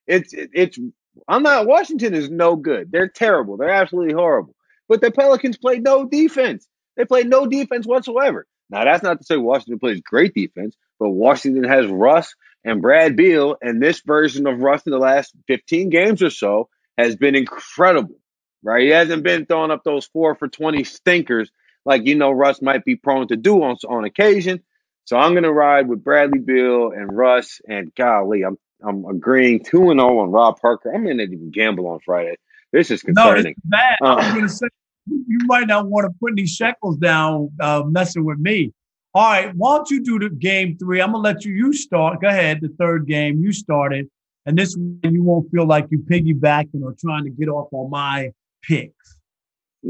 It's, 0.07 0.35
it's, 0.35 0.79
I'm 1.27 1.43
not, 1.43 1.67
Washington 1.67 2.15
is 2.15 2.29
no 2.29 2.55
good. 2.57 2.93
They're 2.93 3.09
terrible. 3.09 3.57
They're 3.57 3.71
absolutely 3.71 4.13
horrible. 4.13 4.55
But 4.89 5.01
the 5.01 5.11
Pelicans 5.11 5.57
play 5.57 5.79
no 5.79 6.07
defense. 6.07 6.69
They 6.97 7.05
play 7.07 7.23
no 7.23 7.47
defense 7.47 7.87
whatsoever. 7.87 8.47
Now, 8.69 8.85
that's 8.85 9.03
not 9.03 9.21
to 9.21 9.25
say 9.25 9.37
Washington 9.39 9.79
plays 9.79 10.01
great 10.03 10.35
defense, 10.35 10.77
but 10.99 11.11
Washington 11.11 11.65
has 11.65 11.87
Russ 11.87 12.35
and 12.65 12.83
Brad 12.83 13.17
Beal, 13.17 13.57
and 13.63 13.83
this 13.83 14.01
version 14.01 14.47
of 14.47 14.61
Russ 14.61 14.83
in 14.87 14.93
the 14.93 14.99
last 14.99 15.33
15 15.47 15.91
games 15.91 16.23
or 16.23 16.31
so 16.31 16.69
has 16.99 17.17
been 17.17 17.35
incredible, 17.37 18.17
right? 18.63 18.83
He 18.83 18.89
hasn't 18.89 19.23
been 19.23 19.47
throwing 19.47 19.71
up 19.71 19.85
those 19.85 20.07
four 20.07 20.35
for 20.35 20.49
20 20.49 20.85
stinkers 20.85 21.51
like, 21.87 22.07
you 22.07 22.17
know, 22.17 22.31
Russ 22.31 22.61
might 22.61 22.85
be 22.85 22.97
prone 22.97 23.29
to 23.29 23.37
do 23.37 23.63
on, 23.63 23.77
on 23.89 24.05
occasion. 24.05 24.61
So 25.05 25.17
I'm 25.17 25.33
going 25.33 25.45
to 25.45 25.53
ride 25.53 25.89
with 25.89 26.05
Bradley 26.05 26.39
Beal 26.41 26.91
and 26.93 27.11
Russ. 27.17 27.61
And 27.67 27.95
golly, 27.95 28.43
I'm 28.45 28.59
I'm 28.87 29.05
agreeing 29.07 29.65
two 29.65 29.91
and 29.91 29.99
zero 29.99 30.19
on 30.19 30.31
Rob 30.31 30.61
Parker. 30.61 30.93
I'm 30.95 31.05
going 31.05 31.17
to 31.19 31.25
even 31.25 31.51
gamble 31.51 31.87
on 31.89 32.01
Friday. 32.05 32.37
This 32.73 32.91
is 32.91 33.03
concerning. 33.03 33.45
No, 33.45 33.51
it's 33.51 33.61
bad. 33.65 33.97
I 34.03 34.15
was 34.17 34.25
Uh. 34.27 34.35
gonna 34.35 34.49
say 34.51 34.67
you 35.07 35.39
might 35.47 35.67
not 35.67 35.89
want 35.89 36.07
to 36.07 36.15
put 36.21 36.33
any 36.33 36.47
shekels 36.47 36.99
down 36.99 37.51
uh, 37.61 37.83
messing 37.87 38.25
with 38.25 38.39
me. 38.39 38.75
All 39.15 39.29
right, 39.31 39.55
why 39.55 39.77
don't 39.77 39.91
you 39.91 40.05
do 40.05 40.19
the 40.19 40.29
game 40.29 40.77
three? 40.79 41.01
I'm 41.01 41.13
gonna 41.13 41.23
let 41.23 41.45
you 41.45 41.53
you 41.53 41.73
start. 41.73 42.21
Go 42.21 42.29
ahead, 42.29 42.61
the 42.61 42.69
third 42.69 43.07
game 43.07 43.41
you 43.41 43.53
started, 43.53 44.09
and 44.47 44.57
this 44.57 44.77
way 44.77 45.11
you 45.11 45.23
won't 45.23 45.51
feel 45.51 45.67
like 45.67 45.87
you 45.91 45.99
piggybacking 45.99 46.83
or 46.83 46.95
trying 47.01 47.25
to 47.25 47.31
get 47.31 47.49
off 47.49 47.69
on 47.73 47.91
my 47.91 48.33
picks. 48.63 49.19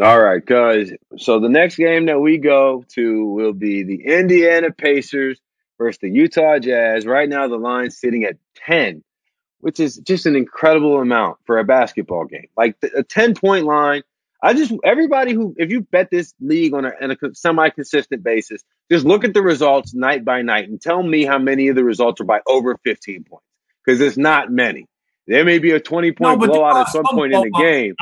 All 0.00 0.20
right, 0.20 0.44
guys. 0.44 0.92
So 1.16 1.40
the 1.40 1.48
next 1.48 1.76
game 1.76 2.06
that 2.06 2.20
we 2.20 2.38
go 2.38 2.84
to 2.94 3.24
will 3.24 3.54
be 3.54 3.82
the 3.82 4.04
Indiana 4.04 4.70
Pacers 4.70 5.40
versus 5.78 5.98
the 6.00 6.10
Utah 6.10 6.58
Jazz. 6.58 7.06
Right 7.06 7.28
now, 7.28 7.48
the 7.48 7.56
line's 7.56 7.98
sitting 7.98 8.24
at 8.24 8.36
10, 8.66 9.02
which 9.60 9.80
is 9.80 9.96
just 9.96 10.26
an 10.26 10.36
incredible 10.36 11.00
amount 11.00 11.38
for 11.46 11.58
a 11.58 11.64
basketball 11.64 12.26
game. 12.26 12.48
Like 12.56 12.76
a 12.94 13.02
10 13.02 13.34
point 13.34 13.64
line. 13.64 14.02
I 14.42 14.54
just, 14.54 14.72
everybody 14.84 15.32
who, 15.34 15.54
if 15.58 15.70
you 15.70 15.80
bet 15.80 16.10
this 16.10 16.32
league 16.40 16.72
on 16.74 16.84
a, 16.84 16.92
on 17.02 17.10
a 17.10 17.16
semi 17.34 17.70
consistent 17.70 18.22
basis, 18.22 18.62
just 18.90 19.04
look 19.04 19.24
at 19.24 19.34
the 19.34 19.42
results 19.42 19.94
night 19.94 20.24
by 20.24 20.42
night 20.42 20.68
and 20.68 20.80
tell 20.80 21.02
me 21.02 21.24
how 21.24 21.38
many 21.38 21.68
of 21.68 21.76
the 21.76 21.84
results 21.84 22.20
are 22.20 22.24
by 22.24 22.40
over 22.46 22.78
15 22.84 23.24
points. 23.24 23.44
Because 23.84 24.00
it's 24.00 24.16
not 24.16 24.50
many. 24.50 24.86
There 25.26 25.44
may 25.44 25.58
be 25.58 25.72
a 25.72 25.80
20 25.80 26.12
point 26.12 26.40
there 26.40 26.48
blowout 26.48 26.76
at 26.76 26.88
some 26.88 27.04
some 27.06 27.16
point 27.16 27.34
in 27.34 27.40
the 27.40 27.50
game. 27.50 27.94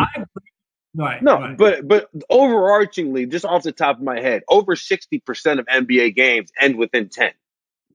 Right. 0.97 1.23
No, 1.23 1.39
right. 1.39 1.57
but 1.57 1.87
but 1.87 2.09
overarchingly, 2.31 3.31
just 3.31 3.45
off 3.45 3.63
the 3.63 3.73
top 3.73 3.99
of 3.99 4.03
my 4.03 4.19
head, 4.19 4.43
over 4.49 4.75
sixty 4.77 5.19
percent 5.19 5.61
of 5.61 5.67
NBA 5.67 6.15
games 6.17 6.51
end 6.59 6.77
within 6.77 7.11
ten, 7.11 7.33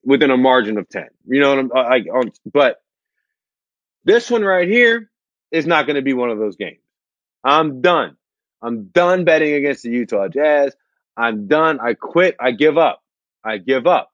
within 0.03 0.29
a 0.29 0.37
margin 0.37 0.77
of 0.77 0.87
ten. 0.87 1.07
You 1.25 1.39
know 1.41 1.49
what 1.49 1.59
I'm 1.59 1.67
like? 1.69 2.05
on- 2.13 2.27
um, 2.27 2.31
But 2.53 2.79
this 4.03 4.29
one 4.29 4.43
right 4.43 4.67
here 4.67 5.09
is 5.49 5.65
not 5.65 5.87
going 5.87 5.95
to 5.95 6.03
be 6.03 6.13
one 6.13 6.29
of 6.29 6.37
those 6.37 6.57
games. 6.57 6.77
I'm 7.43 7.81
done. 7.81 8.17
I'm 8.61 8.85
done 8.85 9.25
betting 9.25 9.53
against 9.53 9.83
the 9.83 9.89
Utah 9.89 10.27
Jazz. 10.27 10.75
I'm 11.17 11.47
done. 11.47 11.79
I 11.79 11.93
quit. 11.93 12.35
I 12.39 12.51
give 12.51 12.77
up. 12.77 13.01
I 13.43 13.57
give 13.57 13.87
up. 13.87 14.09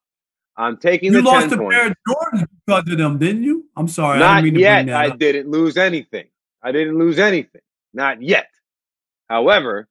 I'm 0.55 0.77
taking 0.77 1.13
you 1.13 1.21
the 1.21 1.29
lost 1.29 1.49
ten 1.49 1.59
a 1.59 1.61
points. 1.61 1.75
pair 1.75 1.87
of 1.87 1.93
Jordans 2.09 2.47
because 2.65 2.91
of 2.91 2.97
them, 2.97 3.17
didn't 3.19 3.43
you? 3.43 3.65
I'm 3.75 3.87
sorry. 3.87 4.17
I 4.17 4.19
Not 4.19 4.35
didn't 4.41 4.43
mean 4.45 4.53
to 4.55 4.59
yet. 4.61 4.89
I 4.89 5.09
didn't 5.09 5.49
lose 5.51 5.77
anything. 5.77 6.27
I 6.63 6.71
didn't 6.71 6.97
lose 6.97 7.19
anything. 7.19 7.61
Not 7.93 8.21
yet. 8.21 8.47
However, 9.29 9.87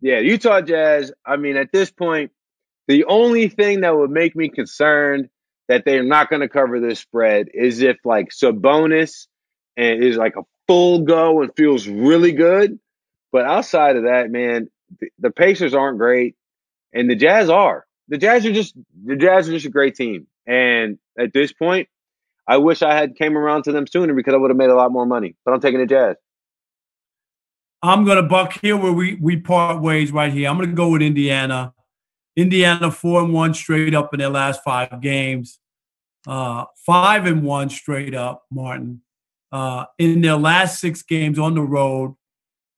yeah, 0.00 0.20
Utah 0.20 0.60
Jazz, 0.62 1.12
I 1.24 1.36
mean, 1.36 1.56
at 1.56 1.72
this 1.72 1.90
point, 1.90 2.30
the 2.88 3.04
only 3.04 3.48
thing 3.48 3.80
that 3.80 3.96
would 3.96 4.10
make 4.10 4.34
me 4.36 4.48
concerned 4.48 5.28
that 5.68 5.84
they're 5.84 6.04
not 6.04 6.30
going 6.30 6.40
to 6.40 6.48
cover 6.48 6.80
this 6.80 7.00
spread 7.00 7.48
is 7.52 7.82
if 7.82 7.96
like 8.04 8.28
Sabonis 8.30 9.26
and 9.76 10.02
is 10.02 10.16
like 10.16 10.36
a 10.36 10.42
full 10.68 11.00
go 11.00 11.42
and 11.42 11.50
feels 11.56 11.86
really 11.88 12.32
good. 12.32 12.78
But 13.36 13.44
outside 13.44 13.96
of 13.96 14.04
that, 14.04 14.30
man, 14.30 14.70
the, 14.98 15.10
the 15.18 15.30
Pacers 15.30 15.74
aren't 15.74 15.98
great 15.98 16.36
and 16.94 17.10
the 17.10 17.14
Jazz 17.14 17.50
are. 17.50 17.84
The 18.08 18.16
Jazz 18.16 18.46
are 18.46 18.52
just 18.52 18.74
the 19.04 19.14
Jazz 19.14 19.46
are 19.46 19.52
just 19.52 19.66
a 19.66 19.68
great 19.68 19.94
team. 19.94 20.26
And 20.46 20.98
at 21.18 21.34
this 21.34 21.52
point, 21.52 21.90
I 22.48 22.56
wish 22.56 22.80
I 22.80 22.94
had 22.94 23.14
came 23.14 23.36
around 23.36 23.64
to 23.64 23.72
them 23.72 23.86
sooner 23.86 24.14
because 24.14 24.32
I 24.32 24.38
would 24.38 24.48
have 24.48 24.56
made 24.56 24.70
a 24.70 24.74
lot 24.74 24.90
more 24.90 25.04
money. 25.04 25.36
But 25.44 25.52
I'm 25.52 25.60
taking 25.60 25.80
the 25.80 25.86
Jazz. 25.86 26.16
I'm 27.82 28.06
gonna 28.06 28.22
buck 28.22 28.58
here 28.62 28.74
where 28.74 28.94
we 28.94 29.18
we 29.20 29.36
part 29.36 29.82
ways 29.82 30.12
right 30.12 30.32
here. 30.32 30.48
I'm 30.48 30.58
gonna 30.58 30.72
go 30.72 30.88
with 30.88 31.02
Indiana. 31.02 31.74
Indiana 32.36 32.90
four 32.90 33.22
and 33.22 33.34
one 33.34 33.52
straight 33.52 33.94
up 33.94 34.14
in 34.14 34.20
their 34.20 34.30
last 34.30 34.62
five 34.64 35.02
games. 35.02 35.58
Uh, 36.26 36.64
five 36.86 37.26
and 37.26 37.42
one 37.42 37.68
straight 37.68 38.14
up, 38.14 38.46
Martin. 38.50 39.02
Uh, 39.52 39.84
in 39.98 40.22
their 40.22 40.36
last 40.36 40.80
six 40.80 41.02
games 41.02 41.38
on 41.38 41.54
the 41.54 41.60
road. 41.60 42.16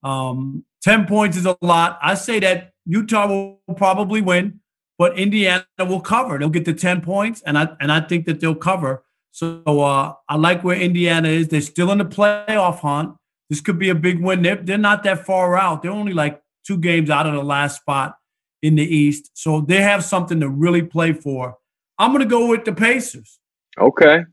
Um, 0.03 0.65
Ten 0.81 1.05
points 1.05 1.35
is 1.35 1.45
a 1.45 1.57
lot. 1.61 1.99
I 2.01 2.15
say 2.15 2.39
that 2.39 2.71
Utah 2.85 3.27
will 3.27 3.75
probably 3.75 4.21
win, 4.21 4.61
but 4.97 5.17
Indiana 5.17 5.65
will 5.77 5.99
cover. 5.99 6.37
They'll 6.37 6.49
get 6.49 6.65
the 6.65 6.73
ten 6.73 7.01
points, 7.01 7.41
and 7.45 7.57
I 7.57 7.69
and 7.81 7.91
I 7.91 8.01
think 8.01 8.25
that 8.25 8.39
they'll 8.39 8.55
cover. 8.55 9.03
So 9.31 9.61
uh, 9.65 10.13
I 10.27 10.35
like 10.37 10.63
where 10.63 10.79
Indiana 10.79 11.27
is. 11.27 11.49
They're 11.49 11.61
still 11.61 11.91
in 11.91 11.97
the 11.97 12.05
playoff 12.05 12.79
hunt. 12.79 13.15
This 13.49 13.61
could 13.61 13.77
be 13.77 13.89
a 13.89 13.95
big 13.95 14.21
win. 14.21 14.41
They're, 14.41 14.55
they're 14.55 14.77
not 14.77 15.03
that 15.03 15.25
far 15.25 15.57
out. 15.57 15.81
They're 15.81 15.91
only 15.91 16.13
like 16.13 16.41
two 16.65 16.77
games 16.77 17.09
out 17.09 17.27
of 17.27 17.33
the 17.33 17.43
last 17.43 17.77
spot 17.77 18.15
in 18.61 18.75
the 18.75 18.83
East. 18.83 19.31
So 19.33 19.61
they 19.61 19.81
have 19.81 20.03
something 20.03 20.39
to 20.39 20.49
really 20.49 20.81
play 20.83 21.13
for. 21.13 21.57
I'm 21.97 22.11
going 22.11 22.23
to 22.23 22.29
go 22.29 22.47
with 22.47 22.65
the 22.65 22.73
Pacers. 22.73 23.39
Okay. 23.77 24.25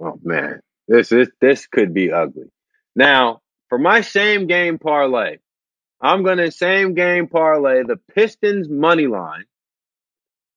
Oh 0.00 0.18
man, 0.22 0.60
this 0.86 1.12
is 1.12 1.28
this 1.40 1.66
could 1.66 1.92
be 1.92 2.12
ugly. 2.12 2.50
Now, 2.94 3.40
for 3.68 3.78
my 3.78 4.00
same 4.00 4.46
game 4.46 4.78
parlay, 4.78 5.38
I'm 6.00 6.22
gonna 6.24 6.50
same 6.50 6.94
game 6.94 7.28
parlay 7.28 7.82
the 7.82 7.98
Pistons 8.14 8.68
money 8.68 9.06
line 9.06 9.44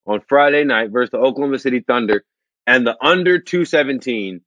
on 0.06 0.20
Friday 0.28 0.64
night 0.64 0.90
versus 0.90 1.10
the 1.10 1.18
Oklahoma 1.18 1.58
City 1.58 1.80
Thunder 1.80 2.24
and 2.66 2.86
the 2.86 2.96
under 3.04 3.38
217 3.38 4.40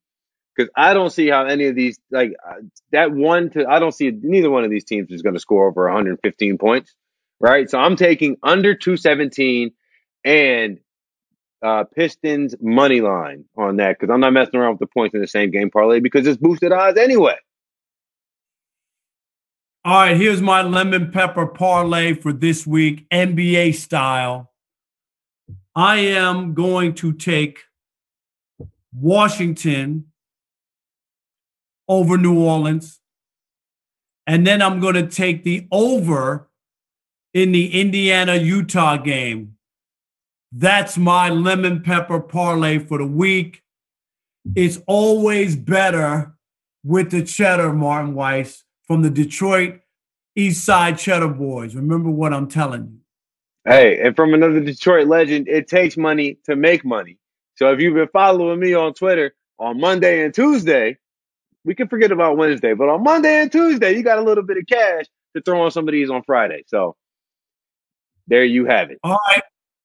because 0.54 0.70
I 0.74 0.94
don't 0.94 1.10
see 1.10 1.28
how 1.28 1.44
any 1.44 1.66
of 1.66 1.74
these 1.74 1.98
like 2.10 2.32
uh, 2.46 2.54
that 2.92 3.12
one 3.12 3.50
to 3.50 3.66
I 3.66 3.78
don't 3.78 3.92
see 3.92 4.10
neither 4.10 4.50
one 4.50 4.64
of 4.64 4.70
these 4.70 4.84
teams 4.84 5.10
is 5.10 5.22
going 5.22 5.34
to 5.34 5.40
score 5.40 5.68
over 5.68 5.84
115 5.84 6.58
points, 6.58 6.94
right? 7.40 7.68
So 7.68 7.78
I'm 7.78 7.96
taking 7.96 8.36
under 8.42 8.74
217 8.74 9.72
and 10.24 10.78
uh, 11.62 11.84
Pistons 11.84 12.54
money 12.60 13.00
line 13.00 13.44
on 13.56 13.76
that 13.76 13.98
because 13.98 14.12
I'm 14.12 14.20
not 14.20 14.32
messing 14.32 14.58
around 14.58 14.72
with 14.72 14.80
the 14.80 14.86
points 14.86 15.14
in 15.14 15.20
the 15.20 15.26
same 15.26 15.50
game 15.50 15.70
parlay 15.70 16.00
because 16.00 16.26
it's 16.26 16.38
boosted 16.38 16.72
odds 16.72 16.98
anyway. 16.98 17.36
All 19.86 20.00
right, 20.00 20.16
here's 20.16 20.42
my 20.42 20.62
lemon 20.62 21.12
pepper 21.12 21.46
parlay 21.46 22.14
for 22.14 22.32
this 22.32 22.66
week, 22.66 23.08
NBA 23.10 23.76
style. 23.76 24.52
I 25.76 25.98
am 25.98 26.54
going 26.54 26.94
to 26.94 27.12
take 27.12 27.60
Washington 28.92 30.06
over 31.86 32.18
New 32.18 32.36
Orleans. 32.36 32.98
And 34.26 34.44
then 34.44 34.60
I'm 34.60 34.80
going 34.80 34.96
to 34.96 35.06
take 35.06 35.44
the 35.44 35.68
over 35.70 36.48
in 37.32 37.52
the 37.52 37.80
Indiana 37.80 38.34
Utah 38.34 38.96
game. 38.96 39.56
That's 40.50 40.98
my 40.98 41.28
lemon 41.28 41.84
pepper 41.84 42.18
parlay 42.18 42.80
for 42.80 42.98
the 42.98 43.06
week. 43.06 43.62
It's 44.56 44.80
always 44.88 45.54
better 45.54 46.34
with 46.82 47.12
the 47.12 47.22
cheddar, 47.22 47.72
Martin 47.72 48.14
Weiss 48.14 48.64
from 48.86 49.02
the 49.02 49.10
Detroit 49.10 49.80
East 50.34 50.64
Side 50.64 50.98
Cheddar 50.98 51.28
Boys. 51.28 51.74
Remember 51.74 52.10
what 52.10 52.32
I'm 52.32 52.48
telling 52.48 52.86
you. 52.86 52.98
Hey, 53.64 54.00
and 54.00 54.14
from 54.14 54.32
another 54.32 54.60
Detroit 54.60 55.08
legend, 55.08 55.48
it 55.48 55.66
takes 55.66 55.96
money 55.96 56.38
to 56.44 56.54
make 56.54 56.84
money. 56.84 57.18
So 57.56 57.72
if 57.72 57.80
you've 57.80 57.94
been 57.94 58.08
following 58.12 58.60
me 58.60 58.74
on 58.74 58.94
Twitter 58.94 59.34
on 59.58 59.80
Monday 59.80 60.24
and 60.24 60.32
Tuesday, 60.32 60.98
we 61.64 61.74
can 61.74 61.88
forget 61.88 62.12
about 62.12 62.36
Wednesday, 62.36 62.74
but 62.74 62.88
on 62.88 63.02
Monday 63.02 63.40
and 63.40 63.50
Tuesday, 63.50 63.96
you 63.96 64.04
got 64.04 64.18
a 64.18 64.22
little 64.22 64.44
bit 64.44 64.58
of 64.58 64.66
cash 64.68 65.06
to 65.34 65.42
throw 65.42 65.62
on 65.62 65.72
some 65.72 65.88
of 65.88 65.92
these 65.92 66.10
on 66.10 66.22
Friday. 66.22 66.62
So 66.68 66.94
there 68.28 68.44
you 68.44 68.66
have 68.66 68.90
it. 68.90 68.98
All 69.02 69.18
right. 69.28 69.42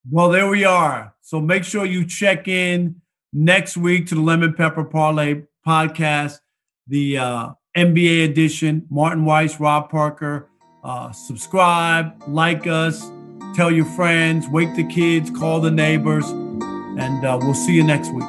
Well, 0.10 0.30
there 0.30 0.48
we 0.48 0.64
are. 0.64 1.16
So 1.22 1.42
make 1.42 1.64
sure 1.64 1.86
you 1.86 2.06
check 2.06 2.48
in 2.48 3.02
next 3.34 3.78
week 3.78 4.08
to 4.08 4.16
the 4.16 4.22
Lemon 4.22 4.54
Pepper 4.54 4.84
Parlay 4.84 5.44
podcast, 5.66 6.40
the 6.88 7.18
uh, 7.18 7.50
NBA 7.76 8.26
edition. 8.26 8.86
Martin 8.90 9.26
Weiss, 9.26 9.60
Rob 9.60 9.90
Parker. 9.90 10.50
Uh, 10.84 11.12
subscribe, 11.12 12.22
like 12.28 12.66
us, 12.66 13.12
tell 13.56 13.70
your 13.72 13.86
friends, 13.86 14.48
wake 14.48 14.76
the 14.76 14.84
kids, 14.88 15.30
call 15.30 15.62
the 15.62 15.70
neighbors, 15.70 16.28
and 16.30 17.24
uh, 17.24 17.38
we'll 17.40 17.54
see 17.54 17.74
you 17.74 17.84
next 17.84 18.12
week. 18.12 18.28